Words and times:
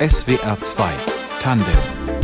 SWR 0.00 0.56
2 0.58 0.90
Tandem 1.42 2.19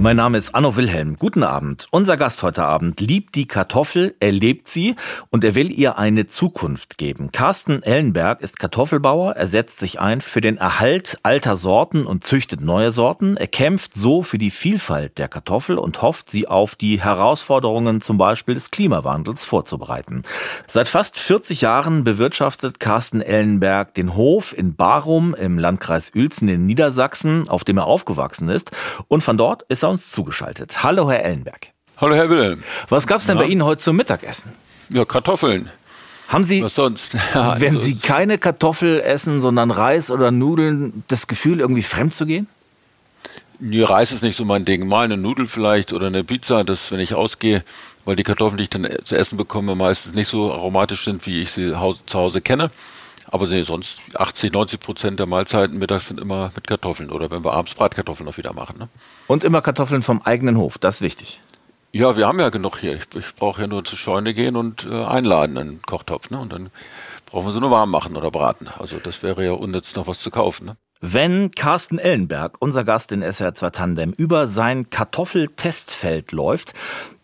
mein 0.00 0.16
Name 0.16 0.36
ist 0.36 0.54
Anno 0.54 0.76
Wilhelm. 0.76 1.16
Guten 1.18 1.42
Abend. 1.42 1.88
Unser 1.90 2.16
Gast 2.16 2.42
heute 2.42 2.62
Abend 2.62 3.00
liebt 3.00 3.34
die 3.34 3.48
Kartoffel, 3.48 4.14
er 4.20 4.30
lebt 4.30 4.68
sie 4.68 4.94
und 5.30 5.42
er 5.42 5.54
will 5.54 5.70
ihr 5.70 5.98
eine 5.98 6.26
Zukunft 6.26 6.98
geben. 6.98 7.32
Carsten 7.32 7.82
Ellenberg 7.82 8.40
ist 8.42 8.58
Kartoffelbauer, 8.58 9.32
er 9.32 9.46
setzt 9.46 9.78
sich 9.78 9.98
ein 9.98 10.20
für 10.20 10.40
den 10.40 10.58
Erhalt 10.58 11.18
alter 11.22 11.56
Sorten 11.56 12.06
und 12.06 12.24
züchtet 12.24 12.60
neue 12.60 12.92
Sorten. 12.92 13.36
Er 13.36 13.46
kämpft 13.46 13.94
so 13.94 14.22
für 14.22 14.38
die 14.38 14.50
Vielfalt 14.50 15.18
der 15.18 15.28
Kartoffel 15.28 15.78
und 15.78 16.02
hofft, 16.02 16.30
sie 16.30 16.46
auf 16.46 16.76
die 16.76 17.00
Herausforderungen 17.02 18.00
zum 18.00 18.18
Beispiel 18.18 18.54
des 18.54 18.70
Klimawandels 18.70 19.44
vorzubereiten. 19.44 20.22
Seit 20.66 20.88
fast 20.88 21.18
40 21.18 21.62
Jahren 21.62 22.04
bewirtschaftet 22.04 22.80
Carsten 22.80 23.22
Ellenberg 23.22 23.94
den 23.94 24.14
Hof 24.14 24.56
in 24.56 24.76
Barum 24.76 25.34
im 25.34 25.58
Landkreis 25.58 26.12
Uelzen 26.14 26.48
in 26.48 26.66
Niedersachsen, 26.66 27.48
auf 27.48 27.64
dem 27.64 27.78
er 27.78 27.86
aufgewachsen 27.86 28.50
ist. 28.50 28.72
Und 29.08 29.22
von 29.22 29.38
dort 29.38 29.62
ist 29.62 29.82
er 29.82 29.85
uns 29.88 30.10
zugeschaltet. 30.10 30.82
Hallo, 30.82 31.10
Herr 31.10 31.24
Ellenberg. 31.24 31.68
Hallo, 31.98 32.14
Herr 32.14 32.28
Wilhelm. 32.28 32.62
Was 32.88 33.06
gab 33.06 33.18
es 33.18 33.26
denn 33.26 33.36
ja. 33.36 33.42
bei 33.42 33.48
Ihnen 33.48 33.64
heute 33.64 33.80
zum 33.80 33.96
Mittagessen? 33.96 34.52
Ja, 34.90 35.04
Kartoffeln. 35.04 35.70
Haben 36.28 36.44
Sie, 36.44 36.62
Was 36.62 36.74
sonst? 36.74 37.14
Ja, 37.34 37.60
wenn 37.60 37.76
also 37.76 37.86
Sie 37.86 37.96
keine 37.96 38.38
Kartoffel 38.38 39.00
essen, 39.00 39.40
sondern 39.40 39.70
Reis 39.70 40.10
oder 40.10 40.30
Nudeln, 40.30 41.04
das 41.08 41.26
Gefühl, 41.26 41.60
irgendwie 41.60 41.82
fremd 41.82 42.14
zu 42.14 42.26
gehen? 42.26 42.48
Nee, 43.58 43.82
Reis 43.82 44.12
ist 44.12 44.22
nicht 44.22 44.36
so 44.36 44.44
mein 44.44 44.64
Ding. 44.64 44.86
Mal 44.86 45.04
eine 45.04 45.16
Nudel 45.16 45.46
vielleicht 45.46 45.92
oder 45.92 46.08
eine 46.08 46.24
Pizza, 46.24 46.64
das, 46.64 46.92
wenn 46.92 47.00
ich 47.00 47.14
ausgehe, 47.14 47.64
weil 48.04 48.16
die 48.16 48.22
Kartoffeln, 48.22 48.58
die 48.58 48.64
ich 48.64 48.70
dann 48.70 48.86
zu 49.04 49.16
essen 49.16 49.38
bekomme, 49.38 49.74
meistens 49.74 50.14
nicht 50.14 50.28
so 50.28 50.52
aromatisch 50.52 51.04
sind, 51.04 51.26
wie 51.26 51.42
ich 51.42 51.52
sie 51.52 51.72
zu 51.72 52.18
Hause 52.18 52.40
kenne. 52.40 52.70
Aber 53.28 53.46
sonst 53.46 54.00
80, 54.14 54.52
90 54.52 54.80
Prozent 54.80 55.20
der 55.20 55.26
Mahlzeiten 55.26 55.78
mittags 55.78 56.08
sind 56.08 56.20
immer 56.20 56.50
mit 56.54 56.66
Kartoffeln 56.66 57.10
oder 57.10 57.30
wenn 57.30 57.44
wir 57.44 57.52
abends 57.52 57.74
Bratkartoffeln 57.74 58.26
noch 58.26 58.36
wieder 58.36 58.52
machen. 58.52 58.78
Ne? 58.78 58.88
Und 59.26 59.44
immer 59.44 59.62
Kartoffeln 59.62 60.02
vom 60.02 60.22
eigenen 60.22 60.56
Hof, 60.56 60.78
das 60.78 60.96
ist 60.96 61.00
wichtig. 61.02 61.40
Ja, 61.92 62.16
wir 62.16 62.26
haben 62.26 62.38
ja 62.40 62.50
genug 62.50 62.78
hier. 62.78 62.94
Ich, 62.94 63.14
ich 63.14 63.34
brauche 63.34 63.62
ja 63.62 63.66
nur 63.66 63.84
zur 63.84 63.96
Scheune 63.96 64.34
gehen 64.34 64.56
und 64.56 64.84
äh, 64.84 65.04
einladen, 65.04 65.56
einen 65.56 65.82
Kochtopf. 65.82 66.30
Ne? 66.30 66.38
Und 66.38 66.52
dann 66.52 66.70
brauchen 67.24 67.46
wir 67.46 67.52
sie 67.52 67.60
nur 67.60 67.70
warm 67.70 67.90
machen 67.90 68.16
oder 68.16 68.30
braten. 68.30 68.68
Also 68.78 68.98
das 68.98 69.22
wäre 69.22 69.44
ja 69.44 69.52
unnütz, 69.52 69.94
noch 69.94 70.06
was 70.06 70.20
zu 70.20 70.30
kaufen. 70.30 70.66
Ne? 70.66 70.76
Wenn 71.02 71.50
Carsten 71.50 71.98
Ellenberg, 71.98 72.56
unser 72.58 72.82
Gast 72.82 73.12
in 73.12 73.22
SR2 73.22 73.70
Tandem, 73.70 74.12
über 74.12 74.48
sein 74.48 74.88
Kartoffeltestfeld 74.88 76.32
läuft, 76.32 76.72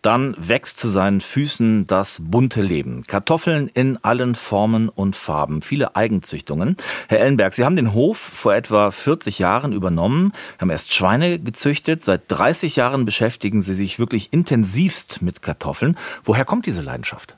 dann 0.03 0.35
wächst 0.37 0.77
zu 0.77 0.89
seinen 0.89 1.21
Füßen 1.21 1.87
das 1.87 2.19
bunte 2.21 2.61
Leben. 2.61 3.03
Kartoffeln 3.07 3.71
in 3.73 3.97
allen 4.03 4.35
Formen 4.35 4.89
und 4.89 5.15
Farben, 5.15 5.63
viele 5.63 5.95
Eigenzüchtungen. 5.95 6.77
Herr 7.07 7.21
Ellenberg, 7.21 7.55
Sie 7.55 7.65
haben 7.65 7.75
den 7.75 7.93
Hof 7.93 8.19
vor 8.19 8.53
etwa 8.53 8.91
40 8.91 9.39
Jahren 9.39 9.73
übernommen, 9.73 10.33
haben 10.59 10.69
erst 10.69 10.93
Schweine 10.93 11.39
gezüchtet. 11.39 12.03
Seit 12.03 12.23
30 12.27 12.75
Jahren 12.75 13.05
beschäftigen 13.05 13.63
Sie 13.63 13.73
sich 13.73 13.97
wirklich 13.97 14.31
intensivst 14.31 15.23
mit 15.23 15.41
Kartoffeln. 15.41 15.97
Woher 16.23 16.45
kommt 16.45 16.67
diese 16.67 16.83
Leidenschaft? 16.83 17.37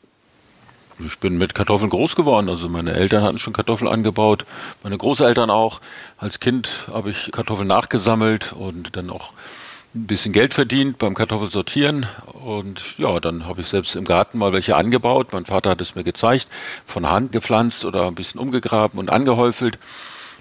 Ich 1.00 1.20
bin 1.20 1.38
mit 1.38 1.54
Kartoffeln 1.54 1.90
groß 1.90 2.16
geworden. 2.16 2.50
Also 2.50 2.70
meine 2.70 2.94
Eltern 2.94 3.24
hatten 3.24 3.38
schon 3.38 3.54
Kartoffeln 3.54 3.92
angebaut, 3.92 4.46
meine 4.84 4.98
Großeltern 4.98 5.50
auch. 5.50 5.82
Als 6.18 6.40
Kind 6.40 6.88
habe 6.92 7.10
ich 7.10 7.32
Kartoffeln 7.32 7.68
nachgesammelt 7.68 8.54
und 8.54 8.96
dann 8.96 9.10
auch 9.10 9.34
ein 9.94 10.08
bisschen 10.08 10.34
Geld 10.34 10.54
verdient 10.54 10.98
beim 10.98 11.14
Kartoffelsortieren. 11.14 12.06
Und 12.34 12.98
ja, 12.98 13.20
dann 13.20 13.46
habe 13.46 13.62
ich 13.62 13.68
selbst 13.68 13.96
im 13.96 14.06
Garten 14.06 14.38
mal 14.38 14.54
welche 14.54 14.76
angebaut. 14.76 15.34
Mein 15.34 15.46
Vater 15.46 15.72
hat 15.72 15.82
es 15.82 15.96
mir 15.96 16.04
gezeigt, 16.04 16.48
von 16.86 17.10
Hand 17.10 17.32
gepflanzt 17.32 17.86
oder 17.86 18.08
ein 18.08 18.16
bisschen 18.16 18.40
umgegraben 18.40 19.00
und 19.00 19.10
angehäufelt. 19.10 19.78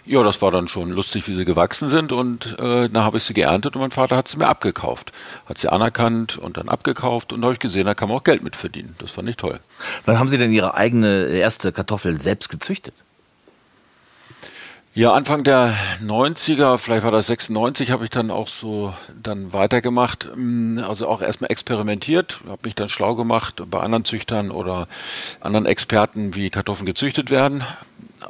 Ja, 0.07 0.23
das 0.23 0.43
war 0.43 0.51
dann 0.51 0.69
schon 0.69 0.91
lustig, 0.91 1.27
wie 1.29 1.35
sie 1.35 1.47
gewachsen 1.47 1.89
sind 1.89 2.13
und 2.13 2.59
äh, 2.59 2.91
dann 2.91 3.05
habe 3.05 3.17
ich 3.17 3.25
sie 3.25 3.33
geerntet 3.33 3.75
und 3.75 3.81
mein 3.81 3.91
Vater 3.91 4.17
hat 4.17 4.29
sie 4.29 4.37
mir 4.37 4.49
abgekauft. 4.49 5.13
Hat 5.47 5.57
sie 5.57 5.71
anerkannt 5.73 6.37
und 6.37 6.59
dann 6.59 6.69
abgekauft 6.69 7.33
und 7.33 7.41
da 7.41 7.47
habe 7.47 7.55
ich 7.55 7.61
gesehen, 7.61 7.87
da 7.87 7.95
kann 7.95 8.11
man 8.11 8.19
auch 8.19 8.25
Geld 8.25 8.43
mit 8.43 8.55
verdienen. 8.55 8.95
Das 8.99 9.13
fand 9.13 9.31
ich 9.31 9.37
toll. 9.37 9.61
Wann 10.05 10.19
haben 10.19 10.29
Sie 10.29 10.37
denn 10.37 10.53
Ihre 10.53 10.75
eigene 10.75 11.29
erste 11.29 11.73
Kartoffel 11.73 12.21
selbst 12.21 12.51
gezüchtet? 12.51 12.95
Ja, 14.97 15.13
Anfang 15.13 15.43
der 15.43 15.75
90er, 16.05 16.79
vielleicht 16.79 17.03
war 17.03 17.11
das 17.11 17.27
96, 17.27 17.91
habe 17.91 18.05
ich 18.05 18.11
dann 18.11 18.31
auch 18.31 18.47
so 18.47 18.95
dann 19.21 19.53
weitergemacht. 19.53 20.29
Mm, 20.37 20.79
also 20.79 21.09
auch 21.09 21.21
erstmal 21.21 21.51
experimentiert, 21.51 22.43
habe 22.47 22.61
mich 22.63 22.77
dann 22.77 22.89
schlau 22.89 23.17
gemacht 23.17 23.61
bei 23.69 23.81
anderen 23.81 24.05
Züchtern 24.05 24.53
oder 24.53 24.87
anderen 25.41 25.67
Experten, 25.67 26.37
wie 26.37 26.49
Kartoffeln 26.49 26.87
gezüchtet 26.87 27.33
werden. 27.33 27.65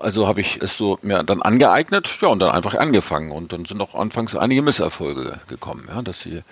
Also 0.01 0.27
habe 0.27 0.41
ich 0.41 0.61
es 0.63 0.77
so 0.77 0.99
mir 1.03 1.23
dann 1.23 1.43
angeeignet, 1.43 2.09
ja, 2.21 2.29
und 2.29 2.41
dann 2.41 2.51
einfach 2.51 2.75
angefangen. 2.75 3.31
Und 3.31 3.53
dann 3.53 3.65
sind 3.65 3.81
auch 3.81 3.95
anfangs 3.95 4.35
einige 4.37 4.63
Misserfolge 4.63 5.41
gekommen, 5.49 5.89
ja, 5.89 6.03
dass 6.03 6.21
sie 6.21 6.43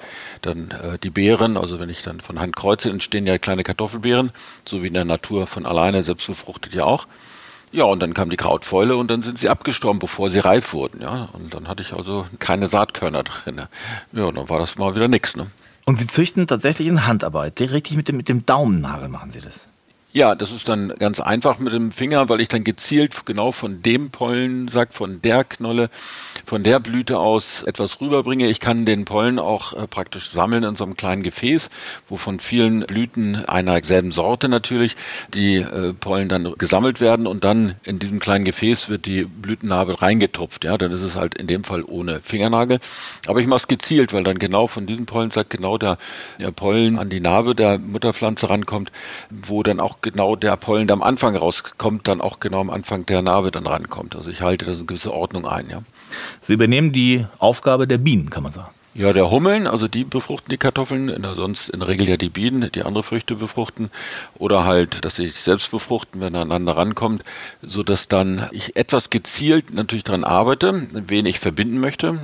dann 0.41 0.71
äh, 0.71 0.99
die 0.99 1.11
Beeren, 1.11 1.57
also 1.57 1.81
wenn 1.81 1.89
ich 1.89 2.03
dann 2.03 2.21
von 2.21 2.41
Hand 2.41 2.57
kreuze, 2.57 2.91
entstehen 2.91 3.27
ja 3.27 3.39
kleine 3.39 3.63
Kartoffelbeeren, 3.63 4.31
so 4.67 4.83
wie 4.83 4.89
in 4.89 4.95
der 4.95 5.05
Natur 5.05 5.47
von 5.47 5.67
alleine, 5.67 6.05
selbst 6.05 6.27
befruchtet 6.27 6.75
ja 6.75 6.85
auch. 6.85 7.07
Ja, 7.73 7.85
und 7.85 8.01
dann 8.01 8.13
kam 8.13 8.29
die 8.29 8.37
Krautfäule 8.37 8.97
und 8.97 9.11
dann 9.11 9.23
sind 9.23 9.39
sie 9.39 9.49
abgestorben, 9.49 9.99
bevor 9.99 10.31
sie 10.31 10.41
reif 10.41 10.75
wurden, 10.75 11.01
ja. 11.01 11.31
Und 11.33 11.55
dann 11.55 11.69
hatte 11.69 11.83
ich 11.83 11.95
also 11.95 12.27
keine 12.39 12.67
Saatkörner 12.67 13.23
drin. 13.23 13.63
Ja, 14.13 14.25
und 14.25 14.37
dann 14.37 14.51
war 14.51 14.59
das 14.59 14.77
mal 14.77 14.95
wieder 14.95 15.09
nix, 15.09 15.37
ne. 15.37 15.47
Und 15.85 15.99
Sie 15.99 16.07
züchten 16.07 16.47
tatsächlich 16.47 16.87
in 16.87 17.07
Handarbeit. 17.07 17.61
Richtig 17.61 17.97
mit 17.97 18.09
dem, 18.09 18.17
mit 18.17 18.29
dem 18.29 18.47
Daumennagel 18.47 19.09
machen 19.09 19.33
Sie 19.33 19.41
das. 19.41 19.67
Ja, 20.15 20.35
das 20.35 20.51
ist 20.51 20.69
dann 20.69 20.93
ganz 20.99 21.21
einfach 21.21 21.59
mit 21.59 21.73
dem 21.73 21.91
Finger, 21.91 22.29
weil 22.29 22.43
ich 22.43 22.49
dann 22.49 22.65
gezielt 22.65 23.25
genau 23.25 23.51
von 23.51 23.81
dem 23.81 24.11
Pollensack, 24.11 24.93
von 24.93 25.23
der 25.23 25.43
Knolle, 25.43 25.89
von 26.45 26.63
der 26.63 26.81
Blüte 26.81 27.19
aus 27.19 27.63
etwas 27.63 27.99
rüberbringe. 27.99 28.47
Ich 28.49 28.61
kann 28.61 28.85
den 28.85 29.07
Pollen 29.07 29.39
auch 29.39 29.73
äh, 29.73 29.87
praktisch 29.87 30.29
sammeln 30.29 30.65
in 30.65 30.77
so 30.77 30.85
einem 30.85 30.97
kleinen 30.99 31.23
Gefäß, 31.23 31.71
wo 32.09 32.17
von 32.19 32.41
vielen 32.41 32.81
Blüten 32.81 33.37
einer 33.47 33.83
selben 33.83 34.13
Sorte 34.13 34.51
natürlich 34.51 34.97
die 35.33 35.57
äh, 35.57 35.95
Pollen 35.95 36.29
dann 36.29 36.57
gesammelt 36.59 37.01
werden 37.01 37.27
und 37.27 37.43
dann 37.43 37.77
in 37.83 37.99
diesem 37.99 38.19
kleinen 38.19 38.45
Gefäß 38.45 38.91
wird 38.91 39.07
die 39.07 39.25
Blütennarbe 39.25 40.03
reingetupft. 40.03 40.65
Ja, 40.65 40.77
dann 40.77 40.93
ist 40.93 41.01
es 41.01 41.17
halt 41.17 41.39
in 41.39 41.47
dem 41.47 41.65
Fall 41.65 41.85
ohne 41.85 42.21
Fingernagel. 42.21 42.81
Aber 43.29 43.41
ich 43.41 43.47
mache 43.47 43.61
es 43.61 43.67
gezielt, 43.69 44.13
weil 44.13 44.25
dann 44.25 44.39
genau 44.39 44.67
von 44.67 44.85
diesem 44.85 45.07
Pollensack 45.07 45.49
genau 45.49 45.79
der, 45.79 45.97
der 46.39 46.51
Pollen 46.51 46.99
an 46.99 47.09
die 47.09 47.21
Narbe 47.21 47.55
der 47.55 47.79
Mutterpflanze 47.79 48.51
rankommt, 48.51 48.93
wo 49.31 49.63
dann 49.63 49.81
auch 49.81 50.02
genau 50.03 50.37
der 50.37 50.57
Pollen, 50.57 50.87
der 50.87 50.95
am 50.95 51.03
Anfang 51.03 51.35
rauskommt, 51.37 52.07
dann 52.07 52.21
auch 52.21 52.41
genau 52.41 52.61
am 52.61 52.71
Anfang 52.71 53.07
der 53.07 53.23
Narbe 53.23 53.51
dann 53.51 53.67
rankommt. 53.67 54.15
Also 54.17 54.31
ich 54.31 54.43
halte 54.43 54.67
da 54.67 54.73
so 54.73 54.79
eine 54.79 54.87
gewisse 54.87 55.13
Ordnung 55.13 55.47
ein, 55.47 55.71
ja. 55.71 55.83
Sie 56.43 56.53
übernehmen 56.53 56.93
die 56.93 57.27
Aufgabe 57.39 57.87
der 57.87 57.99
Bienen, 57.99 58.29
kann 58.29 58.43
man 58.43 58.53
sagen. 58.53 58.73
Ja, 58.95 59.15
der 59.15 59.31
Hummeln, 59.31 59.67
also 59.67 59.89
die 59.89 60.05
befruchten 60.05 60.51
die 60.51 60.59
Kartoffeln, 60.59 61.09
in 61.09 61.25
sonst 61.35 61.71
in 61.71 61.81
der 61.81 61.89
Regel 61.89 62.07
ja 62.07 62.19
die 62.19 62.29
Bienen, 62.29 62.71
die 62.73 62.83
andere 62.83 63.03
Früchte 63.03 63.37
befruchten. 63.37 63.91
Oder 64.35 64.67
halt, 64.67 65.07
dass 65.07 65.17
sie 65.17 65.29
sich 65.29 65.41
selbst 65.41 65.71
befruchten, 65.71 66.21
wenn 66.21 66.35
er 66.35 66.43
aneinander 66.43 66.77
rankommt, 66.77 67.25
so 67.63 67.83
dass 67.83 68.09
dann 68.09 68.49
ich 68.53 68.77
etwas 68.77 69.09
gezielt 69.09 69.73
natürlich 69.73 70.05
daran 70.05 70.25
arbeite, 70.25 70.87
wen 70.93 71.25
ich 71.25 71.41
verbinden 71.41 71.81
möchte. 71.81 72.19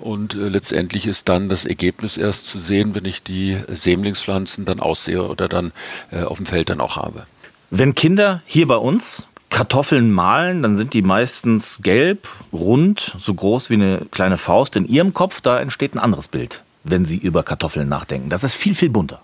Und 0.00 0.34
äh, 0.34 0.48
letztendlich 0.48 1.06
ist 1.06 1.28
dann 1.28 1.48
das 1.48 1.64
Ergebnis 1.64 2.16
erst 2.16 2.46
zu 2.46 2.58
sehen, 2.58 2.94
wenn 2.94 3.04
ich 3.04 3.22
die 3.22 3.58
Sämlingspflanzen 3.68 4.64
dann 4.64 4.80
aussehe 4.80 5.26
oder 5.26 5.48
dann 5.48 5.72
äh, 6.10 6.22
auf 6.22 6.38
dem 6.38 6.46
Feld 6.46 6.70
dann 6.70 6.80
auch 6.80 6.96
habe. 6.96 7.26
Wenn 7.70 7.94
Kinder 7.94 8.42
hier 8.46 8.66
bei 8.66 8.76
uns 8.76 9.24
Kartoffeln 9.50 10.12
mahlen, 10.12 10.62
dann 10.62 10.76
sind 10.76 10.94
die 10.94 11.02
meistens 11.02 11.80
gelb, 11.82 12.28
rund, 12.52 13.16
so 13.18 13.34
groß 13.34 13.68
wie 13.68 13.74
eine 13.74 14.06
kleine 14.10 14.38
Faust. 14.38 14.76
In 14.76 14.88
ihrem 14.88 15.12
Kopf, 15.12 15.40
da 15.40 15.58
entsteht 15.60 15.94
ein 15.94 15.98
anderes 15.98 16.28
Bild, 16.28 16.62
wenn 16.84 17.04
sie 17.04 17.16
über 17.16 17.42
Kartoffeln 17.42 17.88
nachdenken. 17.88 18.30
Das 18.30 18.44
ist 18.44 18.54
viel, 18.54 18.74
viel 18.74 18.90
bunter. 18.90 19.20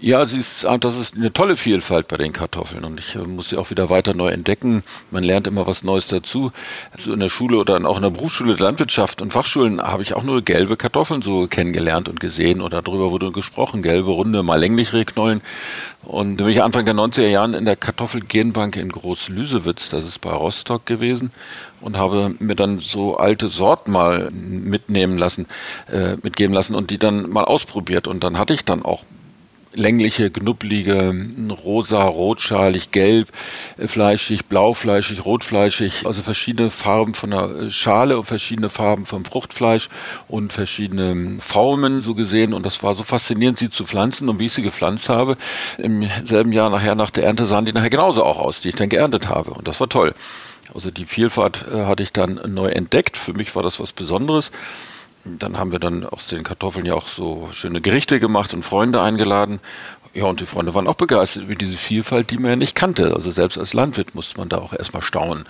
Ja, 0.00 0.24
sie 0.26 0.38
ist, 0.38 0.64
ah, 0.64 0.78
das 0.78 0.96
ist 0.96 1.16
eine 1.16 1.32
tolle 1.32 1.56
Vielfalt 1.56 2.06
bei 2.06 2.16
den 2.16 2.32
Kartoffeln 2.32 2.84
und 2.84 3.00
ich 3.00 3.16
äh, 3.16 3.18
muss 3.18 3.48
sie 3.48 3.56
auch 3.56 3.70
wieder 3.70 3.90
weiter 3.90 4.14
neu 4.14 4.28
entdecken. 4.28 4.84
Man 5.10 5.24
lernt 5.24 5.48
immer 5.48 5.66
was 5.66 5.82
Neues 5.82 6.06
dazu. 6.06 6.52
Also 6.92 7.12
in 7.12 7.18
der 7.18 7.28
Schule 7.28 7.58
oder 7.58 7.84
auch 7.84 7.96
in 7.96 8.04
der 8.04 8.10
Berufsschule 8.10 8.54
Landwirtschaft 8.54 9.20
und 9.20 9.32
Fachschulen 9.32 9.82
habe 9.82 10.04
ich 10.04 10.14
auch 10.14 10.22
nur 10.22 10.42
gelbe 10.42 10.76
Kartoffeln 10.76 11.20
so 11.20 11.48
kennengelernt 11.48 12.08
und 12.08 12.20
gesehen 12.20 12.60
oder 12.60 12.80
darüber 12.80 13.10
wurde 13.10 13.32
gesprochen. 13.32 13.82
Gelbe, 13.82 14.12
runde, 14.12 14.44
mal 14.44 14.60
länglichere 14.60 15.04
Knollen. 15.04 15.40
Und 16.04 16.36
da 16.36 16.44
bin 16.44 16.52
ich 16.52 16.62
Anfang 16.62 16.84
der 16.84 16.94
90er 16.94 17.26
Jahren 17.26 17.54
in 17.54 17.64
der 17.64 17.74
Kartoffelgenbank 17.74 18.76
in 18.76 18.90
Groß-Lüsewitz, 18.90 19.88
das 19.88 20.06
ist 20.06 20.20
bei 20.20 20.30
Rostock 20.30 20.86
gewesen, 20.86 21.32
und 21.80 21.96
habe 21.96 22.36
mir 22.38 22.54
dann 22.54 22.78
so 22.78 23.16
alte 23.16 23.48
Sorten 23.48 23.90
mal 23.90 24.30
mitnehmen 24.30 25.18
lassen, 25.18 25.46
äh, 25.90 26.16
mitgeben 26.22 26.54
lassen 26.54 26.76
und 26.76 26.90
die 26.90 26.98
dann 26.98 27.28
mal 27.28 27.44
ausprobiert. 27.44 28.06
Und 28.06 28.22
dann 28.22 28.38
hatte 28.38 28.54
ich 28.54 28.64
dann 28.64 28.84
auch 28.84 29.02
längliche, 29.74 30.30
knubbelige, 30.30 31.14
rosa, 31.64 32.02
rotschalig, 32.04 32.90
gelb, 32.90 33.28
äh, 33.76 33.86
fleischig, 33.86 34.46
blaufleischig, 34.46 35.24
rotfleischig, 35.24 36.06
also 36.06 36.22
verschiedene 36.22 36.70
Farben 36.70 37.14
von 37.14 37.30
der 37.30 37.70
Schale 37.70 38.18
und 38.18 38.24
verschiedene 38.24 38.68
Farben 38.68 39.06
vom 39.06 39.24
Fruchtfleisch 39.24 39.88
und 40.28 40.52
verschiedene 40.52 41.38
Formen 41.40 42.00
so 42.00 42.14
gesehen 42.14 42.54
und 42.54 42.64
das 42.64 42.82
war 42.82 42.94
so 42.94 43.02
faszinierend, 43.02 43.58
sie 43.58 43.70
zu 43.70 43.84
pflanzen 43.84 44.28
und 44.28 44.38
wie 44.38 44.46
ich 44.46 44.52
sie 44.52 44.62
gepflanzt 44.62 45.08
habe, 45.08 45.36
im 45.78 46.08
selben 46.24 46.52
Jahr 46.52 46.70
nachher 46.70 46.94
nach 46.94 47.10
der 47.10 47.24
Ernte 47.24 47.46
sahen 47.46 47.64
die 47.64 47.72
nachher 47.72 47.90
genauso 47.90 48.24
auch 48.24 48.38
aus, 48.38 48.60
die 48.60 48.70
ich 48.70 48.74
dann 48.74 48.88
geerntet 48.88 49.28
habe 49.28 49.50
und 49.50 49.68
das 49.68 49.80
war 49.80 49.88
toll. 49.88 50.14
Also 50.74 50.90
die 50.90 51.06
Vielfalt 51.06 51.64
äh, 51.72 51.86
hatte 51.86 52.02
ich 52.02 52.12
dann 52.12 52.40
neu 52.46 52.68
entdeckt. 52.68 53.16
Für 53.16 53.32
mich 53.32 53.54
war 53.56 53.62
das 53.62 53.80
was 53.80 53.92
Besonderes. 53.92 54.50
Dann 55.24 55.58
haben 55.58 55.72
wir 55.72 55.78
dann 55.78 56.04
aus 56.04 56.28
den 56.28 56.44
Kartoffeln 56.44 56.86
ja 56.86 56.94
auch 56.94 57.08
so 57.08 57.48
schöne 57.52 57.80
Gerichte 57.80 58.20
gemacht 58.20 58.54
und 58.54 58.64
Freunde 58.64 59.00
eingeladen. 59.00 59.60
Ja, 60.14 60.24
und 60.24 60.40
die 60.40 60.46
Freunde 60.46 60.74
waren 60.74 60.88
auch 60.88 60.94
begeistert 60.94 61.44
über 61.44 61.54
diese 61.54 61.76
Vielfalt, 61.76 62.30
die 62.30 62.38
man 62.38 62.50
ja 62.50 62.56
nicht 62.56 62.74
kannte. 62.74 63.14
Also 63.14 63.30
selbst 63.30 63.58
als 63.58 63.74
Landwirt 63.74 64.14
musste 64.14 64.38
man 64.38 64.48
da 64.48 64.58
auch 64.58 64.72
erstmal 64.72 65.02
staunen. 65.02 65.44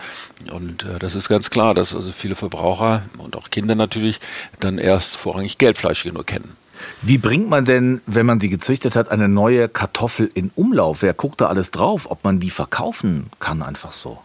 Und 0.53 0.83
äh, 0.83 0.99
das 0.99 1.15
ist 1.15 1.29
ganz 1.29 1.51
klar, 1.51 1.75
dass 1.75 1.95
also 1.95 2.11
viele 2.13 2.35
Verbraucher 2.35 3.03
und 3.19 3.37
auch 3.37 3.51
Kinder 3.51 3.75
natürlich 3.75 4.21
dann 4.61 4.79
erst 4.79 5.17
vorrangig 5.17 5.59
Gelbfleischige 5.59 6.13
nur 6.13 6.25
kennen. 6.25 6.57
Wie 7.03 7.19
bringt 7.19 7.49
man 7.49 7.65
denn, 7.65 8.01
wenn 8.07 8.27
man 8.27 8.41
sie 8.41 8.49
gezüchtet 8.49 8.97
hat, 8.97 9.11
eine 9.11 9.29
neue 9.29 9.69
Kartoffel 9.69 10.31
in 10.35 10.51
Umlauf? 10.55 11.03
Wer 11.03 11.15
guckt 11.15 11.41
da 11.41 11.47
alles 11.47 11.71
drauf, 11.71 12.11
ob 12.11 12.25
man 12.25 12.41
die 12.41 12.51
verkaufen 12.51 13.31
kann 13.41 13.63
einfach 13.63 13.93
so? 13.93 14.19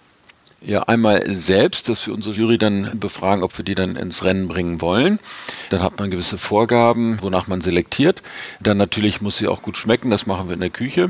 Ja, 0.65 0.83
einmal 0.83 1.29
selbst, 1.29 1.89
dass 1.89 2.07
wir 2.07 2.13
unsere 2.13 2.33
Jury 2.33 2.57
dann 2.57 2.97
befragen, 2.97 3.43
ob 3.43 3.57
wir 3.57 3.65
die 3.65 3.75
dann 3.75 3.97
ins 3.97 4.23
Rennen 4.23 4.47
bringen 4.47 4.79
wollen. 4.79 5.19
Dann 5.69 5.83
hat 5.83 5.99
man 5.99 6.09
gewisse 6.09 6.37
Vorgaben, 6.37 7.21
wonach 7.21 7.47
man 7.47 7.59
selektiert. 7.59 8.23
Dann 8.61 8.77
natürlich 8.77 9.21
muss 9.21 9.37
sie 9.37 9.49
auch 9.49 9.61
gut 9.61 9.75
schmecken, 9.75 10.09
das 10.09 10.25
machen 10.25 10.47
wir 10.47 10.53
in 10.53 10.61
der 10.61 10.69
Küche. 10.69 11.09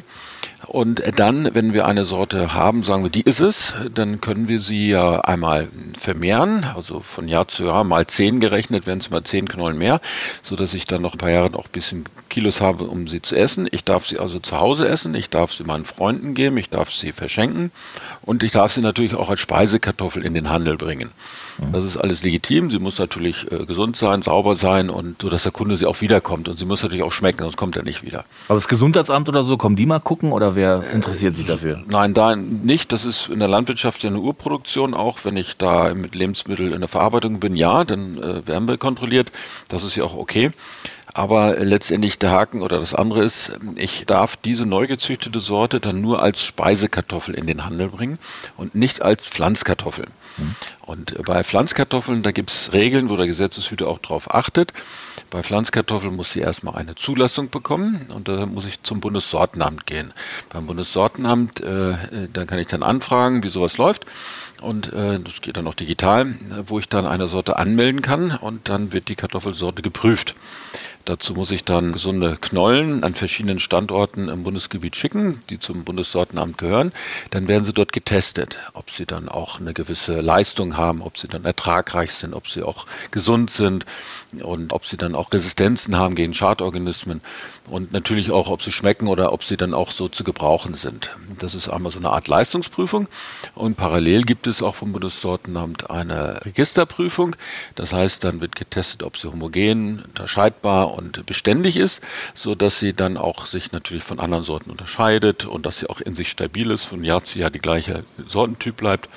Und 0.68 1.04
dann, 1.18 1.54
wenn 1.54 1.74
wir 1.74 1.86
eine 1.86 2.06
Sorte 2.06 2.54
haben, 2.54 2.84
sagen 2.84 3.04
wir, 3.04 3.10
die 3.10 3.22
ist 3.22 3.42
es, 3.42 3.74
dann 3.94 4.22
können 4.22 4.48
wir 4.48 4.60
sie 4.60 4.90
ja 4.90 5.22
einmal 5.22 5.68
vermehren, 5.98 6.66
also 6.76 7.02
von 7.02 7.28
Jahr 7.28 7.48
zu 7.48 7.66
Jahr 7.66 7.84
mal 7.84 8.08
zehn 8.08 8.40
gerechnet, 8.40 8.88
werden 8.88 9.00
es 9.00 9.10
mal 9.10 9.24
zehn 9.24 9.48
Knollen 9.48 9.78
mehr, 9.78 10.00
so 10.42 10.56
dass 10.56 10.74
ich 10.74 10.86
dann 10.86 11.02
noch 11.02 11.14
ein 11.14 11.18
paar 11.18 11.30
Jahre 11.30 11.50
noch 11.50 11.66
ein 11.66 11.72
bisschen 11.72 12.06
Kilos 12.30 12.62
habe, 12.62 12.86
um 12.86 13.08
sie 13.08 13.22
zu 13.22 13.36
essen. 13.36 13.68
Ich 13.72 13.84
darf 13.84 14.08
sie 14.08 14.18
also 14.18 14.40
zu 14.40 14.60
Hause 14.60 14.88
essen, 14.88 15.14
ich 15.14 15.30
darf 15.30 15.54
sie 15.54 15.64
meinen 15.64 15.86
Freunden 15.86 16.34
geben, 16.34 16.58
ich 16.58 16.70
darf 16.70 16.92
sie 16.92 17.12
verschenken 17.12 17.72
und 18.22 18.42
ich 18.42 18.52
darf 18.52 18.72
sie 18.72 18.82
natürlich 18.82 19.16
auch 19.16 19.30
als 19.30 19.42
Speisekartoffel 19.42 20.26
in 20.26 20.34
den 20.34 20.50
Handel 20.50 20.78
bringen. 20.78 21.12
Das 21.72 21.84
ist 21.84 21.98
alles 21.98 22.24
legitim. 22.24 22.70
Sie 22.70 22.80
muss 22.80 23.00
natürlich 23.00 23.52
äh, 23.52 23.66
gesund 23.66 23.96
sein, 23.96 24.22
sauber 24.22 24.56
sein 24.56 24.90
und 24.90 25.22
so, 25.22 25.30
dass 25.30 25.44
der 25.44 25.52
Kunde 25.52 25.78
sie 25.78 25.86
auch 25.86 26.02
wiederkommt. 26.02 26.50
Und 26.50 26.58
sie 26.58 26.66
muss 26.66 26.84
natürlich 26.84 27.04
auch 27.04 27.12
schmecken, 27.12 27.40
sonst 27.44 27.58
kommt 27.58 27.76
er 27.76 27.84
nicht 27.84 28.04
wieder. 28.04 28.26
Aber 28.48 28.56
das 28.56 28.68
Gesundheitsamt 28.68 29.30
oder 29.30 29.44
so, 29.44 29.58
kommen 29.58 29.76
die 29.76 29.86
mal 29.86 30.00
gucken 30.00 30.32
oder 30.32 30.56
wer 30.56 30.84
interessiert 30.92 31.36
sich 31.36 31.46
dafür? 31.46 31.82
Nein, 31.88 32.14
da 32.14 32.36
nicht. 32.36 32.92
Das 32.92 33.06
ist 33.06 33.30
in 33.30 33.40
der 33.40 33.48
Landwirtschaft 33.48 34.04
ja 34.04 34.10
eine 34.10 34.20
Urproduktion 34.20 34.94
auch. 34.94 35.20
Wenn 35.24 35.38
ich 35.38 35.58
da 35.58 35.94
mit 35.94 36.16
Lebensmitteln 36.16 36.74
in 36.74 36.80
der 36.80 36.90
Verarbeitung 36.90 37.40
bin, 37.40 37.56
ja, 37.56 37.84
dann 37.84 38.18
äh, 38.18 38.48
werden 38.48 38.68
wir 38.68 38.78
kontrolliert. 38.78 39.32
Das 39.68 39.84
ist 39.84 39.96
ja 39.96 40.04
auch 40.04 40.16
okay. 40.16 40.52
Aber 41.14 41.58
letztendlich 41.58 42.18
der 42.18 42.32
Haken 42.32 42.62
oder 42.62 42.80
das 42.80 42.96
andere 42.96 43.24
ist, 43.24 43.52
ich 43.76 44.06
darf 44.08 44.36
diese 44.36 44.66
neu 44.66 44.88
gezüchtete 44.88 45.40
Sorte 45.42 45.80
dann 45.80 46.02
nur 46.02 46.24
als 46.24 46.44
Speisekartoffel 46.44 47.36
in 47.36 47.46
den 47.46 47.66
Handel 47.66 47.90
bringen 47.90 48.18
und 48.58 48.74
nicht 48.74 49.04
als 49.04 49.28
Pflanzkartoffel. 49.28 50.06
Mhm. 50.38 50.56
Und 50.82 51.24
bei 51.24 51.44
Pflanzkartoffeln, 51.44 52.24
da 52.24 52.32
gibt 52.32 52.50
es 52.50 52.74
Regeln, 52.74 53.10
wo 53.10 53.16
der 53.16 53.28
Gesetzeshüter 53.28 53.88
auch 53.88 54.00
drauf 54.00 54.34
achtet. 54.34 54.74
Bei 55.30 55.44
Pflanzkartoffeln 55.44 56.16
muss 56.16 56.34
sie 56.34 56.40
erstmal 56.40 56.76
eine 56.76 56.96
Zulassung 56.96 57.50
bekommen 57.52 58.08
und 58.10 58.28
da 58.28 58.48
muss 58.48 58.66
ich 58.66 58.82
zum 58.82 59.00
Bundessortenamt 59.00 59.86
gehen. 59.86 60.14
Beim 60.50 60.66
Bundessortenamt, 60.66 61.62
äh, 61.62 61.94
da 62.34 62.46
kann 62.46 62.58
ich 62.58 62.68
dann 62.68 62.82
anfragen, 62.82 63.44
wie 63.44 63.50
sowas 63.50 63.78
läuft. 63.78 64.06
Und 64.64 64.94
äh, 64.94 65.20
das 65.20 65.42
geht 65.42 65.58
dann 65.58 65.68
auch 65.68 65.74
digital, 65.74 66.36
wo 66.66 66.80
ich 66.80 66.88
dann 66.88 67.06
eine 67.06 67.28
Sorte 67.28 67.58
anmelden 67.58 68.02
kann 68.02 68.32
und 68.32 68.70
dann 68.70 68.94
wird 68.94 69.10
die 69.10 69.16
Kartoffelsorte 69.16 69.82
geprüft. 69.82 70.36
Dazu 71.06 71.34
muss 71.34 71.52
ich 71.52 71.66
dann 71.66 71.92
gesunde 71.92 72.38
Knollen 72.40 73.04
an 73.04 73.14
verschiedenen 73.14 73.60
Standorten 73.60 74.30
im 74.30 74.44
Bundesgebiet 74.44 74.96
schicken, 74.96 75.44
die 75.50 75.60
zum 75.60 75.84
Bundessortenamt 75.84 76.58
gehören. 76.58 76.94
Dann 77.30 77.50
werden 77.50 77.66
sie 77.66 77.74
dort 77.74 77.92
getestet, 77.92 78.58
ob 78.74 78.90
sie 78.90 79.06
dann 79.06 79.28
auch 79.28 79.60
eine 79.60 79.74
gewisse 79.74 80.22
Leistung 80.22 80.78
haben, 80.78 81.02
ob 81.02 81.18
sie 81.18 81.28
dann 81.28 81.44
ertragreich 81.44 82.14
sind, 82.14 82.34
ob 82.34 82.48
sie 82.48 82.64
auch 82.64 82.86
gesund 83.12 83.52
sind 83.52 83.86
und 84.42 84.72
ob 84.72 84.86
sie 84.86 84.96
dann 84.96 85.14
auch 85.14 85.34
Resistenzen 85.34 85.98
haben 85.98 86.16
gegen 86.16 86.34
Schadorganismen 86.34 87.20
und 87.68 87.92
natürlich 87.92 88.32
auch, 88.32 88.50
ob 88.50 88.62
sie 88.62 88.72
schmecken 88.72 89.10
oder 89.10 89.34
ob 89.34 89.44
sie 89.44 89.58
dann 89.58 89.74
auch 89.74 89.92
so 89.92 90.08
zu 90.08 90.24
gebrauchen 90.24 90.76
sind. 90.76 91.12
Das 91.38 91.54
ist 91.54 91.68
einmal 91.68 91.92
so 91.92 92.00
eine 92.00 92.12
Art 92.12 92.30
Leistungsprüfung 92.30 93.10
und 93.56 93.76
parallel 93.76 94.24
gibt 94.24 94.48
es 94.48 94.53
auch 94.62 94.76
vom 94.76 94.92
Bundessortenamt 94.92 95.90
eine 95.90 96.46
Registerprüfung. 96.46 97.36
Das 97.76 97.94
heißt, 97.94 98.24
dann 98.24 98.42
wird 98.42 98.56
getestet, 98.56 99.04
ob 99.04 99.18
sie 99.18 99.32
homogen, 99.32 100.04
unterscheidbar 100.04 100.94
und 100.94 101.26
beständig 101.26 101.78
ist, 101.78 102.02
so 102.34 102.56
dass 102.56 102.80
sie 102.80 102.94
dann 102.94 103.18
auch 103.18 103.46
sich 103.46 103.72
natürlich 103.72 104.04
von 104.04 104.20
anderen 104.20 104.44
Sorten 104.44 104.70
unterscheidet 104.70 105.46
und 105.46 105.66
dass 105.66 105.80
sie 105.80 105.90
auch 105.90 106.02
in 106.02 106.16
sich 106.16 106.30
stabil 106.30 106.72
ist, 106.72 106.86
von 106.86 107.04
Jahr 107.04 107.24
zu 107.24 107.40
Jahr 107.40 107.50
die 107.50 107.60
gleiche 107.60 108.04
Sortentyp 108.28 108.78
bleibt. 108.78 109.10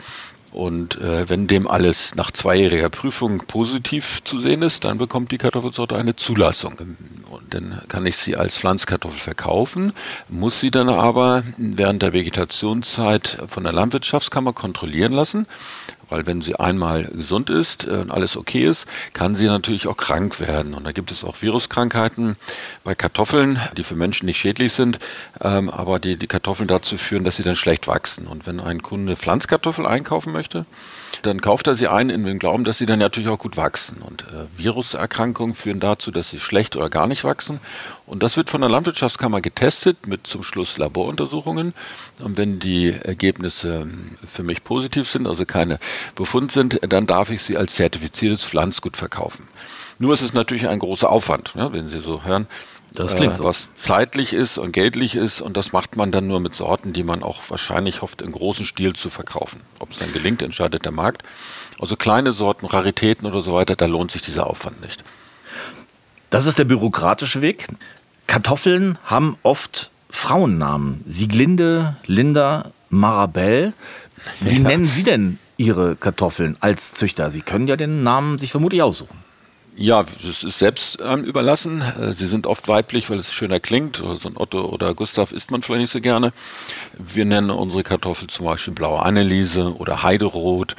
Und 0.56 0.98
äh, 1.02 1.28
wenn 1.28 1.46
dem 1.46 1.68
alles 1.68 2.14
nach 2.14 2.30
zweijähriger 2.30 2.88
Prüfung 2.88 3.42
positiv 3.46 4.24
zu 4.24 4.38
sehen 4.40 4.62
ist, 4.62 4.84
dann 4.84 4.96
bekommt 4.96 5.30
die 5.30 5.36
Kartoffelsorte 5.36 5.96
eine 5.96 6.16
Zulassung. 6.16 6.78
Und 7.30 7.52
dann 7.52 7.82
kann 7.88 8.06
ich 8.06 8.16
sie 8.16 8.36
als 8.36 8.56
Pflanzkartoffel 8.56 9.18
verkaufen, 9.18 9.92
muss 10.30 10.58
sie 10.58 10.70
dann 10.70 10.88
aber 10.88 11.42
während 11.58 12.00
der 12.00 12.14
Vegetationszeit 12.14 13.36
von 13.48 13.64
der 13.64 13.74
Landwirtschaftskammer 13.74 14.54
kontrollieren 14.54 15.12
lassen, 15.12 15.46
weil 16.08 16.26
wenn 16.26 16.40
sie 16.40 16.56
einmal 16.56 17.04
gesund 17.04 17.50
ist 17.50 17.86
äh, 17.86 17.92
und 17.92 18.10
alles 18.10 18.36
okay 18.36 18.64
ist, 18.64 18.86
kann 19.12 19.34
sie 19.34 19.46
natürlich 19.46 19.86
auch 19.86 19.96
krank 19.96 20.40
werden. 20.40 20.74
Und 20.74 20.84
da 20.84 20.92
gibt 20.92 21.10
es 21.10 21.24
auch 21.24 21.42
Viruskrankheiten 21.42 22.36
bei 22.84 22.94
Kartoffeln, 22.94 23.60
die 23.76 23.82
für 23.82 23.94
Menschen 23.94 24.26
nicht 24.26 24.38
schädlich 24.38 24.72
sind, 24.72 24.98
ähm, 25.40 25.70
aber 25.70 25.98
die 25.98 26.16
die 26.16 26.26
Kartoffeln 26.26 26.68
dazu 26.68 26.96
führen, 26.96 27.24
dass 27.24 27.36
sie 27.36 27.42
dann 27.42 27.56
schlecht 27.56 27.88
wachsen. 27.88 28.26
Und 28.26 28.46
wenn 28.46 28.60
ein 28.60 28.82
Kunde 28.82 29.16
Pflanzkartoffel 29.16 29.86
einkaufen 29.86 30.32
möchte, 30.32 30.66
dann 31.22 31.40
kauft 31.40 31.66
er 31.66 31.74
sie 31.74 31.88
ein 31.88 32.10
in 32.10 32.24
dem 32.24 32.38
Glauben, 32.38 32.64
dass 32.64 32.78
sie 32.78 32.86
dann 32.86 32.98
natürlich 32.98 33.28
auch 33.28 33.38
gut 33.38 33.56
wachsen. 33.56 33.98
Und 34.02 34.22
äh, 34.22 34.46
Viruserkrankungen 34.56 35.54
führen 35.54 35.80
dazu, 35.80 36.10
dass 36.10 36.30
sie 36.30 36.40
schlecht 36.40 36.76
oder 36.76 36.90
gar 36.90 37.06
nicht 37.06 37.24
wachsen. 37.24 37.60
Und 38.06 38.22
das 38.22 38.36
wird 38.36 38.50
von 38.50 38.60
der 38.60 38.70
Landwirtschaftskammer 38.70 39.40
getestet 39.40 40.06
mit 40.06 40.26
zum 40.26 40.42
Schluss 40.42 40.78
Laboruntersuchungen. 40.78 41.74
Und 42.20 42.36
wenn 42.36 42.58
die 42.58 42.90
Ergebnisse 42.90 43.82
ähm, 43.82 44.16
für 44.26 44.42
mich 44.42 44.64
positiv 44.64 45.08
sind, 45.08 45.26
also 45.26 45.44
keine 45.44 45.78
Befund 46.14 46.52
sind, 46.52 46.80
dann 46.88 47.06
darf 47.06 47.30
ich 47.30 47.42
sie 47.42 47.56
als 47.56 47.74
zertifiziertes 47.74 48.44
Pflanzgut 48.44 48.96
verkaufen. 48.96 49.48
Nur 49.98 50.12
ist 50.12 50.22
es 50.22 50.34
natürlich 50.34 50.68
ein 50.68 50.78
großer 50.78 51.08
Aufwand, 51.08 51.54
ja, 51.56 51.72
wenn 51.72 51.88
Sie 51.88 52.00
so 52.00 52.24
hören. 52.24 52.46
Das 52.92 53.14
klingt 53.14 53.34
äh, 53.34 53.36
so. 53.36 53.44
was 53.44 53.74
zeitlich 53.74 54.32
ist 54.32 54.58
und 54.58 54.72
geldlich 54.72 55.16
ist 55.16 55.40
und 55.40 55.56
das 55.56 55.72
macht 55.72 55.96
man 55.96 56.10
dann 56.10 56.26
nur 56.26 56.40
mit 56.40 56.54
Sorten, 56.54 56.92
die 56.92 57.02
man 57.02 57.22
auch 57.22 57.42
wahrscheinlich 57.48 58.02
hofft, 58.02 58.22
in 58.22 58.32
großen 58.32 58.64
Stil 58.64 58.94
zu 58.94 59.10
verkaufen. 59.10 59.60
Ob 59.78 59.90
es 59.90 59.98
dann 59.98 60.12
gelingt, 60.12 60.42
entscheidet 60.42 60.84
der 60.84 60.92
Markt. 60.92 61.22
Also 61.78 61.96
kleine 61.96 62.32
Sorten, 62.32 62.66
Raritäten 62.66 63.26
oder 63.26 63.42
so 63.42 63.52
weiter, 63.52 63.76
da 63.76 63.86
lohnt 63.86 64.10
sich 64.10 64.22
dieser 64.22 64.46
Aufwand 64.46 64.80
nicht. 64.80 65.04
Das 66.30 66.46
ist 66.46 66.58
der 66.58 66.64
bürokratische 66.64 67.42
Weg. 67.42 67.68
Kartoffeln 68.26 68.98
haben 69.04 69.36
oft 69.42 69.90
Frauennamen. 70.10 71.04
Sieglinde, 71.06 71.96
Linda, 72.06 72.72
Marabelle. 72.90 73.72
Wie 74.40 74.56
ja. 74.56 74.68
nennen 74.68 74.86
Sie 74.86 75.02
denn 75.02 75.38
Ihre 75.56 75.96
Kartoffeln 75.96 76.56
als 76.60 76.94
Züchter? 76.94 77.30
Sie 77.30 77.42
können 77.42 77.68
ja 77.68 77.76
den 77.76 78.02
Namen 78.02 78.38
sich 78.38 78.50
vermutlich 78.50 78.82
aussuchen. 78.82 79.25
Ja, 79.78 80.02
das 80.02 80.42
ist 80.42 80.58
selbst 80.58 80.98
ähm, 81.04 81.24
überlassen. 81.24 81.82
Äh, 81.82 82.14
sie 82.14 82.28
sind 82.28 82.46
oft 82.46 82.66
weiblich, 82.66 83.10
weil 83.10 83.18
es 83.18 83.32
schöner 83.32 83.60
klingt. 83.60 83.96
So 83.96 84.28
ein 84.28 84.36
Otto 84.36 84.64
oder 84.64 84.94
Gustav 84.94 85.32
isst 85.32 85.50
man 85.50 85.62
vielleicht 85.62 85.82
nicht 85.82 85.92
so 85.92 86.00
gerne. 86.00 86.32
Wir 86.98 87.26
nennen 87.26 87.50
unsere 87.50 87.82
Kartoffel 87.82 88.28
zum 88.28 88.46
Beispiel 88.46 88.72
blaue 88.72 89.02
Anneliese 89.02 89.76
oder 89.76 90.02
Heiderot. 90.02 90.76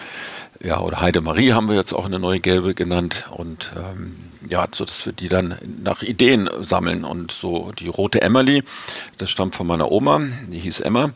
Ja, 0.60 0.80
oder 0.80 1.00
Heidemarie 1.00 1.54
haben 1.54 1.70
wir 1.70 1.76
jetzt 1.76 1.94
auch 1.94 2.06
eine 2.06 2.18
neue 2.18 2.40
gelbe 2.40 2.74
genannt. 2.74 3.26
Und 3.30 3.72
ähm, 3.76 4.16
ja, 4.50 4.68
so 4.72 4.84
dass 4.84 5.06
wir 5.06 5.14
die 5.14 5.28
dann 5.28 5.58
nach 5.84 6.02
Ideen 6.02 6.50
sammeln. 6.62 7.04
Und 7.04 7.32
so 7.32 7.72
die 7.78 7.90
rote 7.90 8.22
Emmerli, 8.22 8.64
das 9.20 9.30
stammt 9.30 9.54
von 9.54 9.68
meiner 9.68 9.92
Oma, 9.92 10.22
die 10.48 10.60
hieß 10.60 10.80
Emma. 10.80 11.12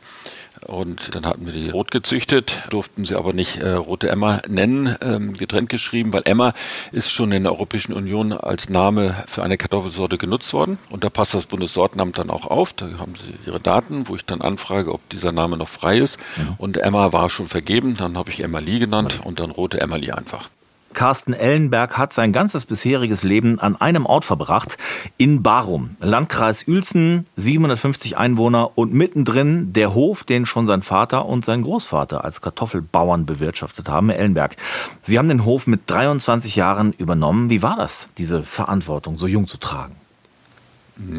Und 0.67 1.15
dann 1.15 1.25
hatten 1.25 1.45
wir 1.45 1.53
die 1.53 1.69
rot 1.69 1.91
gezüchtet, 1.91 2.63
durften 2.69 3.05
sie 3.05 3.15
aber 3.15 3.33
nicht 3.33 3.57
äh, 3.57 3.71
rote 3.71 4.09
Emma 4.09 4.41
nennen, 4.47 4.95
ähm, 5.01 5.33
getrennt 5.33 5.69
geschrieben, 5.69 6.13
weil 6.13 6.21
Emma 6.25 6.53
ist 6.91 7.11
schon 7.11 7.31
in 7.31 7.43
der 7.43 7.53
Europäischen 7.53 7.93
Union 7.93 8.31
als 8.31 8.69
Name 8.69 9.15
für 9.27 9.43
eine 9.43 9.57
Kartoffelsorte 9.57 10.17
genutzt 10.17 10.53
worden. 10.53 10.77
Und 10.89 11.03
da 11.03 11.09
passt 11.09 11.33
das 11.33 11.45
Bundessortenamt 11.45 12.17
dann 12.17 12.29
auch 12.29 12.45
auf. 12.45 12.73
Da 12.73 12.85
haben 12.99 13.15
sie 13.15 13.33
ihre 13.45 13.59
Daten, 13.59 14.07
wo 14.07 14.15
ich 14.15 14.25
dann 14.25 14.41
anfrage, 14.41 14.93
ob 14.93 15.07
dieser 15.09 15.31
Name 15.31 15.57
noch 15.57 15.69
frei 15.69 15.97
ist. 15.97 16.19
Mhm. 16.37 16.55
Und 16.57 16.77
Emma 16.77 17.11
war 17.11 17.29
schon 17.29 17.47
vergeben, 17.47 17.95
dann 17.97 18.17
habe 18.17 18.29
ich 18.29 18.43
Emma 18.43 18.59
Lee 18.59 18.79
genannt 18.79 19.21
und 19.23 19.39
dann 19.39 19.51
rote 19.51 19.81
Emma 19.81 19.95
Lee 19.95 20.11
einfach. 20.11 20.49
Carsten 20.93 21.33
Ellenberg 21.33 21.97
hat 21.97 22.13
sein 22.13 22.33
ganzes 22.33 22.65
bisheriges 22.65 23.23
Leben 23.23 23.59
an 23.59 23.79
einem 23.79 24.05
Ort 24.05 24.25
verbracht, 24.25 24.77
in 25.17 25.43
Barum, 25.43 25.95
Landkreis 25.99 26.67
Uelzen, 26.67 27.27
750 27.35 28.17
Einwohner 28.17 28.77
und 28.77 28.93
mittendrin 28.93 29.73
der 29.73 29.93
Hof, 29.93 30.23
den 30.23 30.45
schon 30.45 30.67
sein 30.67 30.81
Vater 30.81 31.25
und 31.25 31.45
sein 31.45 31.63
Großvater 31.63 32.23
als 32.23 32.41
Kartoffelbauern 32.41 33.25
bewirtschaftet 33.25 33.89
haben, 33.89 34.09
Herr 34.09 34.19
Ellenberg. 34.19 34.57
Sie 35.03 35.17
haben 35.17 35.29
den 35.29 35.45
Hof 35.45 35.67
mit 35.67 35.81
23 35.87 36.55
Jahren 36.55 36.93
übernommen. 36.93 37.49
Wie 37.49 37.61
war 37.61 37.75
das, 37.75 38.07
diese 38.17 38.43
Verantwortung 38.43 39.17
so 39.17 39.27
jung 39.27 39.47
zu 39.47 39.57
tragen? 39.57 39.95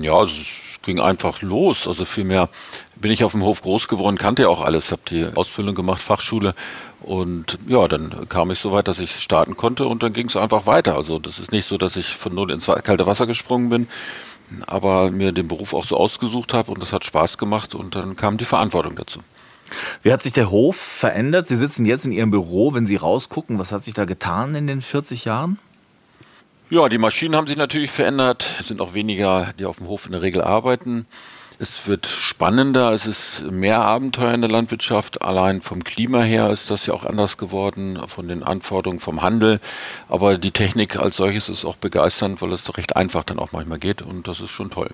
Ja, 0.00 0.22
es 0.22 0.78
ging 0.82 1.00
einfach 1.00 1.42
los. 1.42 1.88
Also 1.88 2.04
vielmehr 2.04 2.48
bin 2.96 3.10
ich 3.10 3.24
auf 3.24 3.32
dem 3.32 3.42
Hof 3.42 3.62
groß 3.62 3.88
geworden, 3.88 4.16
kannte 4.16 4.42
ja 4.42 4.48
auch 4.48 4.62
alles, 4.62 4.92
habe 4.92 5.02
die 5.08 5.26
Ausbildung 5.34 5.74
gemacht, 5.74 6.02
Fachschule 6.02 6.54
und 7.02 7.58
ja, 7.66 7.88
dann 7.88 8.28
kam 8.28 8.50
ich 8.50 8.58
so 8.58 8.72
weit, 8.72 8.88
dass 8.88 8.98
ich 8.98 9.16
starten 9.20 9.56
konnte 9.56 9.86
und 9.86 10.02
dann 10.02 10.12
ging 10.12 10.26
es 10.26 10.36
einfach 10.36 10.66
weiter. 10.66 10.96
Also 10.96 11.18
das 11.18 11.38
ist 11.38 11.52
nicht 11.52 11.66
so, 11.66 11.78
dass 11.78 11.96
ich 11.96 12.06
von 12.06 12.34
null 12.34 12.50
ins 12.50 12.66
kalte 12.66 13.06
Wasser 13.06 13.26
gesprungen 13.26 13.68
bin, 13.68 13.88
aber 14.66 15.10
mir 15.10 15.32
den 15.32 15.48
Beruf 15.48 15.74
auch 15.74 15.84
so 15.84 15.96
ausgesucht 15.96 16.54
habe 16.54 16.70
und 16.70 16.82
das 16.82 16.92
hat 16.92 17.04
Spaß 17.04 17.38
gemacht 17.38 17.74
und 17.74 17.94
dann 17.94 18.16
kam 18.16 18.36
die 18.36 18.44
Verantwortung 18.44 18.96
dazu. 18.96 19.20
Wie 20.02 20.12
hat 20.12 20.22
sich 20.22 20.32
der 20.32 20.50
Hof 20.50 20.76
verändert? 20.76 21.46
Sie 21.46 21.56
sitzen 21.56 21.86
jetzt 21.86 22.04
in 22.04 22.12
Ihrem 22.12 22.30
Büro, 22.30 22.74
wenn 22.74 22.86
Sie 22.86 22.96
rausgucken, 22.96 23.58
was 23.58 23.72
hat 23.72 23.82
sich 23.82 23.94
da 23.94 24.04
getan 24.04 24.54
in 24.54 24.66
den 24.66 24.82
40 24.82 25.24
Jahren? 25.24 25.58
Ja, 26.70 26.88
die 26.88 26.98
Maschinen 26.98 27.36
haben 27.36 27.46
sich 27.46 27.56
natürlich 27.56 27.90
verändert. 27.90 28.56
Es 28.58 28.68
sind 28.68 28.80
auch 28.80 28.94
weniger, 28.94 29.52
die 29.58 29.66
auf 29.66 29.76
dem 29.78 29.88
Hof 29.88 30.06
in 30.06 30.12
der 30.12 30.22
Regel 30.22 30.42
arbeiten. 30.42 31.06
Es 31.62 31.86
wird 31.86 32.08
spannender, 32.08 32.90
es 32.90 33.06
ist 33.06 33.52
mehr 33.52 33.82
Abenteuer 33.82 34.34
in 34.34 34.40
der 34.40 34.50
Landwirtschaft. 34.50 35.22
Allein 35.22 35.62
vom 35.62 35.84
Klima 35.84 36.20
her 36.20 36.50
ist 36.50 36.72
das 36.72 36.86
ja 36.86 36.92
auch 36.92 37.06
anders 37.06 37.38
geworden, 37.38 38.00
von 38.08 38.26
den 38.26 38.42
Anforderungen 38.42 38.98
vom 38.98 39.22
Handel. 39.22 39.60
Aber 40.08 40.38
die 40.38 40.50
Technik 40.50 40.96
als 40.96 41.18
solches 41.18 41.48
ist 41.48 41.64
auch 41.64 41.76
begeisternd, 41.76 42.42
weil 42.42 42.52
es 42.52 42.64
doch 42.64 42.78
recht 42.78 42.96
einfach 42.96 43.22
dann 43.22 43.38
auch 43.38 43.52
manchmal 43.52 43.78
geht 43.78 44.02
und 44.02 44.26
das 44.26 44.40
ist 44.40 44.50
schon 44.50 44.70
toll. 44.70 44.90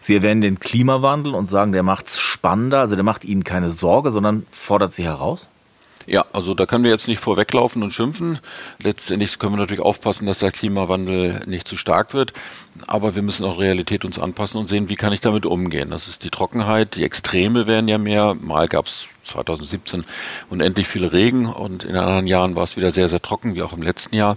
Sie 0.00 0.14
erwähnen 0.14 0.40
den 0.40 0.58
Klimawandel 0.58 1.34
und 1.34 1.48
sagen, 1.48 1.72
der 1.72 1.82
macht 1.82 2.06
es 2.06 2.18
spannender, 2.18 2.80
also 2.80 2.94
der 2.94 3.04
macht 3.04 3.26
Ihnen 3.26 3.44
keine 3.44 3.70
Sorge, 3.70 4.10
sondern 4.10 4.46
fordert 4.52 4.94
Sie 4.94 5.04
heraus? 5.04 5.50
Ja, 6.06 6.24
also 6.32 6.54
da 6.54 6.66
können 6.66 6.84
wir 6.84 6.92
jetzt 6.92 7.08
nicht 7.08 7.18
vorweglaufen 7.18 7.82
und 7.82 7.92
schimpfen. 7.92 8.38
Letztendlich 8.80 9.38
können 9.38 9.54
wir 9.54 9.58
natürlich 9.58 9.82
aufpassen, 9.82 10.26
dass 10.26 10.38
der 10.38 10.52
Klimawandel 10.52 11.42
nicht 11.46 11.66
zu 11.66 11.76
stark 11.76 12.14
wird. 12.14 12.32
Aber 12.86 13.16
wir 13.16 13.22
müssen 13.22 13.44
auch 13.44 13.58
Realität 13.58 14.04
uns 14.04 14.18
anpassen 14.18 14.60
und 14.60 14.68
sehen, 14.68 14.88
wie 14.88 14.94
kann 14.94 15.12
ich 15.12 15.20
damit 15.20 15.46
umgehen. 15.46 15.90
Das 15.90 16.06
ist 16.06 16.22
die 16.22 16.30
Trockenheit, 16.30 16.94
die 16.94 17.04
Extreme 17.04 17.66
werden 17.66 17.88
ja 17.88 17.98
mehr. 17.98 18.34
Mal 18.34 18.68
gab 18.68 18.86
es 18.86 19.08
2017 19.24 20.04
unendlich 20.48 20.86
viel 20.86 21.04
Regen 21.04 21.46
und 21.46 21.82
in 21.82 21.96
anderen 21.96 22.28
Jahren 22.28 22.54
war 22.54 22.62
es 22.62 22.76
wieder 22.76 22.92
sehr, 22.92 23.08
sehr 23.08 23.20
trocken, 23.20 23.56
wie 23.56 23.62
auch 23.62 23.72
im 23.72 23.82
letzten 23.82 24.14
Jahr 24.14 24.36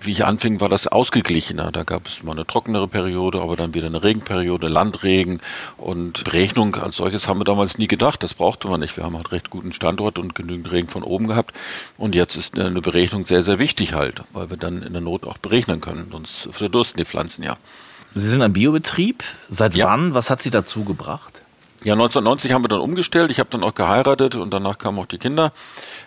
wie 0.00 0.12
ich 0.12 0.24
anfing, 0.24 0.60
war 0.60 0.68
das 0.68 0.86
ausgeglichener. 0.86 1.70
Da 1.70 1.82
gab 1.82 2.06
es 2.06 2.22
mal 2.22 2.32
eine 2.32 2.46
trockenere 2.46 2.88
Periode, 2.88 3.40
aber 3.40 3.56
dann 3.56 3.74
wieder 3.74 3.86
eine 3.86 4.02
Regenperiode, 4.02 4.68
Landregen 4.68 5.40
und 5.76 6.24
Berechnung 6.24 6.76
als 6.76 6.96
solches 6.96 7.28
haben 7.28 7.40
wir 7.40 7.44
damals 7.44 7.78
nie 7.78 7.88
gedacht. 7.88 8.22
Das 8.22 8.34
brauchte 8.34 8.68
man 8.68 8.80
nicht. 8.80 8.96
Wir 8.96 9.04
haben 9.04 9.16
halt 9.16 9.32
recht 9.32 9.50
guten 9.50 9.72
Standort 9.72 10.18
und 10.18 10.34
genügend 10.34 10.72
Regen 10.72 10.88
von 10.88 11.02
oben 11.02 11.26
gehabt. 11.26 11.54
Und 11.98 12.14
jetzt 12.14 12.36
ist 12.36 12.58
eine 12.58 12.80
Berechnung 12.80 13.26
sehr, 13.26 13.44
sehr 13.44 13.58
wichtig 13.58 13.94
halt, 13.94 14.22
weil 14.32 14.50
wir 14.50 14.56
dann 14.56 14.82
in 14.82 14.92
der 14.92 15.02
Not 15.02 15.24
auch 15.24 15.38
berechnen 15.38 15.80
können. 15.80 16.08
Sonst 16.10 16.48
verdursten 16.50 16.98
die 16.98 17.04
Pflanzen 17.04 17.42
ja. 17.42 17.56
Sie 18.14 18.28
sind 18.28 18.42
ein 18.42 18.52
Biobetrieb. 18.52 19.24
Seit 19.48 19.74
ja. 19.74 19.86
wann? 19.86 20.14
Was 20.14 20.30
hat 20.30 20.42
Sie 20.42 20.50
dazu 20.50 20.84
gebracht? 20.84 21.41
Ja, 21.84 21.94
1990 21.94 22.52
haben 22.52 22.62
wir 22.62 22.68
dann 22.68 22.78
umgestellt. 22.78 23.32
Ich 23.32 23.40
habe 23.40 23.50
dann 23.50 23.64
auch 23.64 23.74
geheiratet 23.74 24.36
und 24.36 24.54
danach 24.54 24.78
kamen 24.78 25.00
auch 25.00 25.06
die 25.06 25.18
Kinder. 25.18 25.52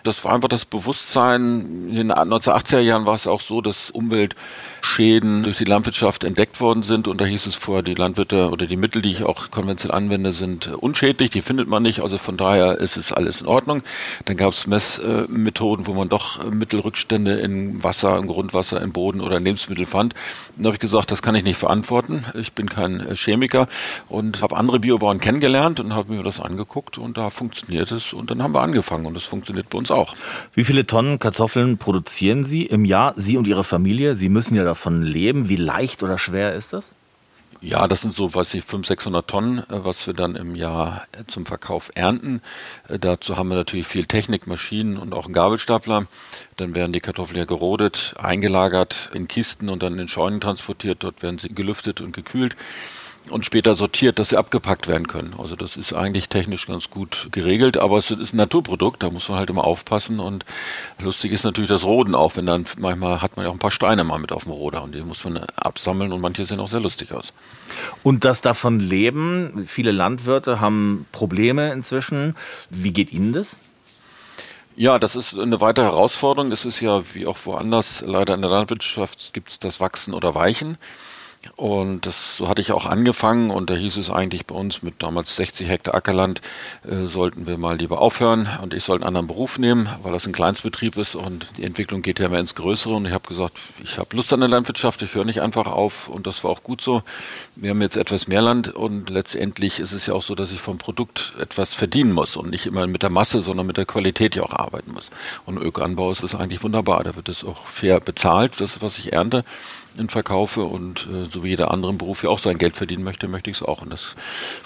Das 0.04 0.24
war 0.24 0.32
einfach 0.32 0.48
das 0.48 0.64
Bewusstsein. 0.64 1.90
In 1.90 1.94
den 1.94 2.12
1980er 2.12 2.78
Jahren 2.78 3.04
war 3.04 3.12
es 3.12 3.26
auch 3.26 3.42
so, 3.42 3.60
dass 3.60 3.90
Umweltschäden 3.90 5.42
durch 5.42 5.58
die 5.58 5.64
Landwirtschaft 5.64 6.24
entdeckt 6.24 6.62
worden 6.62 6.82
sind. 6.82 7.08
Und 7.08 7.20
da 7.20 7.26
hieß 7.26 7.44
es 7.44 7.56
vorher, 7.56 7.82
die 7.82 7.92
Landwirte 7.92 8.48
oder 8.48 8.64
die 8.64 8.78
Mittel, 8.78 9.02
die 9.02 9.10
ich 9.10 9.24
auch 9.24 9.50
konventionell 9.50 9.98
anwende, 9.98 10.32
sind 10.32 10.68
unschädlich. 10.68 11.28
Die 11.28 11.42
findet 11.42 11.68
man 11.68 11.82
nicht. 11.82 12.00
Also 12.00 12.16
von 12.16 12.38
daher 12.38 12.78
ist 12.78 12.96
es 12.96 13.12
alles 13.12 13.42
in 13.42 13.46
Ordnung. 13.46 13.82
Dann 14.24 14.38
gab 14.38 14.54
es 14.54 14.66
Messmethoden, 14.66 15.86
wo 15.86 15.92
man 15.92 16.08
doch 16.08 16.42
Mittelrückstände 16.42 17.34
in 17.34 17.84
Wasser, 17.84 18.16
im 18.16 18.28
Grundwasser, 18.28 18.80
im 18.80 18.92
Boden 18.92 19.20
oder 19.20 19.36
in 19.36 19.44
Lebensmittel 19.44 19.84
fand. 19.84 20.14
Dann 20.56 20.64
habe 20.64 20.76
ich 20.76 20.80
gesagt, 20.80 21.10
das 21.10 21.20
kann 21.20 21.34
ich 21.34 21.44
nicht 21.44 21.58
verantworten. 21.58 22.24
Ich 22.32 22.54
bin 22.54 22.66
kein 22.66 23.14
Chemiker 23.14 23.68
und 24.08 24.40
habe 24.40 24.56
andere 24.56 24.80
Biobauern 24.80 25.20
kennengelernt 25.20 25.65
gelernt 25.66 25.80
und 25.80 25.94
habe 25.94 26.12
mir 26.12 26.22
das 26.22 26.40
angeguckt 26.40 26.98
und 26.98 27.16
da 27.16 27.30
funktioniert 27.30 27.90
es 27.90 28.12
und 28.12 28.30
dann 28.30 28.42
haben 28.42 28.54
wir 28.54 28.60
angefangen 28.60 29.06
und 29.06 29.16
es 29.16 29.24
funktioniert 29.24 29.68
bei 29.68 29.78
uns 29.78 29.90
auch. 29.90 30.14
Wie 30.54 30.64
viele 30.64 30.86
Tonnen 30.86 31.18
Kartoffeln 31.18 31.78
produzieren 31.78 32.44
Sie 32.44 32.64
im 32.66 32.84
Jahr, 32.84 33.14
Sie 33.16 33.36
und 33.36 33.46
Ihre 33.46 33.64
Familie? 33.64 34.14
Sie 34.14 34.28
müssen 34.28 34.54
ja 34.54 34.64
davon 34.64 35.02
leben. 35.02 35.48
Wie 35.48 35.56
leicht 35.56 36.02
oder 36.02 36.18
schwer 36.18 36.54
ist 36.54 36.72
das? 36.72 36.94
Ja, 37.62 37.88
das 37.88 38.02
sind 38.02 38.12
so, 38.12 38.34
weiß 38.34 38.52
ich, 38.54 38.64
500, 38.64 38.86
600 38.86 39.28
Tonnen, 39.28 39.58
äh, 39.58 39.64
was 39.68 40.06
wir 40.06 40.14
dann 40.14 40.36
im 40.36 40.54
Jahr 40.54 41.06
äh, 41.12 41.24
zum 41.26 41.46
Verkauf 41.46 41.90
ernten. 41.94 42.42
Äh, 42.86 42.98
dazu 42.98 43.38
haben 43.38 43.48
wir 43.48 43.56
natürlich 43.56 43.86
viel 43.86 44.04
Technik, 44.04 44.46
Maschinen 44.46 44.98
und 44.98 45.14
auch 45.14 45.24
einen 45.24 45.32
Gabelstapler. 45.32 46.06
Dann 46.56 46.74
werden 46.74 46.92
die 46.92 47.00
Kartoffeln 47.00 47.38
ja 47.38 47.46
gerodet, 47.46 48.14
eingelagert 48.18 49.10
in 49.14 49.26
Kisten 49.26 49.70
und 49.70 49.82
dann 49.82 49.98
in 49.98 50.06
Scheunen 50.06 50.40
transportiert. 50.40 51.02
Dort 51.02 51.22
werden 51.22 51.38
sie 51.38 51.48
gelüftet 51.48 52.02
und 52.02 52.12
gekühlt 52.12 52.56
und 53.30 53.44
später 53.44 53.74
sortiert, 53.74 54.18
dass 54.18 54.30
sie 54.30 54.36
abgepackt 54.36 54.88
werden 54.88 55.06
können. 55.06 55.34
Also 55.38 55.56
das 55.56 55.76
ist 55.76 55.92
eigentlich 55.92 56.28
technisch 56.28 56.66
ganz 56.66 56.90
gut 56.90 57.28
geregelt, 57.32 57.76
aber 57.76 57.98
es 57.98 58.10
ist 58.10 58.34
ein 58.34 58.38
Naturprodukt, 58.38 59.02
da 59.02 59.10
muss 59.10 59.28
man 59.28 59.38
halt 59.38 59.50
immer 59.50 59.64
aufpassen 59.64 60.20
und 60.20 60.44
lustig 61.00 61.32
ist 61.32 61.44
natürlich 61.44 61.68
das 61.68 61.84
Roden 61.84 62.14
auch, 62.14 62.36
wenn 62.36 62.46
dann 62.46 62.64
manchmal 62.78 63.22
hat 63.22 63.36
man 63.36 63.44
ja 63.44 63.50
auch 63.50 63.54
ein 63.54 63.60
paar 63.60 63.70
Steine 63.70 64.04
mal 64.04 64.18
mit 64.18 64.32
auf 64.32 64.44
dem 64.44 64.52
Roder 64.52 64.82
und 64.82 64.94
die 64.94 65.02
muss 65.02 65.24
man 65.24 65.38
absammeln 65.56 66.12
und 66.12 66.20
manche 66.20 66.44
sehen 66.44 66.60
auch 66.60 66.68
sehr 66.68 66.80
lustig 66.80 67.12
aus. 67.12 67.32
Und 68.02 68.24
das 68.24 68.40
davon 68.40 68.80
leben, 68.80 69.64
viele 69.66 69.92
Landwirte 69.92 70.60
haben 70.60 71.06
Probleme 71.12 71.72
inzwischen. 71.72 72.36
Wie 72.70 72.92
geht 72.92 73.12
Ihnen 73.12 73.32
das? 73.32 73.58
Ja, 74.78 74.98
das 74.98 75.16
ist 75.16 75.38
eine 75.38 75.62
weitere 75.62 75.86
Herausforderung. 75.86 76.50
Das 76.50 76.66
ist 76.66 76.80
ja 76.80 77.02
wie 77.14 77.26
auch 77.26 77.38
woanders 77.44 78.04
leider 78.06 78.34
in 78.34 78.42
der 78.42 78.50
Landwirtschaft 78.50 79.32
gibt 79.32 79.48
es 79.48 79.58
das 79.58 79.80
Wachsen 79.80 80.12
oder 80.12 80.34
Weichen. 80.34 80.76
Und 81.56 82.06
das, 82.06 82.36
so 82.36 82.48
hatte 82.48 82.60
ich 82.60 82.72
auch 82.72 82.86
angefangen 82.86 83.50
und 83.50 83.70
da 83.70 83.74
hieß 83.74 83.96
es 83.96 84.10
eigentlich 84.10 84.46
bei 84.46 84.54
uns 84.54 84.82
mit 84.82 85.02
damals 85.02 85.36
60 85.36 85.68
Hektar 85.68 85.94
Ackerland, 85.94 86.40
äh, 86.88 87.06
sollten 87.06 87.46
wir 87.46 87.58
mal 87.58 87.76
lieber 87.76 88.00
aufhören 88.00 88.48
und 88.62 88.74
ich 88.74 88.84
soll 88.84 88.96
einen 88.96 89.04
anderen 89.04 89.26
Beruf 89.26 89.58
nehmen, 89.58 89.88
weil 90.02 90.12
das 90.12 90.26
ein 90.26 90.32
Kleinstbetrieb 90.32 90.96
ist 90.96 91.14
und 91.14 91.46
die 91.56 91.64
Entwicklung 91.64 92.02
geht 92.02 92.18
ja 92.18 92.28
mehr 92.28 92.40
ins 92.40 92.54
Größere 92.54 92.94
und 92.94 93.06
ich 93.06 93.12
habe 93.12 93.28
gesagt, 93.28 93.58
ich 93.82 93.98
habe 93.98 94.14
Lust 94.16 94.32
an 94.32 94.40
der 94.40 94.48
Landwirtschaft, 94.48 95.02
ich 95.02 95.14
höre 95.14 95.24
nicht 95.24 95.40
einfach 95.40 95.66
auf 95.66 96.08
und 96.08 96.26
das 96.26 96.44
war 96.44 96.50
auch 96.50 96.62
gut 96.62 96.80
so. 96.80 97.02
Wir 97.54 97.70
haben 97.70 97.82
jetzt 97.82 97.96
etwas 97.96 98.28
mehr 98.28 98.42
Land 98.42 98.74
und 98.74 99.10
letztendlich 99.10 99.80
ist 99.80 99.92
es 99.92 100.06
ja 100.06 100.14
auch 100.14 100.22
so, 100.22 100.34
dass 100.34 100.52
ich 100.52 100.60
vom 100.60 100.78
Produkt 100.78 101.34
etwas 101.38 101.74
verdienen 101.74 102.12
muss 102.12 102.36
und 102.36 102.50
nicht 102.50 102.66
immer 102.66 102.86
mit 102.86 103.02
der 103.02 103.10
Masse, 103.10 103.42
sondern 103.42 103.66
mit 103.66 103.76
der 103.76 103.86
Qualität 103.86 104.34
ja 104.34 104.42
auch 104.42 104.52
arbeiten 104.52 104.92
muss. 104.92 105.10
Und 105.44 105.58
Ökoanbau 105.58 106.10
ist 106.10 106.22
das 106.22 106.34
eigentlich 106.34 106.62
wunderbar, 106.62 107.04
da 107.04 107.16
wird 107.16 107.28
es 107.28 107.44
auch 107.44 107.66
fair 107.66 108.00
bezahlt, 108.00 108.60
das 108.60 108.82
was 108.82 108.98
ich 108.98 109.12
ernte 109.12 109.44
und 109.98 110.12
verkaufe 110.12 110.62
und 110.62 111.08
äh, 111.12 111.24
so 111.24 111.42
wie 111.44 111.48
jeder 111.48 111.70
andere 111.70 111.92
Beruf 111.92 112.22
ja 112.22 112.30
auch 112.30 112.38
sein 112.38 112.58
Geld 112.58 112.76
verdienen 112.76 113.04
möchte, 113.04 113.28
möchte 113.28 113.50
ich 113.50 113.58
es 113.58 113.62
auch. 113.62 113.82
Und 113.82 113.92
das 113.92 114.14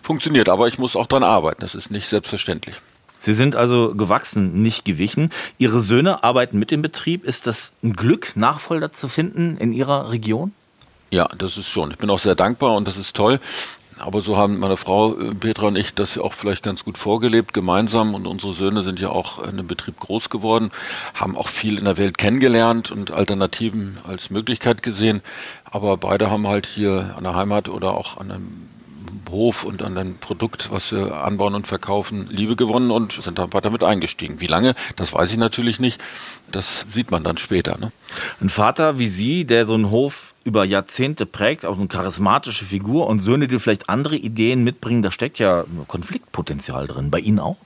funktioniert, 0.02 0.48
aber 0.48 0.68
ich 0.68 0.78
muss 0.78 0.96
auch 0.96 1.06
dran 1.06 1.22
arbeiten. 1.22 1.60
Das 1.60 1.74
ist 1.74 1.90
nicht 1.90 2.08
selbstverständlich. 2.08 2.76
Sie 3.18 3.34
sind 3.34 3.54
also 3.54 3.94
gewachsen, 3.94 4.62
nicht 4.62 4.84
gewichen. 4.84 5.30
Ihre 5.58 5.82
Söhne 5.82 6.24
arbeiten 6.24 6.58
mit 6.58 6.70
dem 6.70 6.80
Betrieb. 6.80 7.24
Ist 7.24 7.46
das 7.46 7.72
ein 7.82 7.92
Glück, 7.92 8.32
Nachfolger 8.34 8.92
zu 8.92 9.08
finden 9.08 9.58
in 9.58 9.74
Ihrer 9.74 10.10
Region? 10.10 10.52
Ja, 11.10 11.28
das 11.36 11.58
ist 11.58 11.68
schon. 11.68 11.90
Ich 11.90 11.98
bin 11.98 12.08
auch 12.08 12.18
sehr 12.18 12.34
dankbar 12.34 12.74
und 12.76 12.86
das 12.86 12.96
ist 12.96 13.14
toll. 13.14 13.40
Aber 14.00 14.20
so 14.20 14.36
haben 14.36 14.58
meine 14.58 14.76
Frau 14.76 15.18
äh, 15.18 15.34
Petra 15.34 15.66
und 15.68 15.76
ich 15.76 15.94
das 15.94 16.14
ja 16.14 16.22
auch 16.22 16.32
vielleicht 16.32 16.62
ganz 16.62 16.84
gut 16.84 16.98
vorgelebt, 16.98 17.52
gemeinsam. 17.52 18.14
Und 18.14 18.26
unsere 18.26 18.54
Söhne 18.54 18.82
sind 18.82 19.00
ja 19.00 19.10
auch 19.10 19.42
in 19.42 19.56
dem 19.56 19.66
Betrieb 19.66 19.98
groß 20.00 20.30
geworden, 20.30 20.70
haben 21.14 21.36
auch 21.36 21.48
viel 21.48 21.78
in 21.78 21.84
der 21.84 21.98
Welt 21.98 22.18
kennengelernt 22.18 22.90
und 22.90 23.10
Alternativen 23.10 23.98
als 24.06 24.30
Möglichkeit 24.30 24.82
gesehen. 24.82 25.20
Aber 25.64 25.96
beide 25.96 26.30
haben 26.30 26.46
halt 26.46 26.66
hier 26.66 27.14
an 27.16 27.24
der 27.24 27.34
Heimat 27.34 27.68
oder 27.68 27.94
auch 27.94 28.16
an 28.16 28.30
einem 28.30 28.68
Hof 29.30 29.64
und 29.64 29.82
an 29.82 29.94
dem 29.94 30.18
Produkt, 30.18 30.70
was 30.72 30.90
wir 30.92 31.22
anbauen 31.22 31.54
und 31.54 31.66
verkaufen, 31.66 32.26
Liebe 32.30 32.56
gewonnen 32.56 32.90
und 32.90 33.12
sind 33.12 33.38
dann 33.38 33.52
weiter 33.52 33.70
mit 33.70 33.84
eingestiegen. 33.84 34.40
Wie 34.40 34.46
lange, 34.46 34.74
das 34.96 35.12
weiß 35.12 35.30
ich 35.30 35.36
natürlich 35.36 35.78
nicht. 35.78 36.00
Das 36.50 36.80
sieht 36.86 37.10
man 37.10 37.22
dann 37.22 37.36
später. 37.36 37.78
Ne? 37.78 37.92
Ein 38.40 38.48
Vater 38.48 38.98
wie 38.98 39.08
Sie, 39.08 39.44
der 39.44 39.66
so 39.66 39.74
einen 39.74 39.90
Hof 39.90 40.29
über 40.44 40.64
Jahrzehnte 40.64 41.26
prägt, 41.26 41.64
auch 41.64 41.78
eine 41.78 41.88
charismatische 41.88 42.64
Figur 42.64 43.06
und 43.06 43.20
Söhne, 43.20 43.48
die 43.48 43.58
vielleicht 43.58 43.88
andere 43.88 44.16
Ideen 44.16 44.64
mitbringen, 44.64 45.02
da 45.02 45.10
steckt 45.10 45.38
ja 45.38 45.64
Konfliktpotenzial 45.86 46.86
drin. 46.86 47.10
Bei 47.10 47.20
Ihnen 47.20 47.38
auch? 47.38 47.56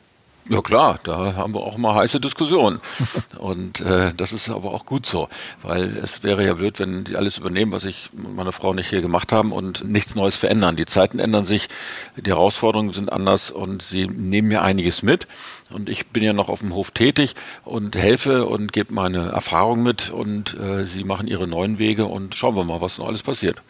Ja 0.47 0.61
klar, 0.61 0.99
da 1.05 1.37
haben 1.37 1.55
wir 1.55 1.63
auch 1.63 1.79
mal 1.79 1.95
heiße 1.95 2.21
Diskussionen. 2.21 2.79
Und 3.39 3.81
äh, 3.81 4.13
das 4.15 4.35
ist 4.35 4.51
aber 4.51 4.73
auch 4.73 4.85
gut 4.85 5.07
so, 5.07 5.29
weil 5.63 5.85
es 5.85 6.23
wäre 6.23 6.45
ja 6.45 6.55
blöd, 6.55 6.79
wenn 6.79 7.05
die 7.05 7.17
alles 7.17 7.39
übernehmen, 7.39 7.73
was 7.73 7.85
ich 7.85 8.11
und 8.13 8.37
meine 8.37 8.53
Frau 8.53 8.75
nicht 8.75 8.91
hier 8.91 9.01
gemacht 9.01 9.33
haben 9.33 9.53
und 9.53 9.85
nichts 9.89 10.15
Neues 10.15 10.37
verändern. 10.37 10.77
Die 10.77 10.85
Zeiten 10.85 11.19
ändern 11.19 11.47
sich, 11.47 11.69
die 12.17 12.29
Herausforderungen 12.29 12.93
sind 12.93 13.11
anders 13.11 13.51
und 13.51 13.81
sie 13.81 14.07
nehmen 14.07 14.49
mir 14.49 14.61
einiges 14.61 15.03
mit. 15.03 15.27
Und 15.71 15.89
ich 15.89 16.07
bin 16.09 16.23
ja 16.23 16.33
noch 16.33 16.49
auf 16.49 16.61
dem 16.61 16.75
Hof 16.75 16.91
tätig 16.91 17.35
und 17.65 17.97
helfe 17.97 18.47
und 18.47 18.73
gebe 18.73 18.93
meine 18.93 19.31
Erfahrung 19.31 19.83
mit 19.83 20.11
und 20.11 20.55
äh, 20.59 20.85
sie 20.85 21.05
machen 21.05 21.27
ihre 21.27 21.49
neuen 21.49 21.79
Wege 21.79 22.05
und 22.05 22.35
schauen 22.35 22.55
wir 22.55 22.65
mal, 22.65 22.81
was 22.81 22.99
noch 22.99 23.09
alles 23.09 23.23
passiert. 23.23 23.61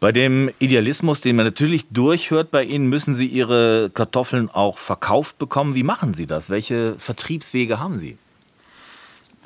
Bei 0.00 0.10
dem 0.10 0.50
Idealismus, 0.58 1.20
den 1.20 1.36
man 1.36 1.44
natürlich 1.44 1.86
durchhört 1.88 2.50
bei 2.50 2.64
Ihnen, 2.64 2.88
müssen 2.88 3.14
Sie 3.14 3.26
Ihre 3.26 3.90
Kartoffeln 3.92 4.50
auch 4.50 4.78
verkauft 4.78 5.38
bekommen. 5.38 5.74
Wie 5.74 5.82
machen 5.82 6.14
Sie 6.14 6.26
das? 6.26 6.50
Welche 6.50 6.94
Vertriebswege 6.98 7.78
haben 7.78 7.98
Sie? 7.98 8.16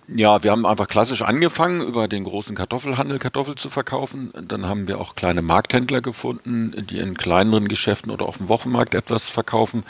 Ja, 0.09 0.45
wir 0.45 0.53
haben 0.53 0.67
einfach 0.67 0.87
klassisch 0.87 1.23
angefangen, 1.23 1.81
über 1.81 2.07
den 2.07 2.23
großen 2.23 2.55
Kartoffelhandel 2.55 3.19
Kartoffel 3.19 3.57
zu 3.57 3.71
verkaufen. 3.71 4.33
Dann 4.41 4.67
haben 4.67 4.87
wir 4.87 5.01
auch 5.01 5.17
kleine 5.17 5.43
Markthändler 5.43 6.01
gefunden, 6.01 6.73
die 6.89 6.99
in 6.99 7.17
kleineren 7.17 7.67
Geschäften 7.67 8.13
oder 8.13 8.27
auf 8.27 8.37
dem 8.37 8.49
Wochenmarkt 8.49 8.95
etwas 8.95 9.29
verkaufen. 9.29 9.83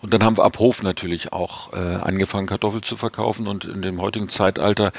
Und 0.00 0.14
dann 0.14 0.22
haben 0.22 0.36
wir 0.36 0.44
ab 0.44 0.60
Hof 0.60 0.84
natürlich 0.84 1.32
auch 1.32 1.72
äh, 1.72 1.96
angefangen, 1.96 2.46
Kartoffel 2.46 2.82
zu 2.82 2.96
verkaufen. 2.96 3.48
Und 3.48 3.64
in 3.64 3.82
dem 3.82 4.00
heutigen 4.00 4.28
Zeitalter 4.28 4.92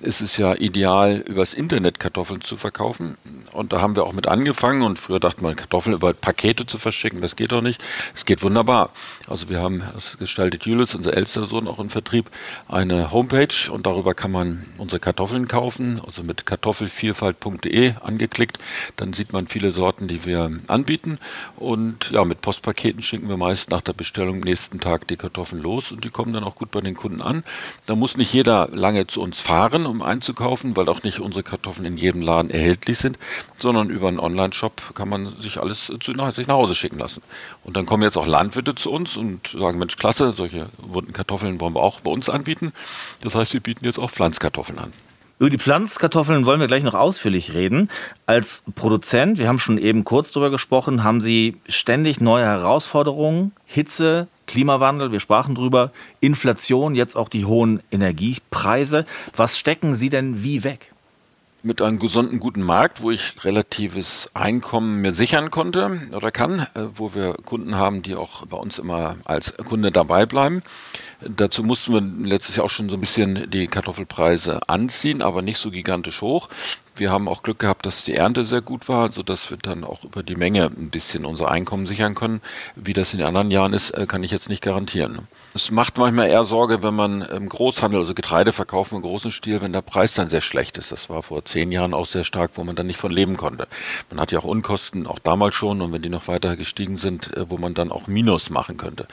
ist 0.00 0.22
es 0.22 0.38
ja 0.38 0.54
ideal, 0.54 1.18
übers 1.18 1.52
Internet 1.52 2.00
Kartoffeln 2.00 2.40
zu 2.40 2.56
verkaufen. 2.56 3.18
Und 3.52 3.74
da 3.74 3.82
haben 3.82 3.96
wir 3.96 4.04
auch 4.04 4.14
mit 4.14 4.28
angefangen. 4.28 4.80
Und 4.80 4.98
früher 4.98 5.20
dachte 5.20 5.42
man, 5.42 5.56
Kartoffeln 5.56 5.94
über 5.94 6.14
Pakete 6.14 6.64
zu 6.64 6.78
verschicken, 6.78 7.20
das 7.20 7.36
geht 7.36 7.52
doch 7.52 7.60
nicht. 7.60 7.82
Es 8.14 8.24
geht 8.24 8.42
wunderbar. 8.42 8.88
Also 9.28 9.50
wir 9.50 9.60
haben, 9.60 9.82
das 9.92 10.16
gestaltet 10.16 10.64
Julius, 10.64 10.94
unser 10.94 11.12
ältester 11.12 11.44
Sohn, 11.44 11.68
auch 11.68 11.80
im 11.80 11.90
Vertrieb, 11.90 12.30
eine 12.66 13.12
Homepage 13.12 13.70
und 13.70 13.84
darüber 13.84 14.14
kann 14.22 14.30
man 14.30 14.64
unsere 14.78 15.00
Kartoffeln 15.00 15.48
kaufen, 15.48 16.00
also 16.06 16.22
mit 16.22 16.46
kartoffelvielfalt.de 16.46 17.94
angeklickt. 18.02 18.56
Dann 18.94 19.12
sieht 19.12 19.32
man 19.32 19.48
viele 19.48 19.72
Sorten, 19.72 20.06
die 20.06 20.24
wir 20.24 20.48
anbieten. 20.68 21.18
Und 21.56 22.12
ja, 22.12 22.24
mit 22.24 22.40
Postpaketen 22.40 23.02
schicken 23.02 23.28
wir 23.28 23.36
meist 23.36 23.70
nach 23.70 23.80
der 23.80 23.94
Bestellung 23.94 24.38
nächsten 24.38 24.78
Tag 24.78 25.08
die 25.08 25.16
Kartoffeln 25.16 25.60
los 25.60 25.90
und 25.90 26.04
die 26.04 26.10
kommen 26.10 26.32
dann 26.32 26.44
auch 26.44 26.54
gut 26.54 26.70
bei 26.70 26.80
den 26.80 26.94
Kunden 26.94 27.20
an. 27.20 27.42
Da 27.86 27.96
muss 27.96 28.16
nicht 28.16 28.32
jeder 28.32 28.68
lange 28.68 29.08
zu 29.08 29.20
uns 29.20 29.40
fahren, 29.40 29.86
um 29.86 30.02
einzukaufen, 30.02 30.76
weil 30.76 30.88
auch 30.88 31.02
nicht 31.02 31.18
unsere 31.18 31.42
Kartoffeln 31.42 31.84
in 31.84 31.96
jedem 31.96 32.22
Laden 32.22 32.52
erhältlich 32.52 32.98
sind, 32.98 33.18
sondern 33.58 33.90
über 33.90 34.06
einen 34.06 34.20
Online-Shop 34.20 34.94
kann 34.94 35.08
man 35.08 35.34
sich 35.40 35.58
alles 35.58 35.90
zu, 35.98 36.12
nach, 36.12 36.30
sich 36.30 36.46
nach 36.46 36.54
Hause 36.54 36.76
schicken 36.76 37.00
lassen. 37.00 37.24
Und 37.64 37.76
dann 37.76 37.86
kommen 37.86 38.04
jetzt 38.04 38.16
auch 38.16 38.28
Landwirte 38.28 38.76
zu 38.76 38.92
uns 38.92 39.16
und 39.16 39.48
sagen, 39.48 39.80
Mensch, 39.80 39.96
klasse, 39.96 40.30
solche 40.30 40.68
bunten 40.80 41.12
Kartoffeln 41.12 41.60
wollen 41.60 41.74
wir 41.74 41.82
auch 41.82 41.98
bei 42.02 42.12
uns 42.12 42.28
anbieten. 42.28 42.72
Das 43.22 43.34
heißt, 43.34 43.52
wir 43.52 43.60
bieten 43.60 43.84
jetzt 43.84 43.98
auch 43.98 44.11
Pflanzkartoffeln 44.12 44.78
an. 44.78 44.92
Über 45.38 45.50
die 45.50 45.58
Pflanzkartoffeln 45.58 46.46
wollen 46.46 46.60
wir 46.60 46.68
gleich 46.68 46.84
noch 46.84 46.94
ausführlich 46.94 47.52
reden. 47.52 47.90
Als 48.26 48.62
Produzent, 48.76 49.38
wir 49.38 49.48
haben 49.48 49.58
schon 49.58 49.76
eben 49.76 50.04
kurz 50.04 50.30
darüber 50.30 50.50
gesprochen, 50.50 51.02
haben 51.02 51.20
Sie 51.20 51.56
ständig 51.66 52.20
neue 52.20 52.44
Herausforderungen, 52.44 53.50
Hitze, 53.66 54.28
Klimawandel, 54.46 55.10
wir 55.10 55.18
sprachen 55.18 55.56
drüber, 55.56 55.90
Inflation, 56.20 56.94
jetzt 56.94 57.16
auch 57.16 57.28
die 57.28 57.44
hohen 57.44 57.80
Energiepreise. 57.90 59.04
Was 59.34 59.58
stecken 59.58 59.96
Sie 59.96 60.10
denn 60.10 60.44
wie 60.44 60.62
weg? 60.62 60.92
mit 61.62 61.80
einem 61.80 61.98
gesunden, 61.98 62.40
guten 62.40 62.62
Markt, 62.62 63.02
wo 63.02 63.10
ich 63.10 63.44
relatives 63.44 64.30
Einkommen 64.34 65.00
mir 65.00 65.12
sichern 65.12 65.50
konnte 65.50 66.00
oder 66.12 66.30
kann, 66.30 66.66
äh, 66.74 66.86
wo 66.94 67.14
wir 67.14 67.34
Kunden 67.34 67.76
haben, 67.76 68.02
die 68.02 68.16
auch 68.16 68.46
bei 68.46 68.56
uns 68.56 68.78
immer 68.78 69.16
als 69.24 69.54
Kunde 69.56 69.92
dabei 69.92 70.26
bleiben. 70.26 70.62
Dazu 71.28 71.62
mussten 71.62 71.92
wir 71.92 72.28
letztes 72.28 72.56
Jahr 72.56 72.66
auch 72.66 72.70
schon 72.70 72.88
so 72.88 72.96
ein 72.96 73.00
bisschen 73.00 73.50
die 73.50 73.66
Kartoffelpreise 73.66 74.68
anziehen, 74.68 75.22
aber 75.22 75.42
nicht 75.42 75.58
so 75.58 75.70
gigantisch 75.70 76.20
hoch. 76.20 76.48
Wir 76.94 77.10
haben 77.10 77.26
auch 77.26 77.42
Glück 77.42 77.58
gehabt, 77.58 77.86
dass 77.86 78.04
die 78.04 78.14
Ernte 78.14 78.44
sehr 78.44 78.60
gut 78.60 78.86
war, 78.86 79.10
so 79.10 79.22
dass 79.22 79.50
wir 79.50 79.56
dann 79.56 79.82
auch 79.82 80.04
über 80.04 80.22
die 80.22 80.34
Menge 80.34 80.66
ein 80.66 80.90
bisschen 80.90 81.24
unser 81.24 81.50
Einkommen 81.50 81.86
sichern 81.86 82.14
können. 82.14 82.42
Wie 82.76 82.92
das 82.92 83.14
in 83.14 83.18
den 83.18 83.28
anderen 83.28 83.50
Jahren 83.50 83.72
ist, 83.72 83.92
äh, 83.92 84.06
kann 84.06 84.22
ich 84.22 84.30
jetzt 84.30 84.50
nicht 84.50 84.62
garantieren. 84.62 85.26
Es 85.54 85.70
macht 85.70 85.96
manchmal 85.96 86.28
eher 86.28 86.44
Sorge, 86.44 86.82
wenn 86.82 86.94
man 86.94 87.22
im 87.22 87.48
Großhandel, 87.48 88.00
also 88.00 88.12
Getreide 88.12 88.52
verkauft 88.52 88.92
im 88.92 89.00
großen 89.00 89.30
Stil, 89.30 89.62
wenn 89.62 89.72
der 89.72 89.80
Preis 89.80 90.12
dann 90.12 90.28
sehr 90.28 90.42
schlecht 90.42 90.76
ist. 90.76 90.92
Das 90.92 91.08
war 91.08 91.22
vor 91.22 91.46
zehn 91.46 91.72
Jahren 91.72 91.94
auch 91.94 92.06
sehr 92.06 92.24
stark, 92.24 92.52
wo 92.56 92.64
man 92.64 92.76
dann 92.76 92.88
nicht 92.88 92.98
von 92.98 93.10
leben 93.10 93.38
konnte. 93.38 93.68
Man 94.10 94.20
hat 94.20 94.30
ja 94.30 94.38
auch 94.40 94.44
Unkosten, 94.44 95.06
auch 95.06 95.18
damals 95.18 95.54
schon, 95.54 95.80
und 95.80 95.92
wenn 95.92 96.02
die 96.02 96.10
noch 96.10 96.28
weiter 96.28 96.56
gestiegen 96.56 96.98
sind, 96.98 97.34
äh, 97.34 97.48
wo 97.48 97.56
man 97.56 97.72
dann 97.72 97.90
auch 97.90 98.06
Minus 98.06 98.50
machen 98.50 98.76
könnte. 98.76 99.06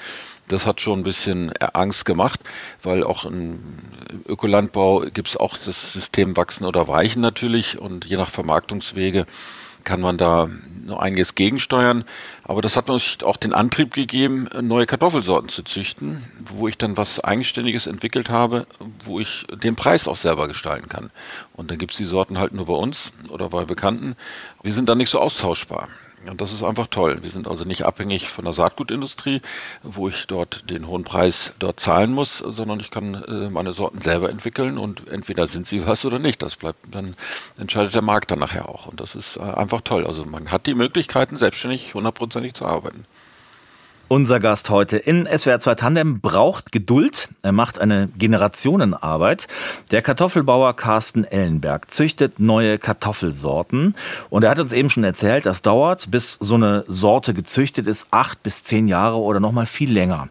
Das 0.50 0.66
hat 0.66 0.82
schon 0.82 1.00
ein 1.00 1.04
bisschen 1.04 1.54
Angst 1.58 1.99
gemacht, 2.06 2.40
weil 2.84 3.04
auch 3.04 3.26
im 3.26 3.60
Ökolandbau 4.28 5.02
gibt 5.14 5.30
es 5.30 5.38
auch 5.38 5.58
das 5.58 5.94
System 5.94 6.38
Wachsen 6.38 6.66
oder 6.66 6.88
Weichen 6.88 7.22
natürlich 7.22 7.80
und 7.80 8.06
je 8.06 8.18
nach 8.18 8.30
Vermarktungswege 8.30 9.26
kann 9.84 10.02
man 10.02 10.18
da 10.18 10.50
noch 10.86 11.00
einiges 11.00 11.36
gegensteuern. 11.36 12.04
Aber 12.44 12.62
das 12.62 12.76
hat 12.76 12.90
uns 12.90 13.18
auch 13.24 13.38
den 13.38 13.54
Antrieb 13.54 13.94
gegeben, 13.94 14.50
neue 14.62 14.86
Kartoffelsorten 14.86 15.50
zu 15.50 15.64
züchten, 15.64 16.24
wo 16.40 16.68
ich 16.68 16.78
dann 16.78 16.98
was 16.98 17.20
Eigenständiges 17.20 17.88
entwickelt 17.88 18.30
habe, 18.30 18.68
wo 19.04 19.20
ich 19.20 19.46
den 19.52 19.76
Preis 19.76 20.08
auch 20.08 20.16
selber 20.16 20.48
gestalten 20.48 20.90
kann. 20.90 21.12
Und 21.54 21.72
dann 21.72 21.78
gibt 21.78 21.92
es 21.92 21.98
die 21.98 22.06
Sorten 22.06 22.40
halt 22.40 22.54
nur 22.54 22.66
bei 22.66 22.74
uns 22.74 23.12
oder 23.30 23.50
bei 23.50 23.66
Bekannten. 23.66 24.16
Wir 24.64 24.74
sind 24.74 24.90
dann 24.90 24.98
nicht 24.98 25.10
so 25.10 25.20
austauschbar. 25.20 25.88
Und 26.28 26.42
das 26.42 26.52
ist 26.52 26.64
einfach 26.64 26.88
toll. 26.88 27.20
Wir 27.22 27.30
sind 27.30 27.48
also 27.48 27.66
nicht 27.66 27.84
abhängig 27.84 28.30
von 28.30 28.46
der 28.46 28.54
Saatgutindustrie, 28.54 29.42
wo 29.84 30.08
ich 30.08 30.28
dort 30.28 30.70
den 30.70 30.88
hohen 30.88 31.04
Preis 31.04 31.54
dort 31.60 31.80
zahlen 31.80 32.12
muss, 32.12 32.38
sondern 32.40 32.80
ich 32.80 32.92
kann 32.92 33.16
äh, 33.24 33.50
meine 33.50 33.74
Sorten 33.74 34.02
selber 34.02 34.30
entwickeln 34.30 34.78
und 34.78 35.08
entweder 35.08 35.48
sind 35.48 35.68
sie 35.68 35.86
was 35.88 36.06
oder 36.06 36.20
nicht. 36.20 36.42
Das 36.42 36.58
bleibt 36.58 36.94
dann 36.94 37.16
entscheidet 37.58 37.94
der 37.94 38.02
Markt 38.02 38.32
dann 38.32 38.40
nachher 38.40 38.70
auch. 38.70 38.88
Und 38.88 39.00
das 39.00 39.16
ist 39.16 39.38
äh, 39.38 39.42
einfach 39.42 39.82
toll. 39.82 40.06
Also 40.06 40.26
man 40.26 40.52
hat 40.52 40.68
die 40.68 40.76
Möglichkeiten, 40.76 41.38
selbstständig 41.38 41.94
hundertprozentig 41.94 42.54
zu 42.54 42.66
arbeiten. 42.66 43.06
Unser 44.10 44.40
Gast 44.40 44.72
heute 44.72 44.98
in 44.98 45.28
SWR 45.28 45.60
2 45.60 45.76
Tandem 45.76 46.20
braucht 46.20 46.72
Geduld. 46.72 47.30
Er 47.44 47.52
macht 47.52 47.78
eine 47.78 48.10
Generationenarbeit. 48.18 49.48
Der 49.92 50.02
Kartoffelbauer 50.02 50.76
Carsten 50.76 51.26
Ellenberg 51.26 51.92
züchtet 51.92 52.40
neue 52.40 52.80
Kartoffelsorten. 52.80 53.94
Und 54.32 54.44
er 54.44 54.50
hat 54.50 54.60
uns 54.60 54.72
eben 54.72 54.90
schon 54.90 55.04
erzählt, 55.04 55.46
das 55.46 55.62
dauert, 55.62 56.10
bis 56.10 56.40
so 56.40 56.56
eine 56.56 56.86
Sorte 56.88 57.36
gezüchtet 57.36 57.86
ist, 57.86 58.08
acht 58.10 58.42
bis 58.42 58.64
zehn 58.64 58.88
Jahre 58.88 59.18
oder 59.18 59.40
noch 59.40 59.52
mal 59.52 59.68
viel 59.68 59.94
länger. 59.94 60.30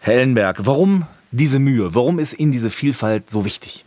Herr 0.00 0.14
Ellenberg, 0.14 0.66
warum 0.66 1.06
diese 1.30 1.60
Mühe? 1.60 1.94
Warum 1.94 2.18
ist 2.18 2.36
Ihnen 2.36 2.50
diese 2.50 2.70
Vielfalt 2.70 3.30
so 3.30 3.44
wichtig? 3.44 3.84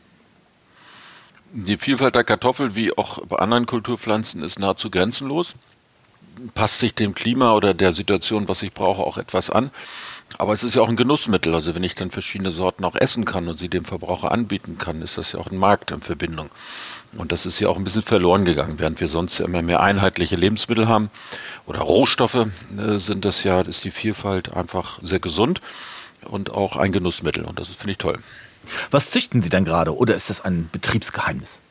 Die 1.52 1.78
Vielfalt 1.78 2.16
der 2.16 2.24
Kartoffel, 2.24 2.76
wie 2.76 2.98
auch 2.98 3.26
bei 3.26 3.40
anderen 3.40 3.66
Kulturpflanzen, 3.66 4.42
ist 4.42 4.58
nahezu 4.58 4.90
grenzenlos 4.90 5.56
passt 6.54 6.80
sich 6.80 6.93
dem 6.93 7.13
Klima 7.13 7.54
oder 7.54 7.73
der 7.73 7.93
Situation, 7.93 8.47
was 8.47 8.63
ich 8.63 8.73
brauche, 8.73 9.04
auch 9.04 9.17
etwas 9.17 9.50
an. 9.50 9.71
Aber 10.38 10.54
es 10.54 10.63
ist 10.63 10.76
ja 10.76 10.82
auch 10.82 10.89
ein 10.89 10.95
Genussmittel. 10.95 11.56
Also 11.56 11.73
wenn 11.73 11.84
ich 11.84 11.95
dann 11.95 12.12
verschiedene 12.12 12.52
Sorten 12.52 12.84
auch 12.86 12.95
essen 12.95 13.26
kann 13.26 13.47
und 13.47 13.58
sie 13.58 13.69
dem 13.69 13.86
Verbraucher 13.86 14.32
anbieten 14.32 14.78
kann, 14.78 15.02
ist 15.02 15.17
das 15.17 15.32
ja 15.32 15.39
auch 15.39 15.50
ein 15.50 15.58
Markt 15.58 15.91
in 15.91 16.02
Verbindung. 16.02 16.50
Und 17.17 17.32
das 17.32 17.45
ist 17.45 17.60
ja 17.60 17.69
auch 17.69 17.78
ein 17.78 17.84
bisschen 17.84 18.04
verloren 18.04 18.45
gegangen, 18.45 18.80
während 18.80 19.00
wir 19.00 19.10
sonst 19.10 19.39
immer 19.39 19.62
mehr 19.62 19.82
einheitliche 19.82 20.36
Lebensmittel 20.36 20.88
haben 20.88 21.10
oder 21.65 21.80
Rohstoffe 21.80 22.36
äh, 22.36 22.97
sind 23.00 23.23
das 23.23 23.43
ja, 23.43 23.62
ist 23.62 23.86
die 23.86 23.91
Vielfalt 23.91 24.54
einfach 24.54 25.00
sehr 25.02 25.19
gesund 25.19 25.62
und 26.26 26.52
auch 26.52 26.76
ein 26.76 26.91
Genussmittel. 26.91 27.45
Und 27.45 27.60
das 27.60 27.69
finde 27.69 27.91
ich 27.91 27.97
toll. 27.97 28.19
Was 28.91 29.10
züchten 29.12 29.41
Sie 29.41 29.50
denn 29.50 29.65
gerade 29.65 29.95
oder 29.95 30.13
ist 30.15 30.30
das 30.30 30.41
ein 30.41 30.69
Betriebsgeheimnis? 30.71 31.62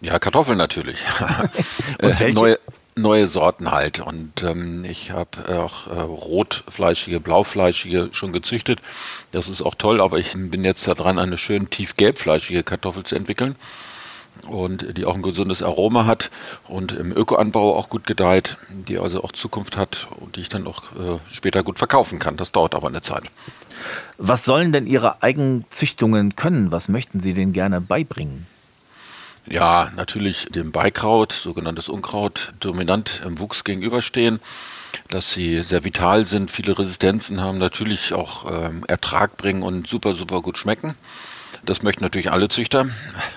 Ja, 0.00 0.18
Kartoffeln 0.18 0.58
natürlich. 0.58 0.98
äh, 2.00 2.32
neue, 2.32 2.58
neue 3.00 3.28
Sorten 3.28 3.70
halt. 3.70 4.00
Und 4.00 4.42
ähm, 4.42 4.84
ich 4.84 5.12
habe 5.12 5.60
auch 5.60 5.86
äh, 5.86 6.00
rotfleischige, 6.00 7.20
blaufleischige 7.20 8.10
schon 8.12 8.32
gezüchtet. 8.32 8.80
Das 9.30 9.48
ist 9.48 9.62
auch 9.62 9.74
toll, 9.74 10.00
aber 10.00 10.18
ich 10.18 10.32
bin 10.34 10.64
jetzt 10.64 10.86
daran, 10.86 11.18
eine 11.18 11.38
schön 11.38 11.70
tiefgelbfleischige 11.70 12.62
Kartoffel 12.62 13.04
zu 13.04 13.16
entwickeln 13.16 13.56
und 14.46 14.96
die 14.96 15.04
auch 15.04 15.14
ein 15.14 15.22
gesundes 15.22 15.62
Aroma 15.62 16.06
hat 16.06 16.30
und 16.68 16.92
im 16.92 17.12
Ökoanbau 17.16 17.76
auch 17.76 17.88
gut 17.88 18.06
gedeiht, 18.06 18.56
die 18.70 18.98
also 18.98 19.22
auch 19.22 19.32
Zukunft 19.32 19.76
hat 19.76 20.08
und 20.20 20.36
die 20.36 20.40
ich 20.40 20.48
dann 20.48 20.66
auch 20.66 20.82
äh, 20.92 21.18
später 21.28 21.62
gut 21.62 21.78
verkaufen 21.78 22.18
kann. 22.18 22.36
Das 22.36 22.52
dauert 22.52 22.74
aber 22.74 22.88
eine 22.88 23.02
Zeit. 23.02 23.24
Was 24.16 24.44
sollen 24.44 24.72
denn 24.72 24.86
Ihre 24.86 25.22
Eigenzüchtungen 25.22 26.36
können? 26.36 26.72
Was 26.72 26.88
möchten 26.88 27.20
Sie 27.20 27.34
denen 27.34 27.52
gerne 27.52 27.80
beibringen? 27.80 28.46
Ja, 29.50 29.90
natürlich 29.96 30.46
dem 30.50 30.72
Beikraut, 30.72 31.32
sogenanntes 31.32 31.88
Unkraut, 31.88 32.52
dominant 32.60 33.22
im 33.24 33.38
Wuchs 33.38 33.64
gegenüberstehen, 33.64 34.40
dass 35.08 35.32
sie 35.32 35.60
sehr 35.60 35.84
vital 35.84 36.26
sind, 36.26 36.50
viele 36.50 36.78
Resistenzen 36.78 37.40
haben, 37.40 37.58
natürlich 37.58 38.12
auch 38.12 38.50
ähm, 38.50 38.84
Ertrag 38.86 39.36
bringen 39.36 39.62
und 39.62 39.86
super, 39.86 40.14
super 40.14 40.42
gut 40.42 40.58
schmecken. 40.58 40.96
Das 41.64 41.82
möchten 41.82 42.04
natürlich 42.04 42.30
alle 42.30 42.48
Züchter, 42.48 42.86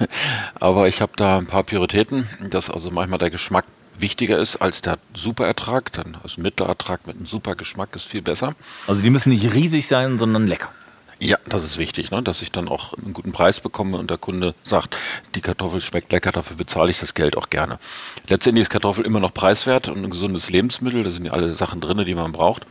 aber 0.56 0.88
ich 0.88 1.02
habe 1.02 1.14
da 1.16 1.38
ein 1.38 1.48
paar 1.48 1.64
Prioritäten, 1.64 2.28
dass 2.50 2.70
also 2.70 2.92
manchmal 2.92 3.20
der 3.20 3.30
Geschmack 3.30 3.66
wichtiger 3.98 4.38
ist 4.38 4.58
als 4.58 4.82
der 4.82 4.98
Superertrag. 5.14 5.94
Dann 5.94 6.18
also 6.22 6.42
Mittelertrag 6.42 7.08
mit 7.08 7.16
einem 7.16 7.26
super 7.26 7.56
Geschmack 7.56 7.96
ist 7.96 8.06
viel 8.06 8.22
besser. 8.22 8.54
Also 8.88 9.02
die 9.02 9.10
müssen 9.10 9.30
nicht 9.30 9.54
riesig 9.54 9.88
sein, 9.88 10.18
sondern 10.18 10.48
lecker. 10.48 10.70
Ja, 11.24 11.38
das 11.48 11.64
ist 11.64 11.78
wichtig, 11.78 12.10
ne? 12.10 12.24
dass 12.24 12.42
ich 12.42 12.52
dann 12.52 12.68
auch 12.68 12.96
einen 12.96 13.14
guten 13.14 13.32
Preis 13.32 13.60
bekomme 13.60 14.00
und 14.00 14.10
der 14.10 14.18
Kunde 14.18 14.56
sagt, 14.64 14.98
die 15.36 15.42
Kartoffel 15.42 15.80
schmeckt 15.80 16.12
lecker, 16.12 16.32
dafür 16.32 16.58
bezahle 16.58 16.90
ich 16.90 17.00
das 17.00 17.14
Geld 17.14 17.38
auch 17.38 17.52
gerne. 17.52 17.78
Letztendlich 18.28 18.64
ist 18.64 18.70
Kartoffel 18.72 19.06
immer 19.06 19.20
noch 19.20 19.32
preiswert 19.32 19.88
und 19.88 20.04
ein 20.04 20.10
gesundes 20.10 20.50
Lebensmittel, 20.50 21.04
da 21.04 21.12
sind 21.12 21.26
ja 21.26 21.34
alle 21.34 21.54
Sachen 21.54 21.80
drin, 21.80 22.04
die 22.08 22.16
man 22.16 22.32
braucht 22.32 22.66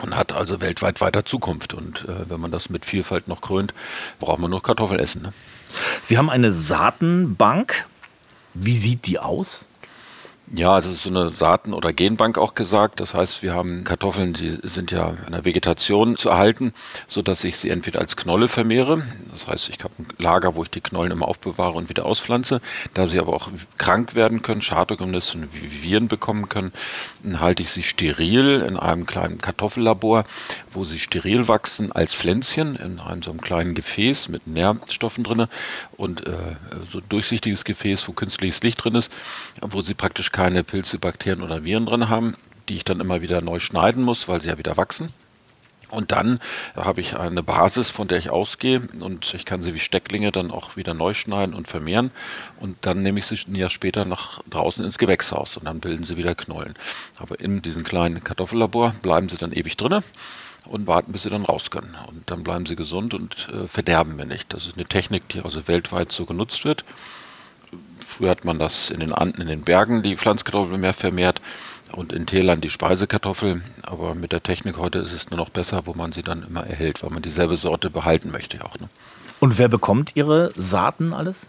und 0.00 0.16
hat 0.16 0.32
also 0.32 0.62
weltweit 0.62 1.02
weiter 1.02 1.26
Zukunft. 1.26 1.74
Und 1.74 2.08
äh, 2.08 2.30
wenn 2.30 2.40
man 2.40 2.50
das 2.50 2.70
mit 2.70 2.86
Vielfalt 2.86 3.28
noch 3.28 3.42
krönt, 3.42 3.74
braucht 4.20 4.38
man 4.38 4.50
nur 4.50 4.62
Kartoffel 4.62 4.98
essen. 4.98 5.20
Ne? 5.20 5.34
Sie 6.02 6.16
haben 6.16 6.30
eine 6.30 6.54
Saatenbank. 6.54 7.84
Wie 8.54 8.74
sieht 8.74 9.06
die 9.06 9.18
aus? 9.18 9.66
Ja, 10.52 10.74
also 10.74 10.90
es 10.90 10.96
ist 10.96 11.02
so 11.04 11.10
eine 11.10 11.30
Saaten- 11.30 11.72
oder 11.72 11.92
Genbank 11.92 12.36
auch 12.36 12.54
gesagt. 12.54 12.98
Das 12.98 13.14
heißt, 13.14 13.40
wir 13.40 13.54
haben 13.54 13.84
Kartoffeln, 13.84 14.32
die 14.32 14.58
sind 14.64 14.90
ja 14.90 15.14
in 15.24 15.32
der 15.32 15.44
Vegetation 15.44 16.16
zu 16.16 16.28
erhalten, 16.30 16.74
so 17.06 17.22
dass 17.22 17.44
ich 17.44 17.56
sie 17.56 17.70
entweder 17.70 18.00
als 18.00 18.16
Knolle 18.16 18.48
vermehre. 18.48 19.00
Das 19.30 19.46
heißt, 19.46 19.68
ich 19.68 19.78
habe 19.84 19.94
ein 20.00 20.08
Lager, 20.18 20.56
wo 20.56 20.64
ich 20.64 20.70
die 20.70 20.80
Knollen 20.80 21.12
immer 21.12 21.28
aufbewahre 21.28 21.74
und 21.74 21.88
wieder 21.88 22.04
auspflanze. 22.04 22.60
Da 22.94 23.06
sie 23.06 23.20
aber 23.20 23.32
auch 23.32 23.48
krank 23.78 24.16
werden 24.16 24.42
können, 24.42 24.60
Schadorganismen 24.60 25.44
und 25.44 25.82
Viren 25.84 26.08
bekommen 26.08 26.48
können, 26.48 26.72
halte 27.38 27.62
ich 27.62 27.70
sie 27.70 27.84
steril 27.84 28.60
in 28.68 28.76
einem 28.76 29.06
kleinen 29.06 29.38
Kartoffellabor, 29.38 30.24
wo 30.72 30.84
sie 30.84 30.98
steril 30.98 31.46
wachsen 31.46 31.92
als 31.92 32.12
Pflänzchen 32.16 32.74
in 32.74 32.98
einem 32.98 33.22
so 33.22 33.30
einem 33.30 33.40
kleinen 33.40 33.74
Gefäß 33.74 34.28
mit 34.28 34.48
Nährstoffen 34.48 35.22
drinne 35.22 35.48
und 35.96 36.26
äh, 36.26 36.32
so 36.90 37.00
durchsichtiges 37.00 37.64
Gefäß, 37.64 38.08
wo 38.08 38.12
künstliches 38.12 38.62
Licht 38.62 38.82
drin 38.82 38.96
ist, 38.96 39.12
wo 39.60 39.80
sie 39.82 39.94
praktisch 39.94 40.32
keine 40.40 40.64
Pilze, 40.64 40.98
Bakterien 40.98 41.42
oder 41.42 41.64
Viren 41.64 41.84
drin 41.84 42.08
haben, 42.08 42.32
die 42.70 42.76
ich 42.76 42.84
dann 42.84 42.98
immer 42.98 43.20
wieder 43.20 43.42
neu 43.42 43.58
schneiden 43.58 44.02
muss, 44.02 44.26
weil 44.26 44.40
sie 44.40 44.48
ja 44.48 44.56
wieder 44.56 44.78
wachsen. 44.78 45.12
Und 45.90 46.12
dann 46.12 46.40
habe 46.74 47.02
ich 47.02 47.14
eine 47.18 47.42
Basis, 47.42 47.90
von 47.90 48.08
der 48.08 48.16
ich 48.16 48.30
ausgehe 48.30 48.80
und 49.00 49.34
ich 49.34 49.44
kann 49.44 49.62
sie 49.62 49.74
wie 49.74 49.78
Stecklinge 49.78 50.32
dann 50.32 50.50
auch 50.50 50.78
wieder 50.78 50.94
neu 50.94 51.12
schneiden 51.12 51.54
und 51.54 51.68
vermehren. 51.68 52.10
Und 52.58 52.78
dann 52.80 53.02
nehme 53.02 53.18
ich 53.18 53.26
sie 53.26 53.36
ein 53.46 53.54
Jahr 53.54 53.68
später 53.68 54.06
nach 54.06 54.40
draußen 54.48 54.82
ins 54.82 54.96
Gewächshaus 54.96 55.58
und 55.58 55.66
dann 55.66 55.80
bilden 55.80 56.04
sie 56.04 56.16
wieder 56.16 56.34
Knollen. 56.34 56.72
Aber 57.18 57.38
in 57.38 57.60
diesem 57.60 57.84
kleinen 57.84 58.24
Kartoffellabor 58.24 58.94
bleiben 59.02 59.28
sie 59.28 59.36
dann 59.36 59.52
ewig 59.52 59.76
drinnen 59.76 60.02
und 60.64 60.86
warten, 60.86 61.12
bis 61.12 61.24
sie 61.24 61.30
dann 61.30 61.44
raus 61.44 61.70
können. 61.70 61.94
Und 62.06 62.30
dann 62.30 62.44
bleiben 62.44 62.64
sie 62.64 62.76
gesund 62.76 63.12
und 63.12 63.46
äh, 63.52 63.66
verderben 63.66 64.16
wir 64.16 64.24
nicht. 64.24 64.54
Das 64.54 64.64
ist 64.64 64.78
eine 64.78 64.86
Technik, 64.86 65.28
die 65.28 65.42
also 65.42 65.68
weltweit 65.68 66.12
so 66.12 66.24
genutzt 66.24 66.64
wird. 66.64 66.86
Früher 68.04 68.30
hat 68.30 68.44
man 68.44 68.58
das 68.58 68.90
in 68.90 69.00
den 69.00 69.12
Anden, 69.12 69.40
in 69.40 69.48
den 69.48 69.62
Bergen, 69.62 70.02
die 70.02 70.16
Pflanzkartoffel 70.16 70.78
mehr 70.78 70.94
vermehrt 70.94 71.40
und 71.92 72.12
in 72.12 72.26
Tälern 72.26 72.60
die 72.60 72.70
Speisekartoffel. 72.70 73.62
Aber 73.82 74.14
mit 74.14 74.32
der 74.32 74.42
Technik 74.42 74.76
heute 74.78 74.98
ist 74.98 75.12
es 75.12 75.30
nur 75.30 75.38
noch 75.38 75.50
besser, 75.50 75.82
wo 75.86 75.94
man 75.94 76.12
sie 76.12 76.22
dann 76.22 76.46
immer 76.46 76.66
erhält, 76.66 77.02
weil 77.02 77.10
man 77.10 77.22
dieselbe 77.22 77.56
Sorte 77.56 77.90
behalten 77.90 78.30
möchte 78.30 78.64
auch. 78.64 78.78
Ne? 78.78 78.88
Und 79.38 79.58
wer 79.58 79.68
bekommt 79.68 80.12
Ihre 80.14 80.52
Saaten 80.56 81.12
alles? 81.12 81.48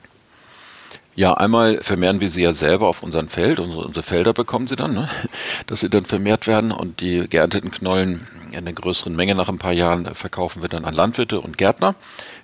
Ja, 1.16 1.34
einmal 1.34 1.82
vermehren 1.82 2.22
wir 2.22 2.30
sie 2.30 2.44
ja 2.44 2.54
selber 2.54 2.88
auf 2.88 3.04
unserem 3.04 3.28
Feld. 3.28 3.60
Unsere, 3.60 3.86
unsere 3.86 4.04
Felder 4.04 4.32
bekommen 4.32 4.68
sie 4.68 4.78
dann, 4.78 4.94
ne? 4.94 5.10
dass 5.68 5.82
sie 5.82 5.90
dann 5.90 6.06
vermehrt 6.06 6.48
werden 6.48 6.72
und 6.72 7.02
die 7.02 7.28
geernteten 7.28 7.70
Knollen 7.70 8.28
in 8.52 8.58
einer 8.58 8.74
größeren 8.74 9.16
Menge 9.16 9.36
nach 9.36 9.50
ein 9.50 9.58
paar 9.58 9.74
Jahren 9.74 10.14
verkaufen 10.14 10.62
wir 10.62 10.70
dann 10.70 10.86
an 10.86 10.94
Landwirte 10.94 11.40
und 11.40 11.58
Gärtner, 11.58 11.96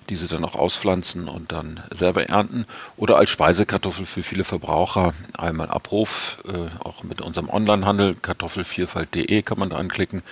die 0.10 0.16
sie 0.16 0.28
dann 0.28 0.44
auch 0.46 0.56
auspflanzen 0.56 1.28
und 1.28 1.52
dann 1.52 1.82
selber 1.92 2.28
ernten. 2.28 2.66
Oder 2.96 3.18
als 3.18 3.30
Speisekartoffel 3.30 4.06
für 4.06 4.24
viele 4.24 4.44
Verbraucher 4.44 5.14
einmal 5.38 5.70
Abruf, 5.70 6.38
äh, 6.48 6.84
auch 6.84 7.04
mit 7.04 7.22
unserem 7.22 7.50
Onlinehandel, 7.50 8.16
kartoffelvielfalt.de 8.16 9.42
kann 9.42 9.60
man 9.60 9.70
da 9.70 9.78
anklicken. 9.78 10.24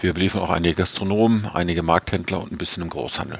Wir 0.00 0.12
beliefern 0.14 0.42
auch 0.42 0.50
einige 0.50 0.74
Gastronomen, 0.74 1.46
einige 1.52 1.82
Markthändler 1.82 2.40
und 2.40 2.52
ein 2.52 2.58
bisschen 2.58 2.82
im 2.82 2.90
Großhandel. 2.90 3.38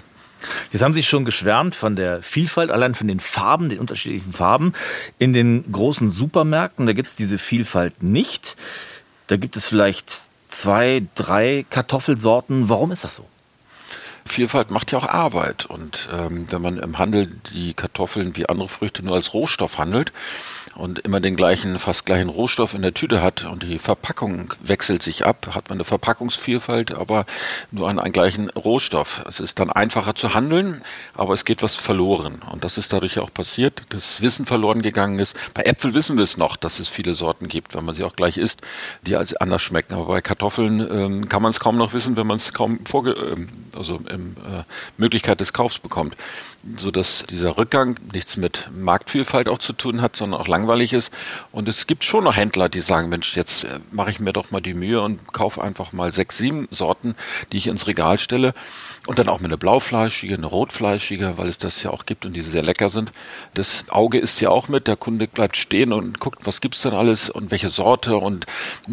Jetzt 0.72 0.82
haben 0.82 0.94
Sie 0.94 1.02
schon 1.02 1.24
geschwärmt 1.24 1.74
von 1.74 1.96
der 1.96 2.22
Vielfalt, 2.22 2.70
allein 2.70 2.94
von 2.94 3.08
den 3.08 3.20
Farben, 3.20 3.68
den 3.68 3.78
unterschiedlichen 3.78 4.32
Farben. 4.32 4.74
In 5.18 5.32
den 5.32 5.70
großen 5.70 6.10
Supermärkten, 6.10 6.86
da 6.86 6.92
gibt 6.92 7.08
es 7.08 7.16
diese 7.16 7.38
Vielfalt 7.38 8.02
nicht. 8.02 8.56
Da 9.26 9.36
gibt 9.36 9.56
es 9.56 9.66
vielleicht 9.66 10.22
zwei, 10.50 11.02
drei 11.14 11.64
Kartoffelsorten. 11.70 12.68
Warum 12.68 12.92
ist 12.92 13.04
das 13.04 13.16
so? 13.16 13.26
Vielfalt 14.24 14.70
macht 14.70 14.92
ja 14.92 14.98
auch 14.98 15.08
Arbeit. 15.08 15.66
Und 15.66 16.08
ähm, 16.12 16.46
wenn 16.50 16.62
man 16.62 16.78
im 16.78 16.98
Handel 16.98 17.26
die 17.52 17.74
Kartoffeln 17.74 18.36
wie 18.36 18.48
andere 18.48 18.68
Früchte 18.68 19.02
nur 19.02 19.16
als 19.16 19.34
Rohstoff 19.34 19.78
handelt, 19.78 20.12
und 20.74 21.00
immer 21.00 21.20
den 21.20 21.36
gleichen, 21.36 21.78
fast 21.78 22.06
gleichen 22.06 22.28
Rohstoff 22.28 22.74
in 22.74 22.82
der 22.82 22.94
Tüte 22.94 23.22
hat 23.22 23.44
und 23.44 23.62
die 23.62 23.78
Verpackung 23.78 24.54
wechselt 24.60 25.02
sich 25.02 25.26
ab, 25.26 25.50
hat 25.54 25.68
man 25.68 25.76
eine 25.76 25.84
Verpackungsvielfalt, 25.84 26.92
aber 26.92 27.26
nur 27.70 27.88
an 27.88 27.98
einen 27.98 28.12
gleichen 28.12 28.50
Rohstoff. 28.50 29.22
Es 29.28 29.40
ist 29.40 29.58
dann 29.58 29.70
einfacher 29.70 30.14
zu 30.14 30.34
handeln, 30.34 30.82
aber 31.14 31.34
es 31.34 31.44
geht 31.44 31.62
was 31.62 31.76
verloren. 31.76 32.42
Und 32.50 32.64
das 32.64 32.78
ist 32.78 32.92
dadurch 32.92 33.18
auch 33.18 33.32
passiert, 33.32 33.82
dass 33.90 34.22
Wissen 34.22 34.46
verloren 34.46 34.82
gegangen 34.82 35.18
ist. 35.18 35.36
Bei 35.54 35.62
Äpfel 35.62 35.94
wissen 35.94 36.16
wir 36.16 36.24
es 36.24 36.36
noch, 36.36 36.56
dass 36.56 36.78
es 36.78 36.88
viele 36.88 37.14
Sorten 37.14 37.48
gibt, 37.48 37.74
wenn 37.74 37.84
man 37.84 37.94
sie 37.94 38.04
auch 38.04 38.16
gleich 38.16 38.38
isst, 38.38 38.62
die 39.06 39.16
als 39.16 39.36
anders 39.36 39.62
schmecken. 39.62 39.94
Aber 39.94 40.06
bei 40.06 40.20
Kartoffeln 40.20 40.80
ähm, 40.80 41.28
kann 41.28 41.42
man 41.42 41.50
es 41.50 41.60
kaum 41.60 41.76
noch 41.76 41.92
wissen, 41.92 42.16
wenn 42.16 42.26
man 42.26 42.36
es 42.36 42.52
kaum 42.52 42.84
vorge 42.86 43.12
ähm, 43.12 43.48
also 43.76 44.00
im, 44.08 44.36
äh, 44.36 44.64
Möglichkeit 44.96 45.40
des 45.40 45.52
Kaufs 45.52 45.78
bekommt 45.78 46.16
so 46.76 46.90
dass 46.90 47.24
dieser 47.28 47.58
Rückgang 47.58 47.98
nichts 48.12 48.36
mit 48.36 48.68
Marktvielfalt 48.72 49.48
auch 49.48 49.58
zu 49.58 49.72
tun 49.72 50.00
hat, 50.00 50.14
sondern 50.16 50.40
auch 50.40 50.46
langweilig 50.62 50.92
ist. 50.92 51.12
Und 51.50 51.68
es 51.68 51.86
gibt 51.86 52.04
schon 52.04 52.24
noch 52.24 52.36
Händler, 52.36 52.68
die 52.68 52.80
sagen, 52.80 53.08
Mensch, 53.08 53.36
jetzt 53.36 53.64
äh, 53.64 53.80
mache 53.90 54.10
ich 54.10 54.20
mir 54.20 54.32
doch 54.32 54.50
mal 54.50 54.60
die 54.60 54.74
Mühe 54.74 55.00
und 55.00 55.32
kaufe 55.32 55.62
einfach 55.62 55.92
mal 55.92 56.12
sechs, 56.12 56.38
sieben 56.38 56.68
Sorten, 56.70 57.14
die 57.50 57.56
ich 57.56 57.66
ins 57.66 57.86
Regal 57.86 58.18
stelle. 58.18 58.54
Und 59.08 59.18
dann 59.18 59.28
auch 59.28 59.40
mit 59.40 59.50
eine 59.50 59.58
blaufleischige, 59.58 60.34
eine 60.34 60.46
rotfleischige, 60.46 61.36
weil 61.36 61.48
es 61.48 61.58
das 61.58 61.82
ja 61.82 61.90
auch 61.90 62.06
gibt 62.06 62.24
und 62.24 62.34
die 62.34 62.40
sehr 62.40 62.62
lecker 62.62 62.88
sind. 62.88 63.10
Das 63.54 63.84
Auge 63.88 64.18
ist 64.18 64.40
ja 64.40 64.50
auch 64.50 64.68
mit. 64.68 64.86
Der 64.86 64.94
Kunde 64.94 65.26
bleibt 65.26 65.56
stehen 65.56 65.92
und 65.92 66.20
guckt, 66.20 66.46
was 66.46 66.60
gibt's 66.60 66.82
denn 66.82 66.94
alles 66.94 67.28
und 67.28 67.50
welche 67.50 67.68
Sorte. 67.68 68.16
Und 68.16 68.46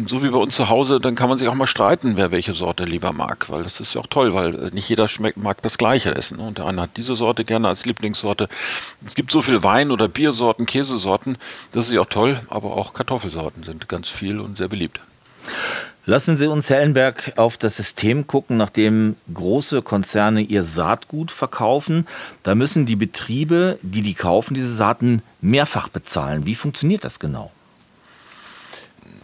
so 0.06 0.24
wie 0.24 0.30
bei 0.30 0.38
uns 0.38 0.56
zu 0.56 0.68
Hause, 0.68 0.98
dann 0.98 1.14
kann 1.14 1.28
man 1.28 1.38
sich 1.38 1.46
auch 1.46 1.54
mal 1.54 1.68
streiten, 1.68 2.16
wer 2.16 2.32
welche 2.32 2.54
Sorte 2.54 2.84
lieber 2.84 3.12
mag. 3.12 3.50
Weil 3.50 3.62
das 3.62 3.78
ist 3.78 3.94
ja 3.94 4.00
auch 4.00 4.08
toll, 4.08 4.34
weil 4.34 4.54
äh, 4.56 4.70
nicht 4.72 4.88
jeder 4.88 5.06
schmeckt, 5.06 5.36
mag 5.36 5.62
das 5.62 5.78
Gleiche 5.78 6.12
essen. 6.16 6.40
Und 6.40 6.58
der 6.58 6.66
eine 6.66 6.82
hat 6.82 6.96
diese 6.96 7.14
Sorte 7.14 7.44
gerne 7.44 7.68
als 7.68 7.84
Lieblingssorte. 7.84 8.48
Es 9.06 9.14
gibt 9.14 9.30
so 9.30 9.42
viel 9.42 9.62
Wein- 9.62 9.92
oder 9.92 10.08
Biersorten, 10.08 10.66
Käsesorten. 10.66 11.38
Das 11.70 11.86
ist 11.86 11.92
ja 11.92 12.00
auch 12.00 12.06
toll. 12.06 12.40
Aber 12.48 12.76
auch 12.76 12.94
Kartoffelsorten 12.94 13.62
sind 13.62 13.88
ganz 13.88 14.08
viel 14.08 14.40
und 14.40 14.56
sehr 14.56 14.68
beliebt. 14.68 15.00
Lassen 16.06 16.38
Sie 16.38 16.46
uns, 16.46 16.70
Herr 16.70 16.80
Ellenberg, 16.80 17.34
auf 17.36 17.58
das 17.58 17.76
System 17.76 18.26
gucken, 18.26 18.56
nachdem 18.56 19.16
große 19.32 19.82
Konzerne 19.82 20.40
ihr 20.40 20.64
Saatgut 20.64 21.30
verkaufen. 21.30 22.06
Da 22.42 22.54
müssen 22.54 22.86
die 22.86 22.96
Betriebe, 22.96 23.78
die 23.82 24.02
die 24.02 24.14
kaufen, 24.14 24.54
diese 24.54 24.72
Saaten 24.74 25.22
mehrfach 25.42 25.88
bezahlen. 25.88 26.46
Wie 26.46 26.54
funktioniert 26.54 27.04
das 27.04 27.20
genau? 27.20 27.50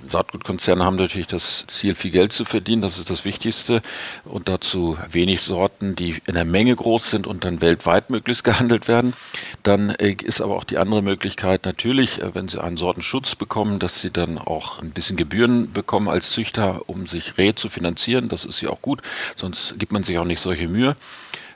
Saatgutkonzerne 0.08 0.84
haben 0.84 0.96
natürlich 0.96 1.26
das 1.26 1.64
Ziel, 1.68 1.94
viel 1.94 2.10
Geld 2.10 2.32
zu 2.32 2.44
verdienen. 2.44 2.82
Das 2.82 2.98
ist 2.98 3.10
das 3.10 3.24
Wichtigste. 3.24 3.82
Und 4.24 4.48
dazu 4.48 4.96
wenig 5.10 5.42
Sorten, 5.42 5.94
die 5.94 6.20
in 6.26 6.34
der 6.34 6.44
Menge 6.44 6.74
groß 6.74 7.10
sind 7.10 7.26
und 7.26 7.44
dann 7.44 7.60
weltweit 7.60 8.10
möglichst 8.10 8.44
gehandelt 8.44 8.88
werden. 8.88 9.14
Dann 9.62 9.90
äh, 9.90 10.16
ist 10.22 10.40
aber 10.40 10.56
auch 10.56 10.64
die 10.64 10.78
andere 10.78 11.02
Möglichkeit 11.02 11.64
natürlich, 11.64 12.20
äh, 12.20 12.34
wenn 12.34 12.48
sie 12.48 12.62
einen 12.62 12.76
Sortenschutz 12.76 13.34
bekommen, 13.34 13.78
dass 13.78 14.00
sie 14.00 14.10
dann 14.10 14.38
auch 14.38 14.80
ein 14.80 14.90
bisschen 14.90 15.16
Gebühren 15.16 15.72
bekommen 15.72 16.08
als 16.08 16.30
Züchter, 16.30 16.82
um 16.86 17.06
sich 17.06 17.38
Reh 17.38 17.54
zu 17.54 17.68
finanzieren. 17.68 18.28
Das 18.28 18.44
ist 18.44 18.60
ja 18.60 18.70
auch 18.70 18.82
gut. 18.82 19.02
Sonst 19.36 19.78
gibt 19.78 19.92
man 19.92 20.02
sich 20.02 20.18
auch 20.18 20.24
nicht 20.24 20.40
solche 20.40 20.68
Mühe. 20.68 20.96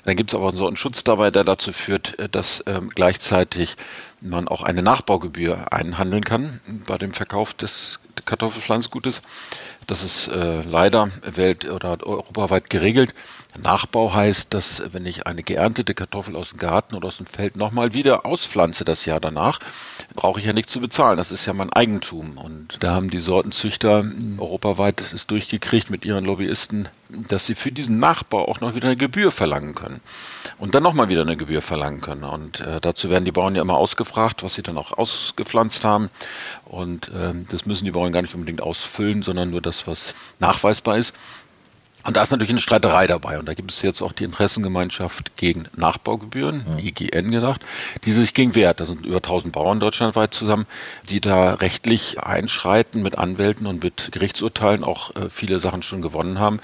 Dann 0.05 0.17
gibt 0.17 0.31
es 0.31 0.35
aber 0.35 0.53
so 0.53 0.67
einen 0.67 0.77
Schutz 0.77 1.05
dabei, 1.05 1.31
der 1.31 1.45
dazu 1.45 1.73
führt, 1.73 2.19
äh, 2.19 2.29
dass 2.29 2.63
ähm, 2.67 2.91
gleichzeitig 2.95 3.77
man 4.21 4.49
auch 4.49 4.63
eine 4.63 4.83
Nachbaugebühr 4.83 5.73
einhandeln 5.73 6.25
kann 6.25 6.61
bei 6.87 6.99
dem 6.99 7.13
Verkauf 7.13 7.55
des 7.55 8.01
Kartoffelpflanzgutes. 8.31 9.23
Das 9.87 10.03
ist 10.03 10.29
äh, 10.29 10.63
leider 10.63 11.11
welt- 11.23 11.69
oder 11.71 11.99
europaweit 12.07 12.71
geregelt. 12.71 13.15
Nachbau 13.61 14.15
heißt, 14.15 14.55
dass 14.55 14.83
wenn 14.93 15.07
ich 15.07 15.27
eine 15.27 15.43
geerntete 15.43 15.95
Kartoffel 15.95 16.37
aus 16.37 16.51
dem 16.51 16.59
Garten 16.59 16.95
oder 16.95 17.09
aus 17.09 17.17
dem 17.17 17.27
Feld 17.27 17.57
nochmal 17.57 17.93
wieder 17.95 18.25
auspflanze 18.25 18.85
das 18.85 19.05
Jahr 19.05 19.19
danach, 19.19 19.59
brauche 20.15 20.39
ich 20.39 20.47
ja 20.47 20.53
nichts 20.53 20.73
zu 20.73 20.81
bezahlen. 20.81 21.17
Das 21.17 21.33
ist 21.33 21.47
ja 21.47 21.53
mein 21.53 21.73
Eigentum. 21.73 22.39
Und 22.39 22.77
da 22.81 22.93
haben 22.95 23.11
die 23.11 23.19
Sortenzüchter 23.19 24.05
europaweit 24.39 25.03
es 25.13 25.27
durchgekriegt 25.27 25.91
mit 25.91 26.05
ihren 26.05 26.25
Lobbyisten, 26.25 26.89
dass 27.09 27.47
sie 27.47 27.57
für 27.57 27.73
diesen 27.73 27.99
Nachbau 27.99 28.47
auch 28.47 28.61
noch 28.61 28.77
wieder 28.77 28.87
eine 28.87 28.97
Gebühr 28.97 29.33
verlangen 29.33 29.75
können. 29.75 30.01
Und 30.59 30.75
dann 30.75 30.85
nochmal 30.85 31.09
wieder 31.09 31.23
eine 31.23 31.37
Gebühr 31.37 31.63
verlangen 31.63 32.01
können. 32.01 32.25
Und 32.25 32.61
äh, 32.61 32.81
dazu 32.81 33.11
werden 33.11 33.25
die 33.25 33.33
Bauern 33.33 33.57
ja 33.57 33.63
immer 33.63 33.77
ausgefragt, 33.77 34.45
was 34.45 34.55
sie 34.55 34.63
dann 34.63 34.79
auch 34.79 34.93
ausgepflanzt 34.93 35.83
haben. 35.83 36.11
Und 36.67 37.09
äh, 37.09 37.35
das 37.49 37.67
müssen 37.67 37.85
die 37.85 37.91
Bauern 37.91 38.13
gar 38.13 38.23
nicht 38.23 38.35
unbedingt 38.35 38.61
ausfüllen, 38.61 39.23
sondern 39.23 39.51
nur 39.51 39.61
das, 39.61 39.80
was 39.87 40.15
nachweisbar 40.39 40.99
ist. 40.99 41.15
Und 42.07 42.17
da 42.17 42.23
ist 42.23 42.31
natürlich 42.31 42.51
eine 42.51 42.61
Streiterei 42.61 43.07
dabei. 43.07 43.39
Und 43.39 43.47
da 43.47 43.55
gibt 43.55 43.71
es 43.71 43.83
jetzt 43.83 44.01
auch 44.01 44.13
die 44.13 44.25
Interessengemeinschaft 44.25 45.37
gegen 45.37 45.65
Nachbaugebühren, 45.77 46.65
ja. 46.79 46.85
IGN 46.85 47.31
gedacht, 47.31 47.61
die 48.05 48.13
sich 48.13 48.33
gegen 48.33 48.55
wehrt. 48.55 48.81
Da 48.81 48.87
sind 48.87 49.05
über 49.05 49.17
1000 49.17 49.53
Bauern 49.53 49.81
deutschlandweit 49.81 50.33
zusammen, 50.33 50.67
die 51.11 51.21
da 51.21 51.55
rechtlich 51.55 52.19
einschreiten 52.21 53.03
mit 53.03 53.19
Anwälten 53.19 53.67
und 53.67 53.85
mit 53.85 54.13
Gerichtsurteilen 54.13 54.83
auch 54.83 55.15
äh, 55.15 55.29
viele 55.29 55.61
Sachen 55.61 55.83
schon 55.83 56.01
gewonnen 56.01 56.39
haben, 56.39 56.61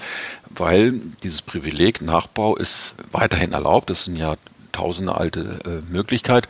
weil 0.49 0.93
dieses 1.21 1.43
Privileg 1.43 2.01
Nachbau 2.01 2.55
ist 2.55 2.95
weiterhin 3.11 3.53
erlaubt. 3.53 3.91
Das 3.91 4.05
sind 4.05 4.15
ja 4.15 4.37
tausende 4.71 5.15
alte 5.15 5.59
äh, 5.65 5.91
Möglichkeit. 5.91 6.47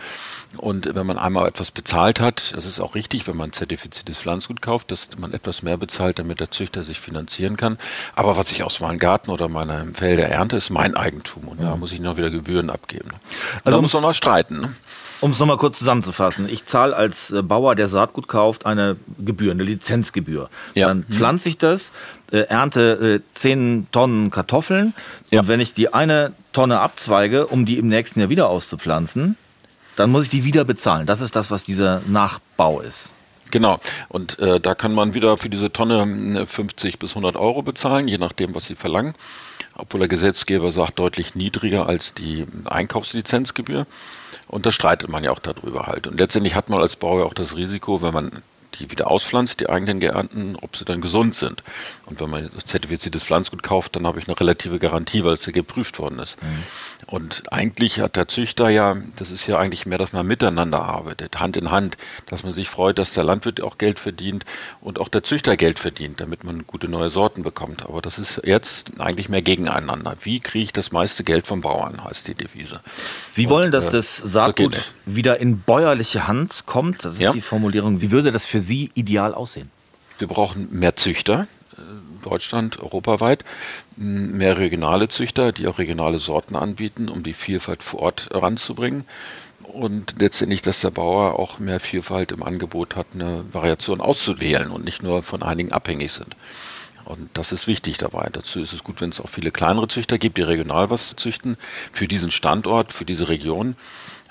Und 0.58 0.96
wenn 0.96 1.06
man 1.06 1.18
einmal 1.18 1.48
etwas 1.48 1.72
bezahlt 1.72 2.20
hat, 2.20 2.54
das 2.56 2.66
ist 2.66 2.80
auch 2.80 2.96
richtig, 2.96 3.28
wenn 3.28 3.38
man 3.38 3.54
zertifiziertes 3.54 4.18
Pflanzgut 4.18 4.62
kauft, 4.62 4.92
dass 4.92 5.10
man 5.18 5.34
etwas 5.34 5.62
mehr 5.62 5.78
bezahlt, 5.78 6.20
damit 6.20 6.40
der 6.40 6.52
Züchter 6.52 6.84
sich 6.84 7.00
finanzieren 7.00 7.58
kann. 7.58 7.78
Aber 8.16 8.38
was 8.38 8.52
ich 8.52 8.64
aus 8.64 8.80
meinem 8.80 8.98
Garten 8.98 9.30
oder 9.30 9.50
meinem 9.50 9.94
Feld 9.94 10.20
ernte, 10.20 10.56
ist 10.56 10.70
mein 10.70 10.96
Eigentum. 10.96 11.44
Und 11.50 11.62
da 11.62 11.76
muss 11.76 11.92
ich 11.92 12.00
noch 12.00 12.18
wieder 12.18 12.30
Gebühren 12.30 12.70
abgeben. 12.70 13.10
Also 13.64 13.78
da 13.78 13.82
muss 13.82 13.94
man 13.94 14.04
mal 14.04 14.14
streiten. 14.14 14.62
Ne? 14.62 14.74
Um 15.20 15.32
es 15.32 15.40
nochmal 15.40 15.58
kurz 15.58 15.80
zusammenzufassen, 15.80 16.48
ich 16.48 16.66
zahle 16.66 16.96
als 16.96 17.32
äh, 17.32 17.42
Bauer, 17.42 17.76
der 17.76 17.88
Saatgut 17.88 18.28
kauft, 18.28 18.66
eine 18.66 18.98
Gebühr, 19.18 19.52
eine 19.52 19.64
Lizenzgebühr. 19.64 20.50
Ja. 20.76 20.88
Dann 20.88 21.04
pflanze 21.06 21.50
ich 21.50 21.58
das, 21.58 21.92
äh, 22.32 22.40
ernte 22.42 23.22
äh, 23.26 23.34
10 23.34 23.88
Tonnen 23.92 24.30
Kartoffeln 24.30 24.94
ja. 25.32 25.42
und 25.42 25.48
wenn 25.48 25.60
ich 25.60 25.74
die 25.74 25.94
eine 25.94 26.34
Tonne 26.54 26.80
abzweige, 26.80 27.48
um 27.48 27.66
die 27.66 27.78
im 27.78 27.88
nächsten 27.88 28.20
Jahr 28.20 28.30
wieder 28.30 28.50
auszupflanzen, 28.50 29.38
dann 29.98 30.12
muss 30.12 30.26
ich 30.26 30.30
die 30.30 30.46
wieder 30.46 30.64
bezahlen. 30.64 31.06
Das 31.06 31.20
ist 31.22 31.36
das, 31.36 31.52
was 31.52 31.66
dieser 31.66 32.02
Nachbau 32.08 32.80
ist. 32.80 33.12
Genau. 33.52 33.80
Und 34.10 34.40
äh, 34.40 34.60
da 34.60 34.76
kann 34.76 34.94
man 34.94 35.14
wieder 35.14 35.38
für 35.38 35.50
diese 35.50 35.72
Tonne 35.72 36.46
50 36.46 36.94
äh, 36.94 36.98
bis 36.98 37.12
100 37.12 37.36
Euro 37.36 37.62
bezahlen, 37.62 38.08
je 38.08 38.18
nachdem, 38.18 38.56
was 38.56 38.66
sie 38.66 38.76
verlangen. 38.76 39.14
Obwohl 39.76 40.00
der 40.00 40.10
Gesetzgeber 40.10 40.72
sagt, 40.72 41.00
deutlich 41.00 41.36
niedriger 41.36 41.88
als 41.88 42.14
die 42.14 42.46
Einkaufslizenzgebühr. 42.66 43.86
Und 44.48 44.66
da 44.66 44.72
streitet 44.72 45.10
man 45.10 45.24
ja 45.24 45.32
auch 45.32 45.40
darüber 45.40 45.88
halt. 45.88 46.08
Und 46.08 46.20
letztendlich 46.20 46.56
hat 46.56 46.70
man 46.70 46.82
als 46.82 46.96
Bauer 46.96 47.26
auch 47.26 47.34
das 47.34 47.56
Risiko, 47.56 48.02
wenn 48.02 48.14
man 48.14 48.32
die 48.76 48.92
wieder 48.92 49.10
auspflanzt, 49.10 49.60
die 49.60 49.70
eigenen 49.70 50.00
Geernten, 50.00 50.56
ob 50.62 50.76
sie 50.76 50.86
dann 50.86 51.02
gesund 51.02 51.36
sind. 51.36 51.64
Und 52.06 52.20
wenn 52.20 52.30
man 52.30 52.50
zertifiziertes 52.64 53.24
Pflanzgut 53.24 53.64
kauft, 53.64 53.96
dann 53.96 54.06
habe 54.06 54.20
ich 54.20 54.28
eine 54.28 54.40
relative 54.40 54.80
Garantie, 54.80 55.24
weil 55.24 55.34
es 55.34 55.46
ja 55.46 55.52
geprüft 55.52 56.00
worden 56.00 56.20
ist. 56.20 56.42
Mhm. 56.42 56.64
Und 57.08 57.44
eigentlich 57.52 58.00
hat 58.00 58.16
der 58.16 58.28
Züchter 58.28 58.70
ja, 58.70 58.98
das 59.16 59.32
ist 59.32 59.48
ja 59.48 59.58
eigentlich 59.58 59.86
mehr, 59.86 59.98
dass 59.98 60.14
man 60.14 60.26
miteinander 60.26 60.82
arbeitet, 60.82 61.40
Hand 61.40 61.58
in 61.58 61.72
Hand, 61.72 61.98
dass 62.28 62.44
man 62.44 62.54
sich 62.54 62.70
freut, 62.70 62.98
dass 63.00 63.14
der 63.14 63.24
Landwirt 63.24 63.62
auch 63.62 63.78
Geld 63.78 64.00
verdient 64.00 64.46
und 64.82 65.00
auch 65.00 65.08
der 65.08 65.24
Züchter 65.24 65.58
Geld 65.58 65.80
verdient, 65.80 66.20
damit 66.20 66.44
man 66.44 66.68
gute 66.68 66.88
neue 66.88 67.10
Sorten 67.10 67.44
bekommt. 67.44 67.86
Aber 67.86 68.02
das 68.02 68.20
ist 68.20 68.42
jetzt 68.44 69.00
eigentlich 69.00 69.30
mehr 69.30 69.42
gegeneinander. 69.42 70.16
Wie 70.22 70.40
kriege 70.40 70.64
ich 70.64 70.74
das 70.74 70.92
meiste 70.92 71.24
Geld 71.24 71.48
vom 71.48 71.62
Bauern, 71.62 72.04
heißt 72.04 72.28
die 72.28 72.36
Devise. 72.36 72.82
Sie 73.30 73.46
und, 73.46 73.50
wollen, 73.52 73.72
dass 73.72 73.88
äh, 73.88 73.92
das 73.92 74.18
Saatgut 74.18 74.76
so 74.76 74.82
wieder 75.16 75.40
in 75.40 75.60
bäuerliche 75.60 76.28
Hand 76.28 76.64
kommt. 76.66 77.06
Das 77.06 77.16
ist 77.16 77.22
ja. 77.22 77.32
die 77.32 77.42
Formulierung. 77.42 78.02
Wie 78.02 78.12
würde 78.12 78.32
das 78.32 78.46
für 78.46 78.57
Sie 78.62 78.92
ideal 78.94 79.34
aussehen? 79.34 79.72
Wir 80.18 80.28
brauchen 80.28 80.68
mehr 80.72 80.96
Züchter. 80.96 81.48
Deutschland, 82.24 82.80
europaweit, 82.80 83.46
mehr 83.96 84.58
regionale 84.58 85.08
Züchter, 85.08 85.52
die 85.52 85.68
auch 85.68 85.78
regionale 85.78 86.18
Sorten 86.18 86.56
anbieten, 86.56 87.08
um 87.08 87.22
die 87.22 87.34
Vielfalt 87.34 87.84
vor 87.84 88.02
Ort 88.02 88.30
ranzubringen. 88.32 89.06
Und 89.62 90.16
letztendlich, 90.20 90.62
dass 90.62 90.82
der 90.82 90.92
Bauer 90.92 91.38
auch 91.38 91.60
mehr 91.60 91.80
Vielfalt 91.80 92.32
im 92.32 92.42
Angebot 92.42 92.96
hat, 92.96 93.08
eine 93.14 93.46
Variation 93.52 94.02
auszuwählen 94.02 94.72
und 94.72 94.86
nicht 94.86 95.04
nur 95.04 95.24
von 95.24 95.44
einigen 95.44 95.72
abhängig 95.72 96.14
sind. 96.14 96.36
Und 97.06 97.30
das 97.34 97.54
ist 97.54 97.68
wichtig 97.68 97.98
dabei. 97.98 98.30
Dazu 98.32 98.60
ist 98.60 98.74
es 98.74 98.84
gut, 98.84 99.00
wenn 99.00 99.10
es 99.10 99.22
auch 99.22 99.30
viele 99.30 99.52
kleinere 99.52 99.88
Züchter 99.88 100.18
gibt, 100.18 100.38
die 100.38 100.42
regional 100.42 100.90
was 100.90 101.16
züchten, 101.16 101.56
für 101.94 102.08
diesen 102.08 102.32
Standort, 102.32 102.92
für 102.92 103.06
diese 103.06 103.30
Region. 103.30 103.76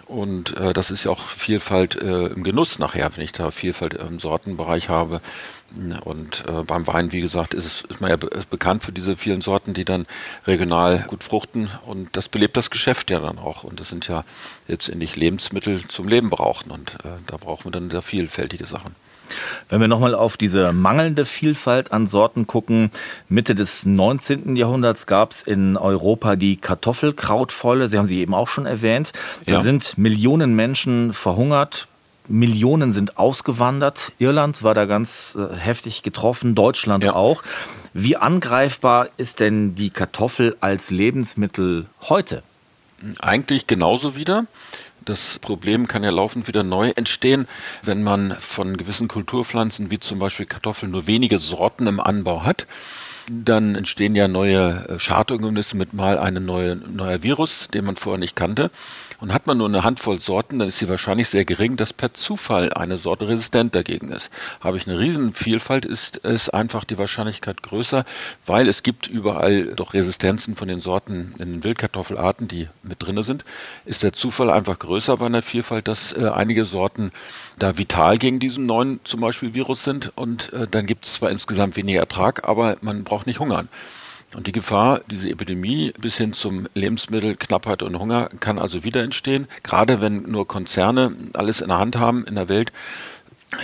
Und 0.07 0.57
äh, 0.57 0.73
das 0.73 0.93
ist 0.93 1.05
ja 1.05 1.11
auch 1.11 1.21
Vielfalt 1.21 1.97
äh, 1.97 2.27
im 2.27 2.45
Genuss 2.45 2.79
nachher, 2.79 3.11
wenn 3.17 3.25
ich 3.25 3.33
da 3.33 3.51
Vielfalt 3.51 3.95
im 3.95 4.21
Sortenbereich 4.21 4.89
habe. 4.89 5.21
Und 6.05 6.45
äh, 6.47 6.63
beim 6.63 6.87
Wein, 6.87 7.11
wie 7.11 7.21
gesagt, 7.21 7.55
ist, 7.55 7.67
es, 7.67 7.83
ist 7.83 8.01
man 8.01 8.11
ja 8.11 8.17
be 8.17 8.31
bekannt 8.49 8.85
für 8.85 8.93
diese 8.93 9.17
vielen 9.17 9.41
Sorten, 9.41 9.75
die 9.75 9.85
dann 9.85 10.07
regional 10.47 11.05
gut 11.09 11.25
fruchten. 11.25 11.69
Und 11.87 12.17
das 12.17 12.29
belebt 12.29 12.57
das 12.57 12.71
Geschäft 12.71 13.11
ja 13.11 13.19
dann 13.19 13.39
auch. 13.39 13.65
Und 13.65 13.81
das 13.81 13.89
sind 13.89 14.07
ja 14.07 14.25
letztendlich 14.69 15.17
Lebensmittel 15.17 15.89
zum 15.89 16.07
Leben 16.07 16.31
brauchen. 16.31 16.71
Und 16.71 16.95
äh, 17.05 17.19
da 17.27 17.37
brauchen 17.37 17.65
wir 17.65 17.73
dann 17.73 17.91
sehr 17.91 18.03
vielfältige 18.03 18.67
Sachen. 18.69 18.95
Wenn 19.69 19.81
wir 19.81 19.89
nochmal 19.89 20.15
auf 20.15 20.37
diese 20.37 20.73
mangelnde 20.73 21.25
Vielfalt 21.25 21.93
an 21.93 22.07
Sorten 22.07 22.47
gucken, 22.47 22.91
Mitte 23.29 23.55
des 23.55 23.87
19. 23.87 24.57
Jahrhunderts 24.57 25.07
gab 25.07 25.33
es 25.33 25.43
in 25.43 25.77
Europa 25.77 26.37
die 26.37 26.57
Kartoffelkrautfäule, 26.57 27.89
Sie 27.89 27.99
haben 27.99 28.07
sie 28.07 28.21
eben 28.21 28.35
auch 28.35 28.49
schon 28.49 28.67
erwähnt. 28.67 29.13
Da 29.47 29.53
ja. 29.53 29.61
sind 29.61 29.97
Millionen 29.99 30.55
Menschen 30.55 31.13
verhungert, 31.13 31.89
Millionen 32.29 32.93
sind 32.93 33.19
ausgewandert. 33.19 34.13
Irland 34.19 34.63
war 34.63 34.75
da 34.75 34.85
ganz 34.85 35.37
äh, 35.39 35.57
heftig 35.57 36.03
getroffen, 36.03 36.55
Deutschland 36.55 37.05
ja. 37.05 37.15
auch. 37.15 37.43
Wie 37.93 38.17
angreifbar 38.17 39.09
ist 39.17 39.41
denn 39.41 39.75
die 39.75 39.91
Kartoffel 39.91 40.57
als 40.61 40.91
Lebensmittel 40.91 41.87
heute? 42.03 42.43
Eigentlich 43.21 43.67
genauso 43.67 44.17
wieder. 44.17 44.47
Das 45.07 45.39
Problem 45.39 45.87
kann 45.87 46.03
ja 46.03 46.11
laufend 46.11 46.49
wieder 46.49 46.65
neu 46.65 46.91
entstehen, 46.97 47.47
wenn 47.83 48.03
man 48.03 48.37
von 48.41 48.77
gewissen 48.77 49.07
Kulturpflanzen 49.07 49.91
wie 49.91 50.01
zum 50.01 50.19
Beispiel 50.19 50.47
Kartoffeln 50.47 50.91
nur 50.91 51.07
wenige 51.07 51.39
Sorten 51.39 51.87
im 51.87 52.01
Anbau 52.01 52.43
hat 52.43 52.67
dann 53.31 53.75
entstehen 53.75 54.15
ja 54.15 54.29
neue 54.29 54.87
äh, 54.89 54.99
Schadorganismen 54.99 55.79
mit 55.79 55.93
mal 55.93 56.19
einem 56.19 56.45
neue, 56.45 56.77
neuer 56.77 57.23
Virus, 57.23 57.69
den 57.69 57.85
man 57.85 57.97
vorher 57.97 58.19
nicht 58.19 58.37
kannte. 58.37 58.71
Und 59.19 59.33
hat 59.33 59.47
man 59.47 59.57
nur 59.57 59.69
eine 59.69 59.83
Handvoll 59.83 60.21
Sorten, 60.21 60.59
dann 60.59 60.69
ist 60.69 60.81
die 60.81 60.91
wahrscheinlich 60.91 61.29
sehr 61.29 61.47
gering, 61.47 61.77
dass 61.77 61.95
per 61.95 62.13
Zufall 62.13 62.73
eine 62.75 62.99
Sorte 62.99 63.29
resistent 63.29 63.75
dagegen 63.75 64.11
ist. 64.11 64.31
Habe 64.61 64.77
ich 64.77 64.87
eine 64.87 64.99
Riesenvielfalt, 64.99 65.87
ist 65.87 66.23
es 66.23 66.51
einfach 66.51 66.85
die 66.85 66.99
Wahrscheinlichkeit 66.99 67.63
größer, 67.63 68.05
weil 68.45 68.69
es 68.69 68.83
gibt 68.83 69.07
überall 69.07 69.75
doch 69.75 69.95
Resistenzen 69.95 70.55
von 70.55 70.69
den 70.69 70.81
Sorten 70.81 71.35
in 71.39 71.53
den 71.53 71.65
Wildkartoffelarten, 71.65 72.47
die 72.47 72.69
mit 72.83 73.03
drinne 73.03 73.25
sind. 73.25 73.45
Ist 73.87 74.03
der 74.03 74.13
Zufall 74.13 74.51
einfach 74.51 74.79
größer 74.79 75.17
bei 75.17 75.27
einer 75.27 75.43
Vielfalt, 75.43 75.89
dass 75.89 76.13
äh, 76.13 76.29
einige 76.29 76.67
Sorten 76.67 77.11
da 77.59 77.79
vital 77.79 78.19
gegen 78.19 78.39
diesen 78.39 78.67
neuen 78.67 79.01
zum 79.05 79.21
Beispiel 79.21 79.55
Virus 79.55 79.83
sind 79.83 80.13
und 80.15 80.53
äh, 80.53 80.67
dann 80.71 80.85
gibt 80.85 81.07
es 81.07 81.15
zwar 81.15 81.31
insgesamt 81.31 81.77
weniger 81.77 82.01
Ertrag, 82.01 82.47
aber 82.47 82.77
man 82.83 83.05
braucht 83.05 83.27
nicht 83.27 83.41
hungern. 83.41 83.69
Und 84.35 84.47
die 84.47 84.53
Gefahr, 84.53 85.01
diese 85.09 85.31
Epidemie 85.31 85.93
bis 86.01 86.17
hin 86.19 86.33
zum 86.33 86.67
Lebensmittelknappheit 86.75 87.83
und 87.83 87.99
Hunger 87.99 88.29
kann 88.41 88.59
also 88.59 88.83
wieder 88.83 89.03
entstehen, 89.03 89.47
gerade 89.63 90.01
wenn 90.01 90.23
nur 90.23 90.49
Konzerne 90.49 91.15
alles 91.33 91.61
in 91.61 91.69
der 91.69 91.79
Hand 91.79 91.97
haben 91.97 92.25
in 92.27 92.35
der 92.35 92.49
Welt, 92.49 92.73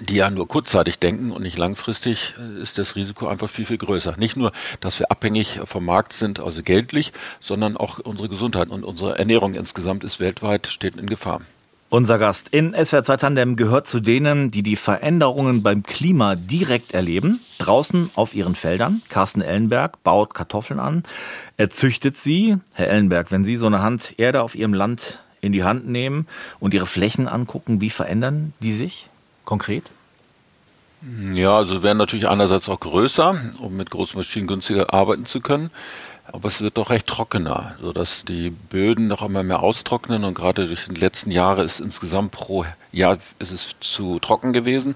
die 0.00 0.14
ja 0.14 0.30
nur 0.30 0.46
kurzzeitig 0.46 0.98
denken 0.98 1.32
und 1.32 1.42
nicht 1.42 1.58
langfristig, 1.58 2.34
äh, 2.38 2.62
ist 2.62 2.78
das 2.78 2.94
Risiko 2.94 3.26
einfach 3.26 3.50
viel, 3.50 3.66
viel 3.66 3.78
größer. 3.78 4.16
Nicht 4.16 4.36
nur, 4.36 4.52
dass 4.80 4.98
wir 5.00 5.10
abhängig 5.10 5.60
vom 5.64 5.84
Markt 5.84 6.12
sind, 6.12 6.38
also 6.40 6.62
geldlich, 6.62 7.12
sondern 7.40 7.76
auch 7.76 7.98
unsere 7.98 8.28
Gesundheit 8.28 8.70
und 8.70 8.84
unsere 8.84 9.18
Ernährung 9.18 9.54
insgesamt 9.54 10.04
ist 10.04 10.20
weltweit, 10.20 10.68
steht 10.68 10.96
in 10.96 11.06
Gefahr. 11.06 11.40
Unser 11.92 12.18
Gast 12.18 12.48
in 12.48 12.72
SWR 12.72 13.04
2 13.04 13.16
Tandem 13.18 13.54
gehört 13.54 13.86
zu 13.86 14.00
denen, 14.00 14.50
die 14.50 14.62
die 14.62 14.76
Veränderungen 14.76 15.62
beim 15.62 15.82
Klima 15.82 16.36
direkt 16.36 16.94
erleben. 16.94 17.40
Draußen 17.58 18.08
auf 18.14 18.34
ihren 18.34 18.54
Feldern. 18.54 19.02
Carsten 19.10 19.42
Ellenberg 19.42 20.02
baut 20.02 20.32
Kartoffeln 20.32 20.80
an. 20.80 21.02
Er 21.58 21.68
züchtet 21.68 22.16
sie. 22.16 22.56
Herr 22.72 22.88
Ellenberg, 22.88 23.30
wenn 23.30 23.44
Sie 23.44 23.58
so 23.58 23.66
eine 23.66 23.82
Hand 23.82 24.14
Erde 24.16 24.40
auf 24.40 24.54
Ihrem 24.54 24.72
Land 24.72 25.20
in 25.42 25.52
die 25.52 25.64
Hand 25.64 25.86
nehmen 25.86 26.26
und 26.60 26.72
Ihre 26.72 26.86
Flächen 26.86 27.28
angucken, 27.28 27.82
wie 27.82 27.90
verändern 27.90 28.54
die 28.60 28.72
sich 28.72 29.10
konkret? 29.44 29.84
Ja, 31.34 31.58
also 31.58 31.82
werden 31.82 31.98
natürlich 31.98 32.26
einerseits 32.26 32.70
auch 32.70 32.80
größer, 32.80 33.36
um 33.58 33.76
mit 33.76 33.90
großen 33.90 34.16
Maschinen 34.16 34.46
günstiger 34.46 34.94
arbeiten 34.94 35.26
zu 35.26 35.40
können 35.40 35.70
aber 36.24 36.48
es 36.48 36.60
wird 36.60 36.78
doch 36.78 36.90
recht 36.90 37.06
trockener, 37.06 37.74
sodass 37.80 38.24
die 38.24 38.50
Böden 38.50 39.08
noch 39.08 39.22
einmal 39.22 39.42
mehr 39.42 39.60
austrocknen 39.60 40.24
und 40.24 40.34
gerade 40.34 40.68
durch 40.68 40.86
die 40.86 41.00
letzten 41.00 41.30
Jahre 41.30 41.64
ist 41.64 41.80
insgesamt 41.80 42.30
pro 42.30 42.64
Jahr 42.92 43.18
ist 43.38 43.50
es 43.50 43.76
zu 43.80 44.18
trocken 44.20 44.52
gewesen. 44.52 44.94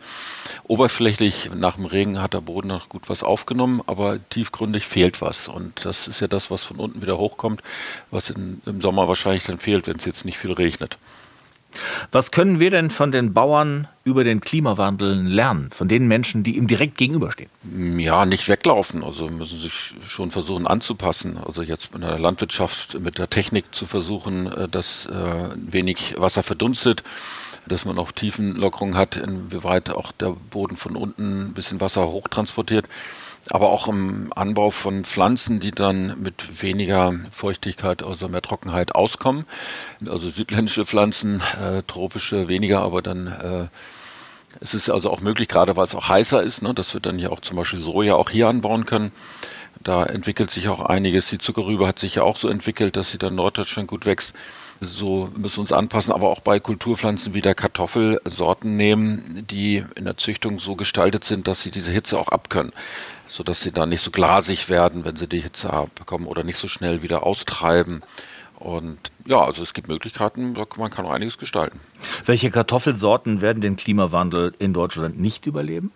Oberflächlich 0.68 1.50
nach 1.54 1.76
dem 1.76 1.86
Regen 1.86 2.22
hat 2.22 2.34
der 2.34 2.42
Boden 2.42 2.68
noch 2.68 2.88
gut 2.88 3.08
was 3.08 3.22
aufgenommen, 3.22 3.82
aber 3.86 4.18
tiefgründig 4.28 4.86
fehlt 4.86 5.20
was 5.20 5.48
und 5.48 5.84
das 5.84 6.06
ist 6.06 6.20
ja 6.20 6.28
das, 6.28 6.50
was 6.50 6.62
von 6.62 6.76
unten 6.76 7.02
wieder 7.02 7.18
hochkommt, 7.18 7.62
was 8.10 8.30
in, 8.30 8.60
im 8.64 8.80
Sommer 8.80 9.08
wahrscheinlich 9.08 9.44
dann 9.44 9.58
fehlt, 9.58 9.86
wenn 9.86 9.96
es 9.96 10.04
jetzt 10.04 10.24
nicht 10.24 10.38
viel 10.38 10.52
regnet. 10.52 10.96
Was 12.12 12.30
können 12.30 12.60
wir 12.60 12.70
denn 12.70 12.90
von 12.90 13.12
den 13.12 13.32
Bauern 13.32 13.88
über 14.04 14.24
den 14.24 14.40
Klimawandel 14.40 15.22
lernen, 15.22 15.70
von 15.72 15.88
den 15.88 16.06
Menschen, 16.06 16.44
die 16.44 16.56
ihm 16.56 16.66
direkt 16.66 16.96
gegenüberstehen? 16.96 17.50
Ja, 17.98 18.24
nicht 18.24 18.48
weglaufen. 18.48 19.02
Also 19.02 19.28
müssen 19.28 19.58
sich 19.58 19.94
schon 20.06 20.30
versuchen 20.30 20.66
anzupassen. 20.66 21.38
Also 21.44 21.62
jetzt 21.62 21.94
in 21.94 22.02
der 22.02 22.18
Landwirtschaft 22.18 23.00
mit 23.00 23.18
der 23.18 23.28
Technik 23.28 23.74
zu 23.74 23.86
versuchen, 23.86 24.46
äh, 24.46 24.68
dass 24.68 25.06
äh, 25.06 25.10
wenig 25.56 26.14
Wasser 26.18 26.42
verdunstet 26.42 27.02
dass 27.68 27.84
man 27.84 27.98
auch 27.98 28.12
Tiefenlockerung 28.12 28.96
hat, 28.96 29.16
inwieweit 29.16 29.90
auch 29.90 30.12
der 30.12 30.30
Boden 30.50 30.76
von 30.76 30.94
unten 30.94 31.48
ein 31.48 31.52
bisschen 31.52 31.80
Wasser 31.80 32.06
hochtransportiert 32.06 32.86
aber 33.50 33.70
auch 33.70 33.88
im 33.88 34.32
Anbau 34.34 34.70
von 34.70 35.04
Pflanzen, 35.04 35.60
die 35.60 35.70
dann 35.70 36.20
mit 36.20 36.62
weniger 36.62 37.14
Feuchtigkeit, 37.30 38.02
also 38.02 38.28
mehr 38.28 38.42
Trockenheit 38.42 38.94
auskommen. 38.94 39.46
Also 40.06 40.30
südländische 40.30 40.84
Pflanzen, 40.84 41.42
äh, 41.60 41.82
tropische 41.86 42.48
weniger, 42.48 42.80
aber 42.80 43.02
dann 43.02 43.26
äh, 43.26 43.66
es 44.60 44.74
ist 44.74 44.88
also 44.88 45.10
auch 45.10 45.20
möglich, 45.20 45.48
gerade 45.48 45.76
weil 45.76 45.84
es 45.84 45.94
auch 45.94 46.08
heißer 46.08 46.42
ist, 46.42 46.62
ne, 46.62 46.74
dass 46.74 46.94
wir 46.94 47.00
dann 47.00 47.18
hier 47.18 47.32
auch 47.32 47.40
zum 47.40 47.56
Beispiel 47.56 47.80
Soja 47.80 48.14
auch 48.14 48.30
hier 48.30 48.48
anbauen 48.48 48.86
können. 48.86 49.12
Da 49.82 50.04
entwickelt 50.04 50.50
sich 50.50 50.68
auch 50.68 50.80
einiges. 50.80 51.28
Die 51.28 51.38
Zuckerrübe 51.38 51.86
hat 51.86 51.98
sich 51.98 52.16
ja 52.16 52.22
auch 52.22 52.36
so 52.36 52.48
entwickelt, 52.48 52.96
dass 52.96 53.10
sie 53.10 53.18
dann 53.18 53.34
Norddeutschland 53.34 53.88
gut 53.88 54.06
wächst. 54.06 54.34
So 54.80 55.30
müssen 55.36 55.56
wir 55.56 55.60
uns 55.60 55.72
anpassen, 55.72 56.12
aber 56.12 56.28
auch 56.28 56.40
bei 56.40 56.60
Kulturpflanzen 56.60 57.32
wie 57.34 57.40
der 57.40 57.54
Kartoffel 57.54 58.20
Sorten 58.24 58.76
nehmen, 58.76 59.46
die 59.50 59.84
in 59.94 60.04
der 60.04 60.16
Züchtung 60.16 60.58
so 60.58 60.76
gestaltet 60.76 61.24
sind, 61.24 61.48
dass 61.48 61.62
sie 61.62 61.70
diese 61.70 61.92
Hitze 61.92 62.18
auch 62.18 62.28
abkönnen 62.28 62.72
sodass 63.28 63.60
sie 63.60 63.72
da 63.72 63.86
nicht 63.86 64.02
so 64.02 64.10
glasig 64.10 64.68
werden, 64.68 65.04
wenn 65.04 65.16
sie 65.16 65.26
die 65.26 65.40
Hitze 65.40 65.72
abbekommen 65.72 66.26
oder 66.26 66.44
nicht 66.44 66.58
so 66.58 66.68
schnell 66.68 67.02
wieder 67.02 67.24
austreiben 67.24 68.02
Und 68.58 68.98
ja, 69.26 69.44
also 69.44 69.62
es 69.62 69.74
gibt 69.74 69.88
Möglichkeiten, 69.88 70.54
man 70.76 70.90
kann 70.90 71.04
auch 71.04 71.10
einiges 71.10 71.38
gestalten. 71.38 71.78
Welche 72.24 72.50
Kartoffelsorten 72.50 73.40
werden 73.40 73.60
den 73.60 73.76
Klimawandel 73.76 74.54
in 74.58 74.72
Deutschland 74.72 75.20
nicht 75.20 75.46
überleben? 75.46 75.92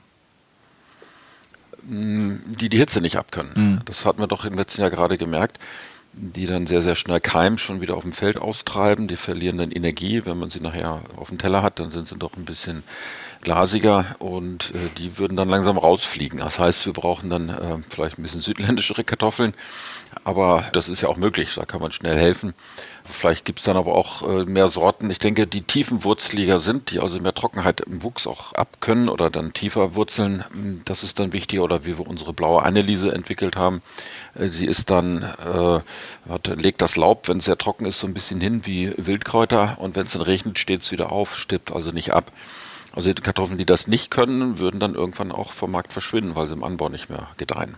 Die 1.82 2.68
die 2.68 2.76
Hitze 2.76 3.00
nicht 3.00 3.16
abkönnen. 3.16 3.52
Mhm. 3.54 3.80
Das 3.86 4.04
hatten 4.04 4.20
wir 4.20 4.26
doch 4.26 4.44
im 4.44 4.54
letzten 4.54 4.82
Jahr 4.82 4.90
gerade 4.90 5.16
gemerkt 5.16 5.58
die 6.12 6.46
dann 6.46 6.66
sehr, 6.66 6.82
sehr 6.82 6.96
schnell 6.96 7.20
Keim 7.20 7.56
schon 7.56 7.80
wieder 7.80 7.96
auf 7.96 8.02
dem 8.02 8.12
Feld 8.12 8.36
austreiben. 8.36 9.08
Die 9.08 9.16
verlieren 9.16 9.58
dann 9.58 9.70
Energie. 9.70 10.24
Wenn 10.24 10.38
man 10.38 10.50
sie 10.50 10.60
nachher 10.60 11.02
auf 11.16 11.28
dem 11.28 11.38
Teller 11.38 11.62
hat, 11.62 11.78
dann 11.78 11.90
sind 11.90 12.08
sie 12.08 12.16
doch 12.16 12.36
ein 12.36 12.44
bisschen 12.44 12.82
glasiger 13.42 14.16
und 14.18 14.72
äh, 14.74 14.78
die 14.98 15.18
würden 15.18 15.36
dann 15.36 15.48
langsam 15.48 15.78
rausfliegen. 15.78 16.40
Das 16.40 16.58
heißt, 16.58 16.84
wir 16.86 16.92
brauchen 16.92 17.30
dann 17.30 17.48
äh, 17.48 17.78
vielleicht 17.88 18.18
ein 18.18 18.22
bisschen 18.22 18.40
südländischere 18.40 19.04
Kartoffeln, 19.04 19.54
aber 20.24 20.64
das 20.72 20.88
ist 20.88 21.00
ja 21.00 21.08
auch 21.08 21.16
möglich, 21.16 21.54
da 21.54 21.64
kann 21.64 21.80
man 21.80 21.92
schnell 21.92 22.18
helfen. 22.18 22.54
Vielleicht 23.10 23.44
gibt's 23.44 23.64
dann 23.64 23.76
aber 23.76 23.94
auch 23.94 24.22
äh, 24.22 24.44
mehr 24.44 24.68
Sorten. 24.68 25.10
Ich 25.10 25.18
denke, 25.18 25.46
die 25.46 25.62
tiefenwurzeliger 25.62 26.60
sind, 26.60 26.90
die 26.90 27.00
also 27.00 27.20
mehr 27.20 27.34
Trockenheit 27.34 27.80
im 27.80 28.02
Wuchs 28.02 28.26
auch 28.26 28.52
abkönnen 28.54 29.08
oder 29.08 29.30
dann 29.30 29.52
tiefer 29.52 29.94
wurzeln, 29.94 30.44
hm, 30.52 30.82
das 30.84 31.02
ist 31.02 31.18
dann 31.18 31.32
wichtig. 31.32 31.60
Oder 31.60 31.84
wie 31.84 31.98
wir 31.98 32.06
unsere 32.06 32.32
blaue 32.32 32.62
Anneliese 32.62 33.12
entwickelt 33.12 33.56
haben, 33.56 33.82
äh, 34.34 34.48
sie 34.48 34.66
ist 34.66 34.90
dann, 34.90 35.22
äh, 35.22 35.80
hat, 36.30 36.46
legt 36.46 36.80
das 36.82 36.96
Laub, 36.96 37.28
wenn 37.28 37.38
es 37.38 37.44
sehr 37.44 37.58
trocken 37.58 37.86
ist, 37.86 38.00
so 38.00 38.06
ein 38.06 38.14
bisschen 38.14 38.40
hin 38.40 38.64
wie 38.64 38.92
Wildkräuter 38.96 39.76
und 39.78 39.96
wenn 39.96 40.06
es 40.06 40.12
dann 40.12 40.22
regnet, 40.22 40.58
steht 40.58 40.82
es 40.82 40.92
wieder 40.92 41.12
auf, 41.12 41.36
stirbt 41.36 41.72
also 41.72 41.90
nicht 41.90 42.12
ab. 42.12 42.32
Also 42.92 43.12
die 43.12 43.22
Kartoffeln, 43.22 43.58
die 43.58 43.66
das 43.66 43.86
nicht 43.86 44.10
können, 44.10 44.58
würden 44.58 44.80
dann 44.80 44.94
irgendwann 44.94 45.32
auch 45.32 45.52
vom 45.52 45.70
Markt 45.70 45.92
verschwinden, 45.92 46.34
weil 46.34 46.48
sie 46.48 46.54
im 46.54 46.64
Anbau 46.64 46.88
nicht 46.88 47.08
mehr 47.08 47.28
gedeihen. 47.36 47.76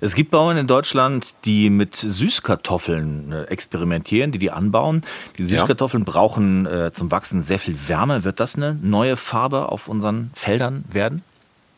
Es 0.00 0.14
gibt 0.14 0.30
Bauern 0.30 0.56
in 0.56 0.66
Deutschland, 0.66 1.34
die 1.44 1.70
mit 1.70 1.96
Süßkartoffeln 1.96 3.32
äh, 3.32 3.42
experimentieren, 3.44 4.32
die 4.32 4.38
die 4.38 4.50
anbauen. 4.50 5.02
Die 5.38 5.44
Süßkartoffeln 5.44 6.04
ja. 6.06 6.12
brauchen 6.12 6.66
äh, 6.66 6.92
zum 6.92 7.10
Wachsen 7.10 7.42
sehr 7.42 7.58
viel 7.58 7.76
Wärme. 7.88 8.24
Wird 8.24 8.40
das 8.40 8.56
eine 8.56 8.78
neue 8.80 9.16
Farbe 9.16 9.70
auf 9.70 9.88
unseren 9.88 10.30
Feldern 10.34 10.84
werden? 10.90 11.22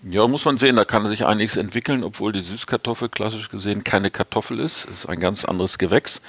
Ja, 0.08 0.28
muss 0.28 0.44
man 0.44 0.56
sehen, 0.56 0.76
da 0.76 0.84
kann 0.84 1.04
sich 1.08 1.26
einiges 1.26 1.56
entwickeln, 1.56 2.04
obwohl 2.04 2.30
die 2.30 2.40
Süßkartoffel 2.40 3.08
klassisch 3.08 3.48
gesehen 3.48 3.82
keine 3.82 4.08
Kartoffel 4.08 4.60
ist. 4.60 4.84
Es 4.84 5.00
ist 5.00 5.08
ein 5.08 5.18
ganz 5.18 5.44
anderes 5.44 5.78
Gewächs. 5.78 6.20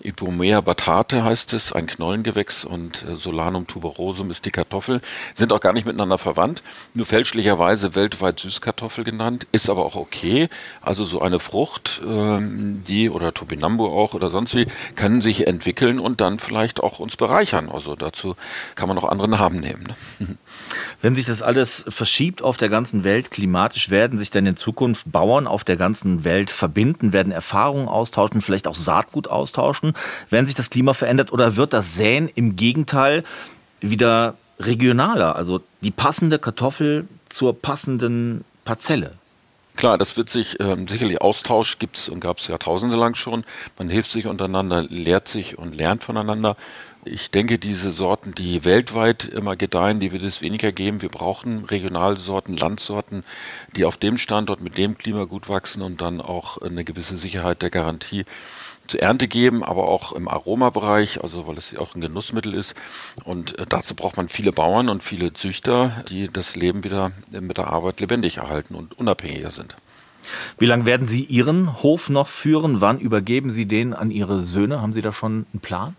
Ipomea 0.00 0.60
batate 0.60 1.24
heißt 1.24 1.54
es, 1.54 1.72
ein 1.72 1.86
Knollengewächs 1.86 2.66
und 2.66 3.02
äh, 3.04 3.16
Solanum 3.16 3.66
tuberosum 3.66 4.30
ist 4.30 4.44
die 4.44 4.50
Kartoffel. 4.50 5.00
Sind 5.32 5.54
auch 5.54 5.60
gar 5.60 5.72
nicht 5.72 5.86
miteinander 5.86 6.18
verwandt, 6.18 6.62
nur 6.92 7.06
fälschlicherweise 7.06 7.94
weltweit 7.94 8.38
Süßkartoffel 8.38 9.02
genannt, 9.02 9.46
ist 9.50 9.70
aber 9.70 9.86
auch 9.86 9.96
okay. 9.96 10.50
Also 10.82 11.06
so 11.06 11.22
eine 11.22 11.38
Frucht, 11.38 12.02
ähm, 12.06 12.82
die 12.86 13.08
oder 13.08 13.32
Topinambo 13.32 13.98
auch 13.98 14.12
oder 14.12 14.28
sonst 14.28 14.54
wie, 14.54 14.66
können 14.94 15.22
sich 15.22 15.46
entwickeln 15.46 16.00
und 16.00 16.20
dann 16.20 16.38
vielleicht 16.38 16.80
auch 16.80 16.98
uns 16.98 17.16
bereichern. 17.16 17.70
Also 17.70 17.96
dazu 17.96 18.36
kann 18.74 18.88
man 18.88 18.98
auch 18.98 19.08
andere 19.08 19.28
Namen 19.28 19.60
nehmen. 19.60 19.84
Ne? 20.18 20.36
Wenn 21.00 21.16
sich 21.16 21.24
das 21.24 21.40
alles 21.40 21.86
verschiebt 21.88 22.42
auf 22.42 22.58
der 22.58 22.68
ganzen 22.68 23.04
Welt, 23.04 23.21
Welt 23.22 23.30
klimatisch? 23.30 23.90
Werden 23.90 24.18
sich 24.18 24.30
denn 24.30 24.46
in 24.46 24.56
Zukunft 24.56 25.10
Bauern 25.12 25.46
auf 25.46 25.62
der 25.64 25.76
ganzen 25.76 26.24
Welt 26.24 26.50
verbinden, 26.50 27.12
werden 27.12 27.32
Erfahrungen 27.32 27.88
austauschen, 27.88 28.40
vielleicht 28.40 28.66
auch 28.66 28.74
Saatgut 28.74 29.28
austauschen, 29.28 29.94
wenn 30.28 30.46
sich 30.46 30.54
das 30.54 30.70
Klima 30.70 30.92
verändert? 30.92 31.32
Oder 31.32 31.56
wird 31.56 31.72
das 31.72 31.94
Säen 31.94 32.28
im 32.34 32.56
Gegenteil 32.56 33.22
wieder 33.80 34.34
regionaler, 34.58 35.36
also 35.36 35.60
die 35.82 35.90
passende 35.90 36.38
Kartoffel 36.38 37.06
zur 37.28 37.60
passenden 37.60 38.44
Parzelle? 38.64 39.12
Klar, 39.74 39.96
das 39.96 40.16
wird 40.16 40.28
sich 40.28 40.60
ähm, 40.60 40.86
sicherlich 40.86 41.20
Austausch 41.22 41.78
gibt's 41.78 42.08
und 42.08 42.20
gab 42.20 42.38
es 42.38 42.46
Jahrtausende 42.46 42.96
lang 42.96 43.14
schon. 43.14 43.44
Man 43.78 43.88
hilft 43.88 44.10
sich 44.10 44.26
untereinander, 44.26 44.82
lehrt 44.82 45.28
sich 45.28 45.58
und 45.58 45.74
lernt 45.74 46.04
voneinander. 46.04 46.56
Ich 47.04 47.30
denke, 47.30 47.58
diese 47.58 47.92
Sorten, 47.92 48.32
die 48.34 48.64
weltweit 48.64 49.24
immer 49.24 49.56
gedeihen, 49.56 49.98
die 49.98 50.12
wird 50.12 50.22
es 50.22 50.40
weniger 50.40 50.70
geben. 50.70 51.02
Wir 51.02 51.08
brauchen 51.08 51.64
Regionalsorten, 51.64 52.56
Landsorten, 52.56 53.24
die 53.74 53.84
auf 53.84 53.96
dem 53.96 54.18
Standort 54.18 54.60
mit 54.60 54.76
dem 54.76 54.98
Klima 54.98 55.24
gut 55.24 55.48
wachsen 55.48 55.82
und 55.82 56.00
dann 56.00 56.20
auch 56.20 56.58
eine 56.58 56.84
gewisse 56.84 57.18
Sicherheit 57.18 57.62
der 57.62 57.70
Garantie 57.70 58.24
zur 58.86 59.00
Ernte 59.00 59.28
geben, 59.28 59.62
aber 59.62 59.88
auch 59.88 60.12
im 60.12 60.28
Aromabereich, 60.28 61.22
also 61.22 61.46
weil 61.46 61.56
es 61.56 61.76
auch 61.76 61.94
ein 61.94 62.00
Genussmittel 62.00 62.54
ist. 62.54 62.74
Und 63.24 63.58
äh, 63.58 63.66
dazu 63.68 63.94
braucht 63.94 64.16
man 64.16 64.28
viele 64.28 64.52
Bauern 64.52 64.88
und 64.88 65.02
viele 65.02 65.32
Züchter, 65.32 66.04
die 66.08 66.28
das 66.28 66.56
Leben 66.56 66.84
wieder 66.84 67.12
mit 67.30 67.56
der 67.56 67.68
Arbeit 67.68 68.00
lebendig 68.00 68.38
erhalten 68.38 68.74
und 68.74 68.98
unabhängiger 68.98 69.50
sind. 69.50 69.74
Wie 70.58 70.66
lange 70.66 70.86
werden 70.86 71.06
Sie 71.06 71.24
Ihren 71.24 71.82
Hof 71.82 72.08
noch 72.08 72.28
führen? 72.28 72.80
Wann 72.80 73.00
übergeben 73.00 73.50
Sie 73.50 73.66
den 73.66 73.92
an 73.94 74.10
Ihre 74.10 74.42
Söhne? 74.42 74.80
Haben 74.80 74.92
Sie 74.92 75.02
da 75.02 75.12
schon 75.12 75.46
einen 75.52 75.60
Plan? 75.60 75.96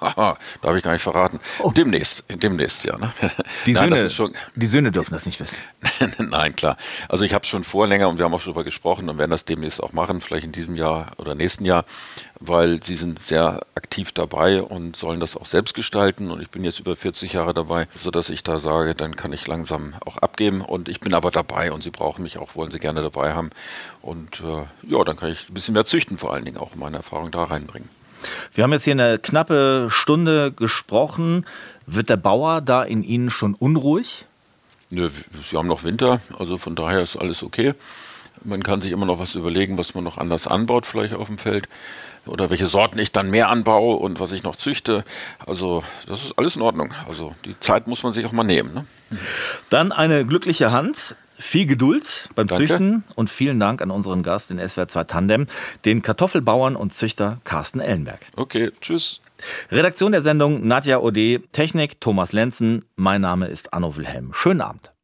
Da 0.00 0.36
habe 0.62 0.78
ich 0.78 0.84
gar 0.84 0.92
nicht 0.92 1.02
verraten. 1.02 1.40
Oh. 1.60 1.70
Demnächst, 1.70 2.24
demnächst, 2.28 2.84
ja. 2.84 2.98
Ne? 2.98 3.12
Die, 3.66 3.72
Nein, 3.72 3.94
Söhne, 3.94 4.10
schon, 4.10 4.34
die 4.54 4.66
Söhne 4.66 4.90
dürfen 4.90 5.12
das 5.12 5.26
nicht 5.26 5.40
wissen. 5.40 5.56
Nein, 6.30 6.54
klar. 6.56 6.76
Also 7.08 7.24
ich 7.24 7.34
habe 7.34 7.42
es 7.42 7.48
schon 7.48 7.64
vor 7.64 7.86
länger 7.86 8.08
und 8.08 8.18
wir 8.18 8.24
haben 8.24 8.34
auch 8.34 8.40
schon 8.40 8.52
darüber 8.52 8.64
gesprochen 8.64 9.08
und 9.08 9.18
werden 9.18 9.30
das 9.30 9.44
demnächst 9.44 9.82
auch 9.82 9.92
machen, 9.92 10.20
vielleicht 10.20 10.44
in 10.44 10.52
diesem 10.52 10.74
Jahr 10.74 11.12
oder 11.18 11.34
nächsten 11.34 11.64
Jahr, 11.64 11.84
weil 12.40 12.82
sie 12.82 12.96
sind 12.96 13.18
sehr 13.18 13.60
aktiv 13.74 14.12
dabei 14.12 14.62
und 14.62 14.96
sollen 14.96 15.20
das 15.20 15.36
auch 15.36 15.46
selbst 15.46 15.74
gestalten 15.74 16.30
und 16.30 16.40
ich 16.40 16.50
bin 16.50 16.64
jetzt 16.64 16.80
über 16.80 16.96
40 16.96 17.32
Jahre 17.32 17.54
dabei, 17.54 17.86
sodass 17.94 18.30
ich 18.30 18.42
da 18.42 18.58
sage, 18.58 18.94
dann 18.94 19.16
kann 19.16 19.32
ich 19.32 19.46
langsam 19.46 19.94
auch 20.04 20.18
abgeben 20.18 20.60
und 20.60 20.88
ich 20.88 21.00
bin 21.00 21.14
aber 21.14 21.30
dabei 21.30 21.72
und 21.72 21.82
sie 21.82 21.90
brauchen 21.90 22.22
mich 22.22 22.38
auch, 22.38 22.56
wollen 22.56 22.70
sie 22.70 22.78
gerne 22.78 23.02
dabei 23.02 23.34
haben 23.34 23.50
und 24.02 24.40
äh, 24.40 24.64
ja, 24.90 25.04
dann 25.04 25.16
kann 25.16 25.30
ich 25.30 25.48
ein 25.48 25.54
bisschen 25.54 25.74
mehr 25.74 25.84
züchten 25.84 26.18
vor 26.18 26.32
allen 26.32 26.44
Dingen 26.44 26.58
auch 26.58 26.74
meine 26.74 26.98
Erfahrung 26.98 27.30
da 27.30 27.44
reinbringen. 27.44 27.88
Wir 28.54 28.64
haben 28.64 28.72
jetzt 28.72 28.84
hier 28.84 28.92
eine 28.92 29.18
knappe 29.18 29.88
Stunde 29.90 30.52
gesprochen. 30.52 31.46
Wird 31.86 32.08
der 32.08 32.16
Bauer 32.16 32.60
da 32.60 32.82
in 32.82 33.02
Ihnen 33.02 33.30
schon 33.30 33.54
unruhig? 33.54 34.26
Nö, 34.90 35.10
wir 35.50 35.58
haben 35.58 35.68
noch 35.68 35.84
Winter, 35.84 36.20
also 36.38 36.56
von 36.56 36.74
daher 36.74 37.02
ist 37.02 37.16
alles 37.16 37.42
okay. 37.42 37.74
Man 38.44 38.62
kann 38.62 38.80
sich 38.80 38.92
immer 38.92 39.06
noch 39.06 39.18
was 39.18 39.34
überlegen, 39.34 39.78
was 39.78 39.94
man 39.94 40.04
noch 40.04 40.16
anders 40.16 40.46
anbaut, 40.46 40.86
vielleicht 40.86 41.14
auf 41.14 41.26
dem 41.26 41.38
Feld. 41.38 41.68
Oder 42.26 42.50
welche 42.50 42.68
Sorten 42.68 42.98
ich 42.98 43.10
dann 43.10 43.30
mehr 43.30 43.48
anbaue 43.48 43.96
und 43.96 44.20
was 44.20 44.32
ich 44.32 44.42
noch 44.42 44.56
züchte. 44.56 45.04
Also, 45.44 45.82
das 46.06 46.24
ist 46.24 46.38
alles 46.38 46.56
in 46.56 46.62
Ordnung. 46.62 46.92
Also, 47.08 47.34
die 47.44 47.58
Zeit 47.60 47.86
muss 47.86 48.02
man 48.02 48.12
sich 48.12 48.26
auch 48.26 48.32
mal 48.32 48.44
nehmen. 48.44 48.74
Ne? 48.74 48.84
Dann 49.70 49.92
eine 49.92 50.24
glückliche 50.26 50.70
Hand. 50.70 51.16
Viel 51.38 51.66
Geduld 51.66 52.28
beim 52.34 52.48
Danke. 52.48 52.66
Züchten 52.66 53.04
und 53.14 53.30
vielen 53.30 53.60
Dank 53.60 53.80
an 53.80 53.90
unseren 53.90 54.22
Gast, 54.22 54.50
den 54.50 54.58
SWR 54.58 54.88
2 54.88 55.04
Tandem, 55.04 55.46
den 55.84 56.02
Kartoffelbauern 56.02 56.74
und 56.74 56.92
Züchter 56.92 57.38
Carsten 57.44 57.80
Ellenberg. 57.80 58.20
Okay, 58.36 58.72
tschüss. 58.80 59.20
Redaktion 59.70 60.12
der 60.12 60.22
Sendung 60.22 60.66
Nadja 60.66 60.98
Ode, 60.98 61.40
Technik 61.52 62.00
Thomas 62.00 62.32
Lenzen. 62.32 62.84
Mein 62.96 63.20
Name 63.20 63.46
ist 63.46 63.72
Anno 63.72 63.96
Wilhelm. 63.96 64.32
Schönen 64.34 64.60
Abend. 64.60 64.90